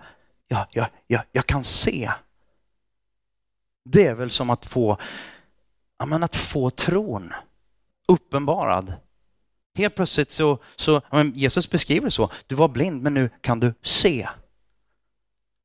ja, 0.48 0.66
ja, 0.70 0.86
ja, 1.06 1.22
jag 1.32 1.46
kan 1.46 1.64
se. 1.64 2.12
Det 3.84 4.06
är 4.06 4.14
väl 4.14 4.30
som 4.30 4.50
att 4.50 4.66
få 4.66 4.96
ja, 5.98 6.06
men 6.06 6.22
att 6.22 6.36
få 6.36 6.70
tron 6.70 7.32
uppenbarad. 8.08 8.94
Helt 9.74 9.94
plötsligt 9.94 10.30
så, 10.30 10.58
så 10.76 11.02
ja, 11.10 11.24
Jesus 11.24 11.70
beskriver 11.70 12.04
det 12.04 12.10
så, 12.10 12.30
du 12.46 12.54
var 12.54 12.68
blind 12.68 13.02
men 13.02 13.14
nu 13.14 13.30
kan 13.40 13.60
du 13.60 13.74
se. 13.82 14.28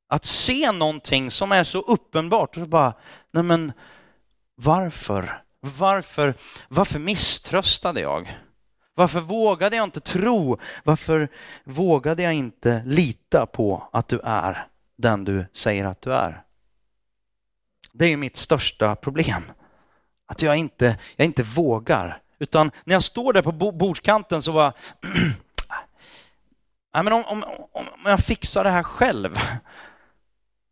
Att 0.08 0.26
se 0.26 0.72
någonting 0.72 1.32
som 1.32 1.52
är 1.52 1.64
så 1.64 1.82
uppenbart, 1.82 2.50
och 2.50 2.62
så 2.62 2.68
bara, 2.68 2.94
nej 3.32 3.44
men 3.44 3.72
varför? 4.56 5.44
Varför, 5.78 6.34
varför 6.68 7.00
misströstade 7.00 8.02
jag? 8.02 8.38
Varför 8.96 9.20
vågade 9.20 9.76
jag 9.76 9.84
inte 9.84 10.00
tro? 10.00 10.60
Varför 10.84 11.30
vågade 11.64 12.24
jag 12.24 12.34
inte 12.34 12.84
lita 12.86 13.46
på 13.46 13.90
att 13.94 14.08
du 14.08 14.20
är 14.24 14.68
den 14.98 15.24
du 15.24 15.46
säger 15.54 15.86
att 15.86 16.02
du 16.02 16.14
är? 16.14 16.44
Det 17.92 18.06
är 18.06 18.18
mitt 18.18 18.36
största 18.36 18.96
problem. 18.96 19.52
Att 20.26 20.42
jag 20.42 20.58
inte, 20.58 20.98
jag 21.16 21.26
inte 21.26 21.44
vågar. 21.44 22.22
Utan 22.40 22.72
när 22.84 22.96
jag 22.96 23.04
står 23.04 23.34
där 23.34 23.42
på 23.42 23.52
bordskanten 23.72 24.42
så 24.42 24.52
var 24.52 24.74
nej 26.94 27.04
men 27.04 27.14
om, 27.14 27.24
om, 27.28 27.44
om 27.72 27.86
jag 28.06 28.20
fixar 28.20 28.64
det 28.64 28.70
här 28.70 28.84
själv. 28.84 29.40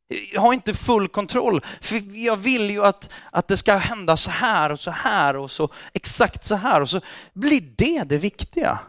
Jag 0.08 0.41
har 0.41 0.53
inte 0.53 0.74
full 0.74 1.08
kontroll, 1.08 1.62
för 1.82 2.18
jag 2.26 2.38
vill 2.38 2.70
ju 2.70 2.86
att, 2.86 3.10
att 3.32 3.47
det 3.47 3.58
ska 3.58 3.76
hända 3.76 4.18
så 4.18 4.32
här 4.32 4.72
och 4.72 4.80
så 4.80 4.91
här 4.91 5.36
och 5.36 5.51
så 5.51 5.70
exakt 5.93 6.45
så 6.45 6.56
här 6.56 6.82
och 6.82 6.89
så 6.89 7.01
blir 7.34 7.62
det 7.78 8.03
det 8.03 8.18
viktiga. 8.18 8.80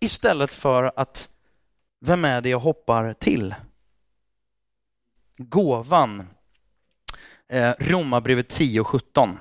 Istället 0.00 0.50
för 0.50 0.92
att, 0.96 1.28
vem 2.00 2.24
är 2.24 2.40
det 2.40 2.48
jag 2.48 2.58
hoppar 2.58 3.12
till? 3.12 3.54
Gåvan, 5.38 6.28
eh, 7.48 7.72
Romarbrevet 7.78 8.48
10 8.48 8.80
och 8.80 8.86
17. 8.86 9.38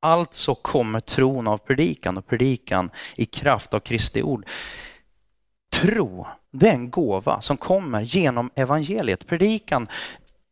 Alltså 0.00 0.54
kommer 0.54 1.00
tron 1.00 1.46
av 1.46 1.58
predikan 1.58 2.16
och 2.16 2.26
predikan 2.26 2.90
i 3.16 3.26
kraft 3.26 3.74
av 3.74 3.80
Kristi 3.80 4.22
ord. 4.22 4.46
Tro, 5.72 6.26
det 6.54 6.68
är 6.68 6.72
en 6.72 6.90
gåva 6.90 7.40
som 7.40 7.56
kommer 7.56 8.00
genom 8.00 8.50
evangeliet. 8.54 9.26
Predikan, 9.26 9.88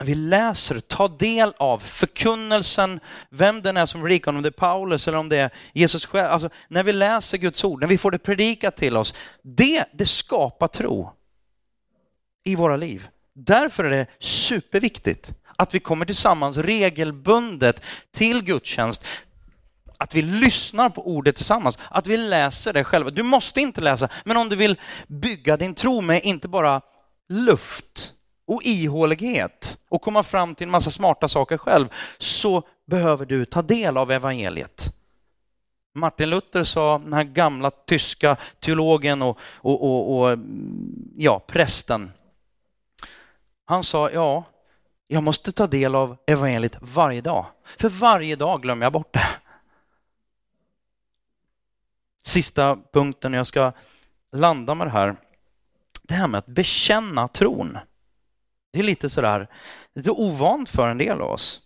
vi 0.05 0.15
läser, 0.15 0.81
tar 0.81 1.09
del 1.09 1.53
av 1.57 1.79
förkunnelsen, 1.79 3.01
vem 3.31 3.63
den 3.63 3.77
är 3.77 3.87
som 3.87 4.01
predikar, 4.01 4.33
om 4.33 4.43
det 4.43 4.49
är 4.49 4.51
Paulus 4.51 5.09
eller 5.09 5.19
om 5.19 5.29
det 5.29 5.37
är 5.37 5.51
Jesus 5.73 6.07
själv. 6.07 6.27
Alltså, 6.27 6.51
när 6.69 6.83
vi 6.83 6.93
läser 6.93 7.39
Guds 7.39 7.65
ord, 7.65 7.81
när 7.81 7.87
vi 7.87 7.99
får 7.99 8.11
det 8.11 8.19
predikat 8.19 8.77
till 8.77 8.97
oss, 8.97 9.15
det, 9.43 9.85
det 9.93 10.07
skapar 10.07 10.69
tro 10.69 11.13
i 12.45 12.55
våra 12.55 12.77
liv. 12.77 13.09
Därför 13.35 13.85
är 13.85 13.91
det 13.91 14.07
superviktigt 14.19 15.33
att 15.57 15.75
vi 15.75 15.81
kommer 15.81 16.07
tillsammans 16.07 16.57
regelbundet 16.57 17.83
till 18.11 18.45
gudstjänst, 18.45 19.07
att 20.03 20.15
vi 20.15 20.23
lyssnar 20.23 20.91
på 20.91 21.07
ordet 21.07 21.37
tillsammans, 21.37 21.79
att 21.91 22.07
vi 22.07 22.17
läser 22.17 22.73
det 22.73 22.85
själva. 22.85 23.11
Du 23.11 23.23
måste 23.23 23.61
inte 23.61 23.81
läsa, 23.81 24.09
men 24.25 24.37
om 24.37 24.49
du 24.49 24.57
vill 24.57 24.81
bygga 25.07 25.57
din 25.57 25.75
tro 25.75 26.01
med 26.01 26.23
inte 26.25 26.49
bara 26.49 26.81
luft 27.29 28.13
och 28.47 28.63
ihålighet 28.63 29.79
och 29.89 30.03
komma 30.03 30.23
fram 30.23 30.55
till 30.55 30.65
en 30.65 30.71
massa 30.71 30.91
smarta 30.91 31.29
saker 31.29 31.59
själv, 31.59 31.89
så 32.19 32.63
behöver 32.87 33.27
du 33.27 33.45
ta 33.45 33.63
del 33.63 33.97
av 33.97 34.11
evangeliet. 34.11 34.95
Martin 35.95 36.31
Luther 36.31 36.65
sa, 36.65 36.99
den 36.99 37.13
här 37.13 37.25
gamla 37.25 37.71
tyska 37.71 38.37
teologen 38.61 39.23
och, 39.23 39.39
och, 39.55 39.83
och, 39.83 40.19
och 40.19 40.39
ja, 41.17 41.39
prästen. 41.39 42.13
Han 43.65 43.83
sa, 43.83 44.11
ja, 44.11 44.45
jag 45.07 45.23
måste 45.23 45.53
ta 45.53 45.67
del 45.67 45.95
av 45.95 46.17
evangeliet 46.27 46.77
varje 46.81 47.21
dag. 47.21 47.47
För 47.65 47.89
varje 47.89 48.37
dag 48.37 48.63
glömmer 48.63 48.87
jag 48.87 48.93
bort 48.93 49.13
det. 49.15 49.42
Sista 52.23 52.79
punkten, 52.93 53.33
jag 53.33 53.47
ska 53.47 53.73
landa 54.33 54.75
med 54.75 54.87
det 54.87 54.91
här. 54.91 55.17
Det 56.03 56.15
här 56.15 56.29
med 56.29 56.39
att 56.39 56.47
bekänna 56.47 57.29
tron. 57.29 57.79
Det 58.73 58.79
är 58.79 58.83
lite 58.83 59.11
sådär, 59.11 59.49
lite 59.95 60.11
ovant 60.11 60.69
för 60.69 60.91
en 60.91 60.99
del 60.99 61.21
av 61.21 61.31
oss. 61.31 61.61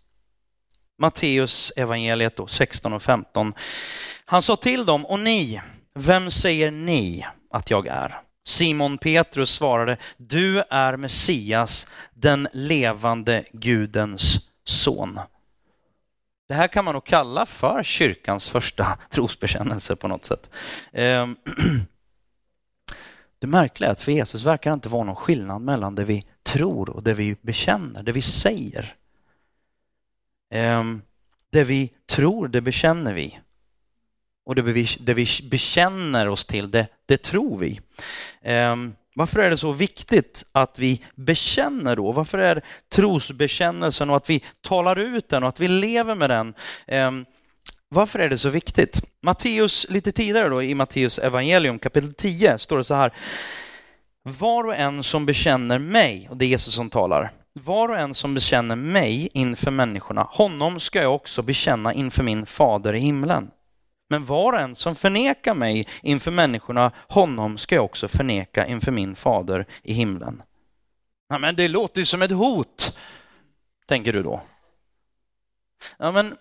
Matteus 0.99 1.73
evangeliet 1.77 2.37
då, 2.37 2.47
16 2.47 2.93
och 2.93 3.03
15. 3.03 3.55
Han 4.25 4.43
sa 4.43 4.57
till 4.57 4.87
dem, 4.87 5.07
och 5.07 5.19
ni, 5.19 5.63
vem 5.95 6.31
säger 6.31 6.71
ni 6.71 7.27
att 7.51 7.71
jag 7.71 7.87
är? 7.87 8.21
Simon 8.47 8.99
Petrus 8.99 9.51
svarade, 9.51 9.97
du 10.17 10.63
är 10.71 10.97
Messias, 10.97 11.87
den 12.15 12.49
levande 12.53 13.45
Gudens 13.53 14.39
son. 14.65 15.21
Det 16.49 16.55
här 16.55 16.69
kan 16.69 16.85
man 16.85 16.95
nog 16.95 17.05
kalla 17.05 17.47
för 17.47 17.83
kyrkans 17.83 18.49
första 18.49 18.99
trosbekännelse 19.11 19.97
på 19.97 20.09
något 20.09 20.25
sätt. 20.25 20.51
Ehm, 20.93 21.37
det 23.39 23.47
märkliga 23.47 23.89
är 23.89 23.93
att 23.93 24.01
för 24.01 24.13
Jesus 24.13 24.43
verkar 24.43 24.71
det 24.71 24.75
inte 24.75 24.89
vara 24.89 25.05
någon 25.05 25.17
skillnad 25.17 25.63
mellan 25.63 25.95
det 25.95 26.05
vi 26.05 26.23
tror 26.43 26.91
och 26.91 27.03
det 27.03 27.15
vi 27.15 27.37
bekänner, 27.41 28.03
det 28.03 28.13
vi 28.13 28.23
säger. 28.23 28.95
Ehm, 30.51 31.03
det 31.51 31.65
vi 31.65 31.93
tror, 32.07 32.49
det 32.49 32.61
bekänner 32.61 33.13
vi. 33.13 33.41
Och 34.45 34.55
det 34.55 34.63
vi, 34.63 34.87
det 35.01 35.15
vi 35.15 35.27
bekänner 35.51 36.29
oss 36.29 36.47
till, 36.47 36.71
det, 36.71 36.89
det 37.07 37.23
tror 37.23 37.59
vi. 37.59 37.81
Ehm, 38.43 38.95
varför 39.19 39.41
är 39.41 39.51
det 39.51 39.57
så 39.57 39.73
viktigt 39.73 40.45
att 40.53 40.79
vi 40.79 41.03
bekänner 41.15 41.97
då? 41.97 42.13
Varför 42.13 42.39
är 42.39 42.63
trosbekännelsen 42.95 44.11
och 44.11 44.17
att 44.17 44.31
vi 44.31 44.45
talar 44.61 44.99
ut 44.99 45.29
den 45.29 45.43
och 45.43 45.49
att 45.49 45.61
vi 45.61 45.69
lever 45.69 46.15
med 46.15 46.31
den? 46.31 46.55
Ehm, 46.87 47.25
varför 47.89 48.19
är 48.19 48.29
det 48.29 48.39
så 48.39 48.49
viktigt? 48.49 49.03
Matteus, 49.23 49.87
lite 49.91 50.13
tidigare 50.13 50.49
då 50.49 50.63
i 50.63 50.75
Matteus 50.75 51.19
evangelium 51.19 51.79
kapitel 51.79 52.15
10 52.15 52.59
står 52.59 52.77
det 52.77 52.85
så 52.85 52.95
här. 52.95 53.13
Var 54.23 54.65
och 54.65 54.77
en 54.77 55.03
som 55.03 55.27
bekänner 55.27 55.79
mig, 55.79 56.29
och 56.31 56.37
det 56.37 56.45
är 56.45 56.49
Jesus 56.49 56.75
som 56.75 56.91
talar, 56.91 57.33
var 57.53 57.89
och 57.89 57.99
en 57.99 58.15
som 58.15 58.35
bekänner 58.35 58.77
mig 58.77 59.29
inför 59.33 59.71
människorna, 59.71 60.23
honom 60.31 60.81
ska 60.81 61.03
jag 61.03 61.15
också 61.15 61.43
bekänna 61.43 61.95
inför 61.95 62.23
min 62.23 62.47
fader 62.47 62.95
i 62.95 62.99
himlen. 62.99 63.51
Men 64.09 64.25
var 64.25 64.53
och 64.53 64.61
en 64.61 64.75
som 64.75 64.95
förnekar 64.95 65.55
mig 65.55 65.89
inför 66.03 66.31
människorna, 66.31 66.93
honom 67.09 67.59
ska 67.59 67.75
jag 67.75 67.85
också 67.85 68.09
förneka 68.09 68.67
inför 68.67 68.93
min 68.93 69.17
fader 69.17 69.67
i 69.83 69.93
himlen. 69.93 70.43
Ja, 71.29 71.39
men 71.39 71.57
det 71.57 71.69
låter 71.69 72.01
ju 72.01 72.05
som 72.05 72.23
ett 72.23 72.31
hot, 72.33 72.99
tänker 73.87 74.13
du 74.13 74.23
då. 74.23 74.43
Ja, 75.99 76.13
men 76.13 76.37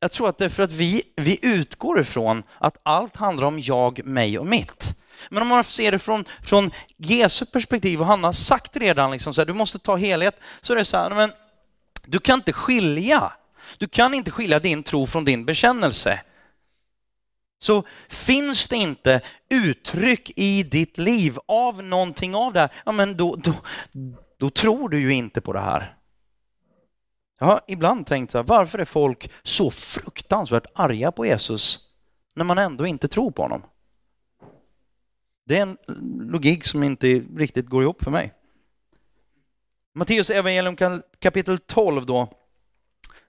jag 0.00 0.12
tror 0.12 0.28
att 0.28 0.38
det 0.38 0.44
är 0.44 0.48
för 0.48 0.62
att 0.62 0.70
vi, 0.70 1.02
vi 1.16 1.38
utgår 1.42 2.00
ifrån 2.00 2.42
att 2.58 2.76
allt 2.82 3.16
handlar 3.16 3.46
om 3.46 3.60
jag, 3.60 4.04
mig 4.04 4.38
och 4.38 4.46
mitt. 4.46 4.98
Men 5.30 5.42
om 5.42 5.48
man 5.48 5.64
ser 5.64 5.92
det 5.92 5.98
från, 5.98 6.24
från 6.42 6.70
Jesu 6.96 7.46
perspektiv 7.46 8.00
och 8.00 8.06
han 8.06 8.24
har 8.24 8.32
sagt 8.32 8.76
redan 8.76 9.10
liksom 9.10 9.34
så 9.34 9.40
här, 9.40 9.46
du 9.46 9.52
måste 9.52 9.78
ta 9.78 9.96
helhet, 9.96 10.40
så 10.60 10.72
är 10.72 10.76
det 10.76 10.84
så 10.84 10.96
här, 10.96 11.10
men 11.10 11.32
du 12.04 12.18
kan 12.18 12.38
inte 12.38 12.52
skilja. 12.52 13.32
Du 13.78 13.88
kan 13.88 14.14
inte 14.14 14.30
skilja 14.30 14.58
din 14.58 14.82
tro 14.82 15.06
från 15.06 15.24
din 15.24 15.44
bekännelse. 15.44 16.20
Så 17.58 17.82
finns 18.08 18.68
det 18.68 18.76
inte 18.76 19.20
uttryck 19.50 20.32
i 20.36 20.62
ditt 20.62 20.98
liv 20.98 21.38
av 21.46 21.82
någonting 21.82 22.34
av 22.34 22.52
det 22.52 22.60
här, 22.60 22.72
ja 22.84 22.92
men 22.92 23.16
då, 23.16 23.36
då, 23.36 23.52
då 24.38 24.50
tror 24.50 24.88
du 24.88 25.00
ju 25.00 25.14
inte 25.14 25.40
på 25.40 25.52
det 25.52 25.60
här. 25.60 25.94
Jag 27.38 27.46
har 27.46 27.60
ibland 27.68 28.06
tänkt 28.06 28.30
så 28.30 28.38
här, 28.38 28.44
varför 28.44 28.78
är 28.78 28.84
folk 28.84 29.30
så 29.42 29.70
fruktansvärt 29.70 30.66
arga 30.74 31.12
på 31.12 31.26
Jesus 31.26 31.78
när 32.34 32.44
man 32.44 32.58
ändå 32.58 32.86
inte 32.86 33.08
tror 33.08 33.30
på 33.30 33.42
honom? 33.42 33.62
Det 35.46 35.58
är 35.58 35.62
en 35.62 35.76
logik 36.30 36.64
som 36.64 36.82
inte 36.82 37.06
riktigt 37.36 37.66
går 37.66 37.82
ihop 37.82 38.02
för 38.02 38.10
mig. 38.10 38.34
Matteus 39.94 40.30
evangelium 40.30 41.02
kapitel 41.18 41.58
12 41.58 42.06
då 42.06 42.28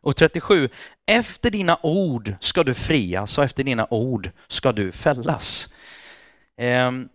och 0.01 0.15
37. 0.15 0.69
Efter 1.05 1.51
dina 1.51 1.79
ord 1.83 2.35
ska 2.39 2.63
du 2.63 2.73
frias 2.73 3.37
och 3.37 3.43
efter 3.43 3.63
dina 3.63 3.87
ord 3.89 4.31
ska 4.47 4.71
du 4.71 4.91
fällas. 4.91 5.73
Ehm, 6.57 7.09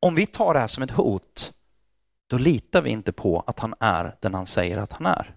om 0.00 0.14
vi 0.14 0.26
tar 0.26 0.54
det 0.54 0.60
här 0.60 0.66
som 0.66 0.82
ett 0.82 0.90
hot, 0.90 1.52
då 2.26 2.38
litar 2.38 2.82
vi 2.82 2.90
inte 2.90 3.12
på 3.12 3.44
att 3.46 3.58
han 3.58 3.74
är 3.80 4.16
den 4.20 4.34
han 4.34 4.46
säger 4.46 4.78
att 4.78 4.92
han 4.92 5.06
är. 5.06 5.36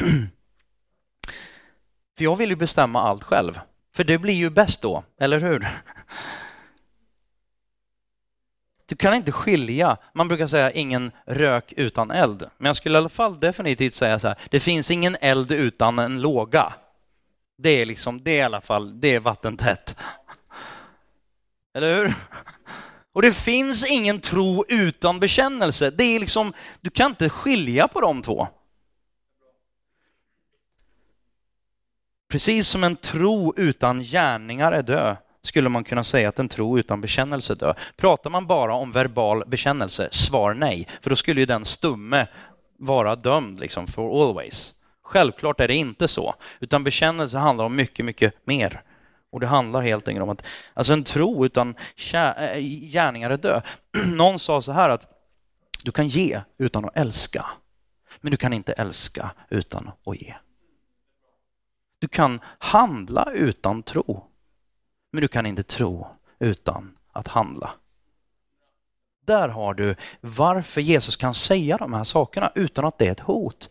För 2.16 2.24
jag 2.24 2.36
vill 2.36 2.50
ju 2.50 2.56
bestämma 2.56 3.02
allt 3.02 3.24
själv. 3.24 3.60
För 3.96 4.04
det 4.04 4.18
blir 4.18 4.34
ju 4.34 4.50
bäst 4.50 4.82
då, 4.82 5.04
eller 5.20 5.40
hur? 5.40 5.68
Du 8.92 8.96
kan 8.96 9.14
inte 9.14 9.32
skilja, 9.32 9.96
man 10.14 10.28
brukar 10.28 10.46
säga 10.46 10.70
ingen 10.70 11.12
rök 11.26 11.72
utan 11.76 12.10
eld. 12.10 12.50
Men 12.58 12.66
jag 12.66 12.76
skulle 12.76 12.94
i 12.94 12.98
alla 12.98 13.08
fall 13.08 13.40
definitivt 13.40 13.94
säga 13.94 14.18
så 14.18 14.28
här, 14.28 14.38
det 14.50 14.60
finns 14.60 14.90
ingen 14.90 15.16
eld 15.20 15.52
utan 15.52 15.98
en 15.98 16.20
låga. 16.20 16.72
Det 17.58 17.70
är 17.70 17.86
liksom, 17.86 18.22
det 18.22 18.30
är 18.30 18.36
i 18.36 18.42
alla 18.42 18.60
fall, 18.60 19.00
det 19.00 19.14
är 19.14 19.20
vattentätt. 19.20 19.96
Eller 21.74 21.94
hur? 21.94 22.14
Och 23.12 23.22
det 23.22 23.32
finns 23.32 23.90
ingen 23.90 24.20
tro 24.20 24.64
utan 24.68 25.20
bekännelse. 25.20 25.90
Det 25.90 26.04
är 26.04 26.20
liksom, 26.20 26.52
du 26.80 26.90
kan 26.90 27.10
inte 27.10 27.28
skilja 27.28 27.88
på 27.88 28.00
de 28.00 28.22
två. 28.22 28.48
Precis 32.30 32.68
som 32.68 32.84
en 32.84 32.96
tro 32.96 33.54
utan 33.56 34.02
gärningar 34.02 34.72
är 34.72 34.82
död, 34.82 35.16
skulle 35.42 35.68
man 35.68 35.84
kunna 35.84 36.04
säga 36.04 36.28
att 36.28 36.38
en 36.38 36.48
tro 36.48 36.78
utan 36.78 37.00
bekännelse 37.00 37.54
dör? 37.54 37.78
Pratar 37.96 38.30
man 38.30 38.46
bara 38.46 38.74
om 38.74 38.92
verbal 38.92 39.44
bekännelse, 39.46 40.08
svar 40.12 40.54
nej, 40.54 40.88
för 41.00 41.10
då 41.10 41.16
skulle 41.16 41.40
ju 41.40 41.46
den 41.46 41.64
stumme 41.64 42.26
vara 42.78 43.16
dömd 43.16 43.60
liksom 43.60 43.86
for 43.86 44.22
always. 44.22 44.74
Självklart 45.02 45.60
är 45.60 45.68
det 45.68 45.74
inte 45.74 46.08
så, 46.08 46.34
utan 46.60 46.84
bekännelse 46.84 47.38
handlar 47.38 47.64
om 47.64 47.76
mycket, 47.76 48.04
mycket 48.04 48.46
mer. 48.46 48.82
Och 49.32 49.40
det 49.40 49.46
handlar 49.46 49.82
helt 49.82 50.08
enkelt 50.08 50.22
om 50.22 50.30
att 50.30 50.44
alltså 50.74 50.92
en 50.92 51.04
tro 51.04 51.44
utan 51.44 51.74
eh, 52.14 52.58
gärningar 52.92 53.30
är 53.30 53.36
död. 53.36 53.62
Någon 54.06 54.38
sa 54.38 54.62
så 54.62 54.72
här 54.72 54.90
att 54.90 55.06
du 55.82 55.92
kan 55.92 56.08
ge 56.08 56.40
utan 56.58 56.84
att 56.84 56.96
älska, 56.96 57.46
men 58.20 58.30
du 58.30 58.36
kan 58.36 58.52
inte 58.52 58.72
älska 58.72 59.30
utan 59.50 59.90
att 60.06 60.20
ge. 60.20 60.34
Du 61.98 62.08
kan 62.08 62.40
handla 62.58 63.30
utan 63.34 63.82
tro, 63.82 64.31
men 65.12 65.20
du 65.20 65.28
kan 65.28 65.46
inte 65.46 65.62
tro 65.62 66.06
utan 66.38 66.98
att 67.12 67.28
handla. 67.28 67.70
Där 69.26 69.48
har 69.48 69.74
du 69.74 69.96
varför 70.20 70.80
Jesus 70.80 71.16
kan 71.16 71.34
säga 71.34 71.76
de 71.76 71.92
här 71.92 72.04
sakerna 72.04 72.52
utan 72.54 72.84
att 72.84 72.98
det 72.98 73.06
är 73.06 73.12
ett 73.12 73.20
hot. 73.20 73.70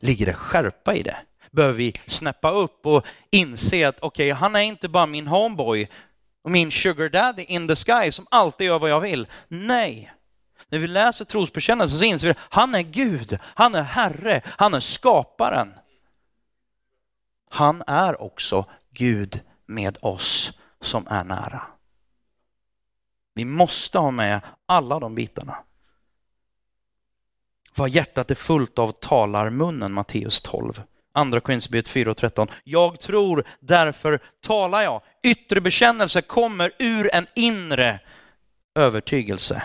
Ligger 0.00 0.26
det 0.26 0.34
skärpa 0.34 0.94
i 0.94 1.02
det? 1.02 1.16
Behöver 1.50 1.74
vi 1.74 1.92
snäppa 2.06 2.50
upp 2.50 2.86
och 2.86 3.06
inse 3.30 3.88
att 3.88 4.00
okej, 4.00 4.32
okay, 4.32 4.40
han 4.40 4.56
är 4.56 4.60
inte 4.60 4.88
bara 4.88 5.06
min 5.06 5.26
homeboy 5.26 5.88
och 6.42 6.50
min 6.50 6.70
sugar 6.70 7.08
daddy 7.08 7.42
in 7.42 7.68
the 7.68 7.76
sky 7.76 8.12
som 8.12 8.26
alltid 8.30 8.66
gör 8.66 8.78
vad 8.78 8.90
jag 8.90 9.00
vill. 9.00 9.26
Nej, 9.48 10.12
när 10.68 10.78
vi 10.78 10.86
läser 10.86 11.24
trosbekännelsen 11.24 11.98
så 11.98 12.04
inser 12.04 12.26
vi 12.26 12.30
att 12.30 12.38
han 12.40 12.74
är 12.74 12.82
Gud, 12.82 13.38
han 13.42 13.74
är 13.74 13.82
Herre, 13.82 14.42
han 14.44 14.74
är 14.74 14.80
skaparen. 14.80 15.72
Han 17.50 17.82
är 17.86 18.22
också 18.22 18.64
Gud 18.90 19.40
med 19.66 19.98
oss 20.00 20.52
som 20.80 21.06
är 21.06 21.24
nära. 21.24 21.62
Vi 23.34 23.44
måste 23.44 23.98
ha 23.98 24.10
med 24.10 24.40
alla 24.66 24.98
de 24.98 25.14
bitarna. 25.14 25.56
Vad 27.76 27.90
hjärtat 27.90 28.30
är 28.30 28.34
fullt 28.34 28.78
av 28.78 28.92
talar 28.92 29.50
munnen, 29.50 29.92
Matteus 29.92 30.40
12. 30.40 30.82
Andra 31.12 31.40
Korinthierbrevet 31.40 31.88
4 31.88 32.10
och 32.10 32.16
13. 32.16 32.48
Jag 32.64 33.00
tror, 33.00 33.44
därför 33.60 34.22
talar 34.40 34.82
jag. 34.82 35.02
Yttre 35.22 35.60
bekännelse 35.60 36.22
kommer 36.22 36.72
ur 36.78 37.14
en 37.14 37.26
inre 37.34 38.00
övertygelse. 38.74 39.62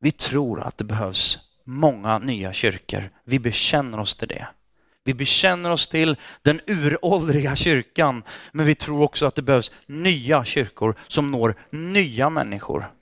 Vi 0.00 0.12
tror 0.12 0.60
att 0.60 0.78
det 0.78 0.84
behövs 0.84 1.38
många 1.64 2.18
nya 2.18 2.52
kyrkor. 2.52 3.10
Vi 3.24 3.38
bekänner 3.38 4.00
oss 4.00 4.16
till 4.16 4.28
det. 4.28 4.48
Vi 5.08 5.14
bekänner 5.14 5.70
oss 5.70 5.88
till 5.88 6.16
den 6.42 6.60
uråldriga 6.66 7.56
kyrkan, 7.56 8.22
men 8.52 8.66
vi 8.66 8.74
tror 8.74 9.02
också 9.02 9.26
att 9.26 9.34
det 9.34 9.42
behövs 9.42 9.72
nya 9.86 10.44
kyrkor 10.44 10.94
som 11.06 11.26
når 11.26 11.54
nya 11.70 12.30
människor. 12.30 12.92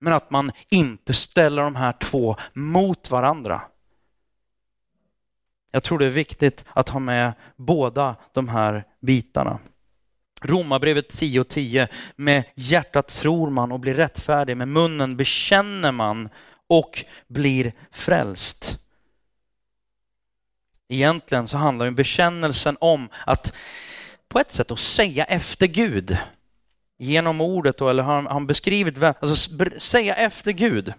Men 0.00 0.12
att 0.12 0.30
man 0.30 0.52
inte 0.68 1.14
ställer 1.14 1.62
de 1.62 1.76
här 1.76 1.92
två 1.92 2.36
mot 2.52 3.10
varandra. 3.10 3.62
Jag 5.70 5.82
tror 5.82 5.98
det 5.98 6.06
är 6.06 6.10
viktigt 6.10 6.64
att 6.72 6.88
ha 6.88 7.00
med 7.00 7.32
båda 7.56 8.16
de 8.32 8.48
här 8.48 8.84
bitarna. 9.00 9.58
Romarbrevet 10.42 11.14
10.10, 11.14 11.44
10. 11.44 11.88
Med 12.16 12.44
hjärtat 12.54 13.08
tror 13.08 13.50
man 13.50 13.72
och 13.72 13.80
blir 13.80 13.94
rättfärdig, 13.94 14.56
med 14.56 14.68
munnen 14.68 15.16
bekänner 15.16 15.92
man 15.92 16.28
och 16.68 17.04
blir 17.28 17.72
frälst. 17.90 18.80
Egentligen 20.92 21.48
så 21.48 21.56
handlar 21.56 21.86
ju 21.86 21.92
bekännelsen 21.92 22.76
om 22.80 23.08
att 23.26 23.52
på 24.28 24.40
ett 24.40 24.52
sätt 24.52 24.70
att 24.70 24.78
säga 24.78 25.24
efter 25.24 25.66
Gud. 25.66 26.16
Genom 26.98 27.40
ordet 27.40 27.78
då, 27.78 27.88
eller 27.88 28.02
har 28.02 28.22
han 28.22 28.46
beskrivit, 28.46 29.02
alltså 29.02 29.58
säga 29.78 30.14
efter 30.14 30.52
Gud. 30.52 30.92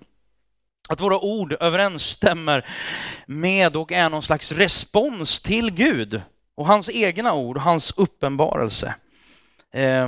Att 0.90 1.02
våra 1.02 1.20
ord 1.20 1.58
överensstämmer 1.60 2.66
med 3.26 3.76
och 3.76 3.92
är 3.92 4.10
någon 4.10 4.24
slags 4.24 4.52
respons 4.52 5.40
till 5.40 5.72
Gud 5.72 6.22
och 6.56 6.66
hans 6.66 6.90
egna 6.90 7.34
ord, 7.34 7.58
hans 7.58 7.92
uppenbarelse. 7.98 8.96
Eh, 9.74 10.08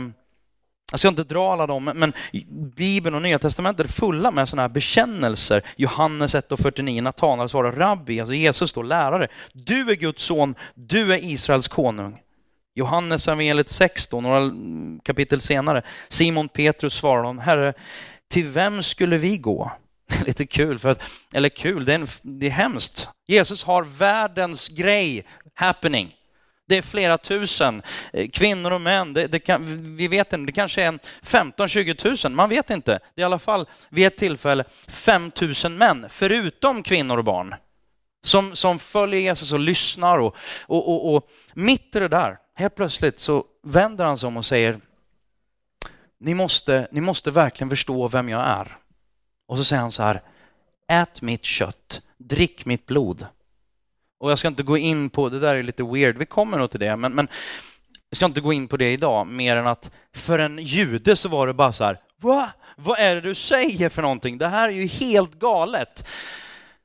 jag 0.94 1.00
ska 1.00 1.08
inte 1.08 1.24
dra 1.24 1.54
alla 1.54 1.68
dem, 1.68 1.84
men 1.96 2.14
Bibeln 2.76 3.16
och 3.16 3.22
Nya 3.22 3.39
Testamentet 3.39 3.88
är 3.88 3.94
fulla 3.94 4.32
med 4.32 4.50
sådana 4.50 4.62
här 4.62 4.70
bekännelser. 4.70 5.62
Johannes 5.76 6.36
1.49, 6.36 7.02
Natanael 7.02 7.50
svarar 7.50 7.72
rabbi, 7.72 8.20
alltså 8.20 8.34
Jesus 8.34 8.74
då, 8.74 8.82
lärare. 8.82 9.28
Du 9.54 9.91
är 9.91 9.96
Guds 9.96 10.24
son, 10.24 10.56
du 10.76 11.14
är 11.14 11.18
Israels 11.24 11.68
konung. 11.68 12.20
Johannes 12.76 13.28
evangeliet 13.28 13.70
16, 13.70 14.24
några 14.24 14.52
kapitel 15.04 15.41
senare. 15.41 15.82
Simon 16.08 16.50
Petrus 16.50 16.94
svarar 16.94 17.24
honom, 17.24 17.39
Herre, 17.39 17.74
till 18.30 18.48
vem 18.48 18.84
skulle 18.84 19.18
vi 19.18 19.38
gå? 19.38 19.72
Lite 20.26 20.46
kul, 20.46 20.80
för 20.80 20.89
att, 20.89 21.02
eller 21.34 21.50
kul, 21.50 21.86
det 21.86 21.91
är, 21.91 22.00
en, 22.00 22.08
det 22.22 22.46
är 22.46 22.52
hemskt. 22.52 23.08
Jesus 23.28 23.64
har 23.64 23.84
världens 23.84 24.70
grej 24.70 25.26
happening. 25.54 26.16
Det 26.74 26.78
är 26.78 26.82
flera 26.82 27.17
tusen 27.17 27.82
eh, 28.13 28.30
kvinnor 28.30 28.71
och 28.71 28.82
män. 28.82 29.13
Det, 29.13 29.28
det 29.28 29.39
kan, 29.39 29.95
vi 29.95 30.07
vet 30.07 30.34
inte, 30.34 30.45
det 30.45 30.51
kanske 30.51 30.84
är 30.84 30.99
15-20 31.21 32.28
000, 32.28 32.36
man 32.36 32.49
vet 32.49 32.69
inte. 32.69 32.99
Det 33.15 33.21
är 33.21 33.24
i 33.24 33.26
alla 33.26 33.39
fall 33.39 33.65
vid 33.89 34.07
ett 34.07 34.17
tillfälle 34.17 34.63
5 34.88 35.32
000 35.63 35.71
män, 35.71 36.05
förutom 36.09 36.84
kvinnor 36.84 37.17
och 37.17 37.24
barn, 37.24 37.55
som, 38.24 38.55
som 38.55 38.80
följer 38.80 39.19
Jesus 39.19 39.53
och 39.53 39.59
lyssnar. 39.59 40.19
Och, 40.19 40.36
och, 40.61 40.89
och, 40.89 41.15
och 41.15 41.30
mitt 41.53 41.95
i 41.95 41.99
det 41.99 42.07
där, 42.07 42.38
helt 42.55 42.76
plötsligt 42.76 43.19
så 43.19 43.45
vänder 43.63 44.05
han 44.05 44.17
sig 44.17 44.28
om 44.28 44.38
och 44.38 44.45
säger, 44.45 44.80
ni 46.19 46.34
måste, 46.34 46.88
ni 46.91 47.01
måste 47.01 47.32
verkligen 47.32 47.69
förstå 47.69 48.07
vem 48.07 48.30
jag 48.30 48.47
är. 48.47 48.78
Och 49.47 49.57
så 49.57 49.63
säger 49.63 49.82
han 49.82 49.91
så 49.91 50.03
här, 50.03 50.21
ät 50.88 51.21
mitt 51.21 51.45
kött, 51.45 52.01
drick 52.17 52.65
mitt 52.65 52.86
blod. 52.86 53.28
Och 54.24 54.32
jag 54.32 54.39
ska 54.39 54.47
inte 54.47 54.63
gå 54.63 54.78
in 54.78 55.09
på, 55.09 55.30
det 55.30 55.39
där 55.39 55.55
är 55.55 55.63
lite 55.63 55.84
weird, 55.84 56.17
vi 56.17 56.26
kommer 56.26 56.57
nog 56.57 56.71
till 56.71 56.80
det, 56.80 56.95
men, 56.95 57.13
men 57.13 57.28
jag 58.09 58.15
ska 58.15 58.26
inte 58.26 58.41
gå 58.41 58.53
in 58.53 58.67
på 58.67 58.78
det 58.78 58.91
idag, 58.91 59.28
mer 59.28 59.55
än 59.55 59.67
att 59.67 59.91
för 60.15 60.39
en 60.39 60.57
jude 60.57 61.15
så 61.15 61.30
var 61.30 61.47
det 61.47 61.53
bara 61.53 61.74
så 61.74 61.84
här, 61.84 61.99
va? 62.21 62.51
Vad 62.76 62.99
är 62.99 63.15
det 63.15 63.21
du 63.21 63.36
säger 63.36 63.89
för 63.89 64.01
någonting? 64.01 64.38
Det 64.38 64.47
här 64.47 64.69
är 64.69 64.74
ju 64.74 64.88
helt 64.88 65.39
galet. 65.39 66.07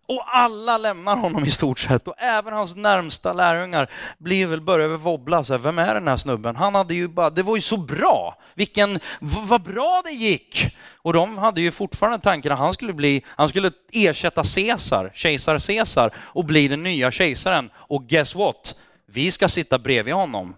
Och 0.09 0.25
alla 0.27 0.79
lämnar 0.79 1.17
honom 1.17 1.45
i 1.45 1.51
stort 1.51 1.79
sett 1.79 2.09
och 2.09 2.15
även 2.19 2.53
hans 2.53 2.77
närmsta 2.77 3.33
lärjungar 3.33 3.91
blir 4.19 4.47
väl 4.47 4.61
börjar 4.61 4.89
väl 4.89 4.99
wobbla. 4.99 5.45
Så 5.45 5.53
här, 5.53 5.59
Vem 5.59 5.79
är 5.79 5.95
den 5.95 6.09
här 6.09 6.17
snubben? 6.17 6.57
Han 6.57 6.75
hade 6.75 6.95
ju 6.95 7.09
bara, 7.09 7.31
det 7.31 7.43
var 7.43 7.57
ju 7.57 7.63
så 7.63 7.77
bra. 7.77 8.39
Vilken, 8.55 9.01
vad 9.21 9.63
bra 9.63 10.03
det 10.05 10.11
gick! 10.11 10.77
Och 11.03 11.13
de 11.13 11.39
hade 11.39 11.61
ju 11.61 11.71
fortfarande 11.71 12.19
tanken 12.19 12.53
att 12.53 12.59
han 12.59 12.75
skulle 12.75 12.93
bli, 12.93 13.25
han 13.27 13.49
skulle 13.49 13.71
ersätta 13.93 14.43
Caesar, 14.55 15.11
kejsar 15.15 15.59
Caesar 15.59 16.15
och 16.19 16.45
bli 16.45 16.69
den 16.69 16.83
nya 16.83 17.11
kejsaren. 17.11 17.71
Och 17.77 18.07
guess 18.07 18.35
what? 18.35 18.75
Vi 19.07 19.31
ska 19.31 19.49
sitta 19.49 19.79
bredvid 19.79 20.15
honom. 20.15 20.57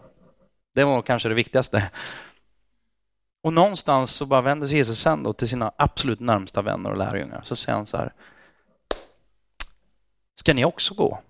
Det 0.75 0.85
var 0.85 1.03
kanske 1.03 1.29
det 1.29 1.35
viktigaste. 1.35 1.91
Och 3.43 3.53
någonstans 3.53 4.11
så 4.11 4.27
bara 4.27 4.41
vänder 4.41 4.69
sig 4.69 4.77
Jesus 4.77 5.01
sen 5.01 5.23
då 5.23 5.33
till 5.33 5.49
sina 5.49 5.73
absolut 5.77 6.21
närmsta 6.21 6.63
vänner 6.63 6.91
och 6.91 6.97
lärjungar. 6.97 7.41
Så 7.45 7.57
säger 7.57 7.77
han 7.77 7.87
så 7.87 7.97
här, 7.97 8.13
ska 10.41 10.55
ni 10.55 10.65
också 10.65 10.95
gå? 10.95 11.21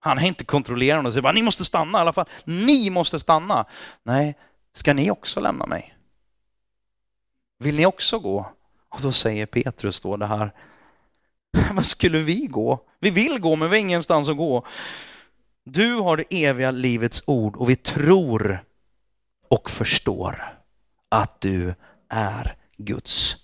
Han 0.00 0.18
är 0.18 0.22
inte 0.22 0.44
kontrollerande 0.44 1.08
och 1.08 1.12
säger 1.12 1.22
bara, 1.22 1.32
ni 1.32 1.42
måste 1.42 1.64
stanna 1.64 1.98
i 1.98 2.00
alla 2.00 2.12
fall. 2.12 2.28
Ni 2.44 2.90
måste 2.90 3.20
stanna. 3.20 3.64
Nej, 4.02 4.38
ska 4.74 4.94
ni 4.94 5.10
också 5.10 5.40
lämna 5.40 5.66
mig? 5.66 5.94
Vill 7.58 7.76
ni 7.76 7.86
också 7.86 8.18
gå? 8.18 8.52
Och 8.88 9.00
då 9.00 9.12
säger 9.12 9.46
Petrus 9.46 10.00
då 10.00 10.16
det 10.16 10.26
här, 10.26 10.52
vad 11.72 11.86
skulle 11.86 12.18
vi 12.18 12.46
gå? 12.46 12.86
Vi 12.98 13.10
vill 13.10 13.38
gå 13.38 13.56
men 13.56 13.70
vi 13.70 13.76
har 13.76 13.80
ingenstans 13.80 14.28
att 14.28 14.36
gå. 14.36 14.66
Du 15.64 15.94
har 15.94 16.16
det 16.16 16.44
eviga 16.44 16.70
livets 16.70 17.22
ord 17.26 17.56
och 17.56 17.70
vi 17.70 17.76
tror 17.76 18.64
och 19.48 19.70
förstår 19.70 20.58
att 21.08 21.40
du 21.40 21.74
är 22.08 22.56
Guds 22.76 23.36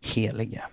helige. 0.00 0.64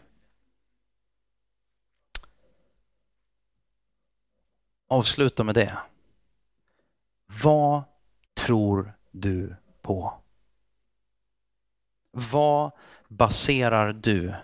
Avsluta 4.87 5.43
med 5.43 5.55
det. 5.55 5.77
Vad 7.43 7.83
tror 8.33 8.93
du 9.11 9.55
på? 9.81 10.13
Vad 12.11 12.71
baserar 13.07 13.93
du 13.93 14.35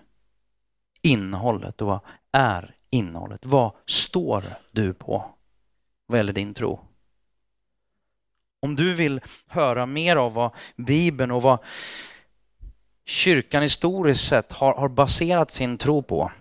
innehållet 1.02 1.82
och 1.82 1.88
vad 1.88 2.00
är 2.32 2.76
innehållet? 2.90 3.46
Vad 3.46 3.72
står 3.86 4.44
du 4.72 4.94
på 4.94 5.26
vad 6.06 6.20
gäller 6.20 6.34
din 6.34 6.54
tro? 6.54 6.80
Om 8.60 8.76
du 8.76 8.94
vill 8.94 9.22
höra 9.48 9.86
mer 9.86 10.16
av 10.16 10.34
vad 10.34 10.52
Bibeln 10.76 11.32
och 11.32 11.42
vad 11.42 11.60
kyrkan 13.06 13.62
historiskt 13.62 14.28
sett 14.28 14.52
har, 14.52 14.74
har 14.74 14.90
baserat 14.90 15.52
sin 15.52 15.78
tro 15.78 16.04
på 16.04 16.32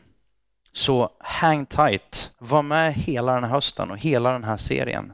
så 0.73 1.11
hang 1.19 1.67
tight, 1.67 2.31
var 2.39 2.63
med 2.63 2.95
hela 2.95 3.35
den 3.35 3.45
här 3.45 3.51
hösten 3.51 3.91
och 3.91 3.99
hela 3.99 4.33
den 4.33 4.45
här 4.45 4.57
serien. 4.57 5.13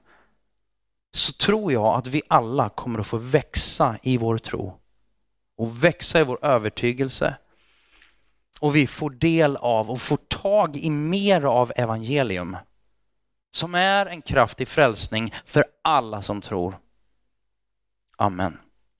Så 1.12 1.32
tror 1.32 1.72
jag 1.72 1.98
att 1.98 2.06
vi 2.06 2.22
alla 2.28 2.68
kommer 2.68 2.98
att 2.98 3.06
få 3.06 3.16
växa 3.16 3.98
i 4.02 4.16
vår 4.16 4.38
tro 4.38 4.78
och 5.56 5.84
växa 5.84 6.20
i 6.20 6.24
vår 6.24 6.44
övertygelse. 6.44 7.36
Och 8.60 8.76
vi 8.76 8.86
får 8.86 9.10
del 9.10 9.56
av 9.56 9.90
och 9.90 10.00
får 10.00 10.16
tag 10.16 10.76
i 10.76 10.90
mer 10.90 11.42
av 11.42 11.72
evangelium 11.76 12.56
som 13.50 13.74
är 13.74 14.06
en 14.06 14.22
kraft 14.22 14.60
i 14.60 14.66
frälsning 14.66 15.34
för 15.44 15.64
alla 15.82 16.22
som 16.22 16.40
tror. 16.40 16.78
Amen. 18.16 18.58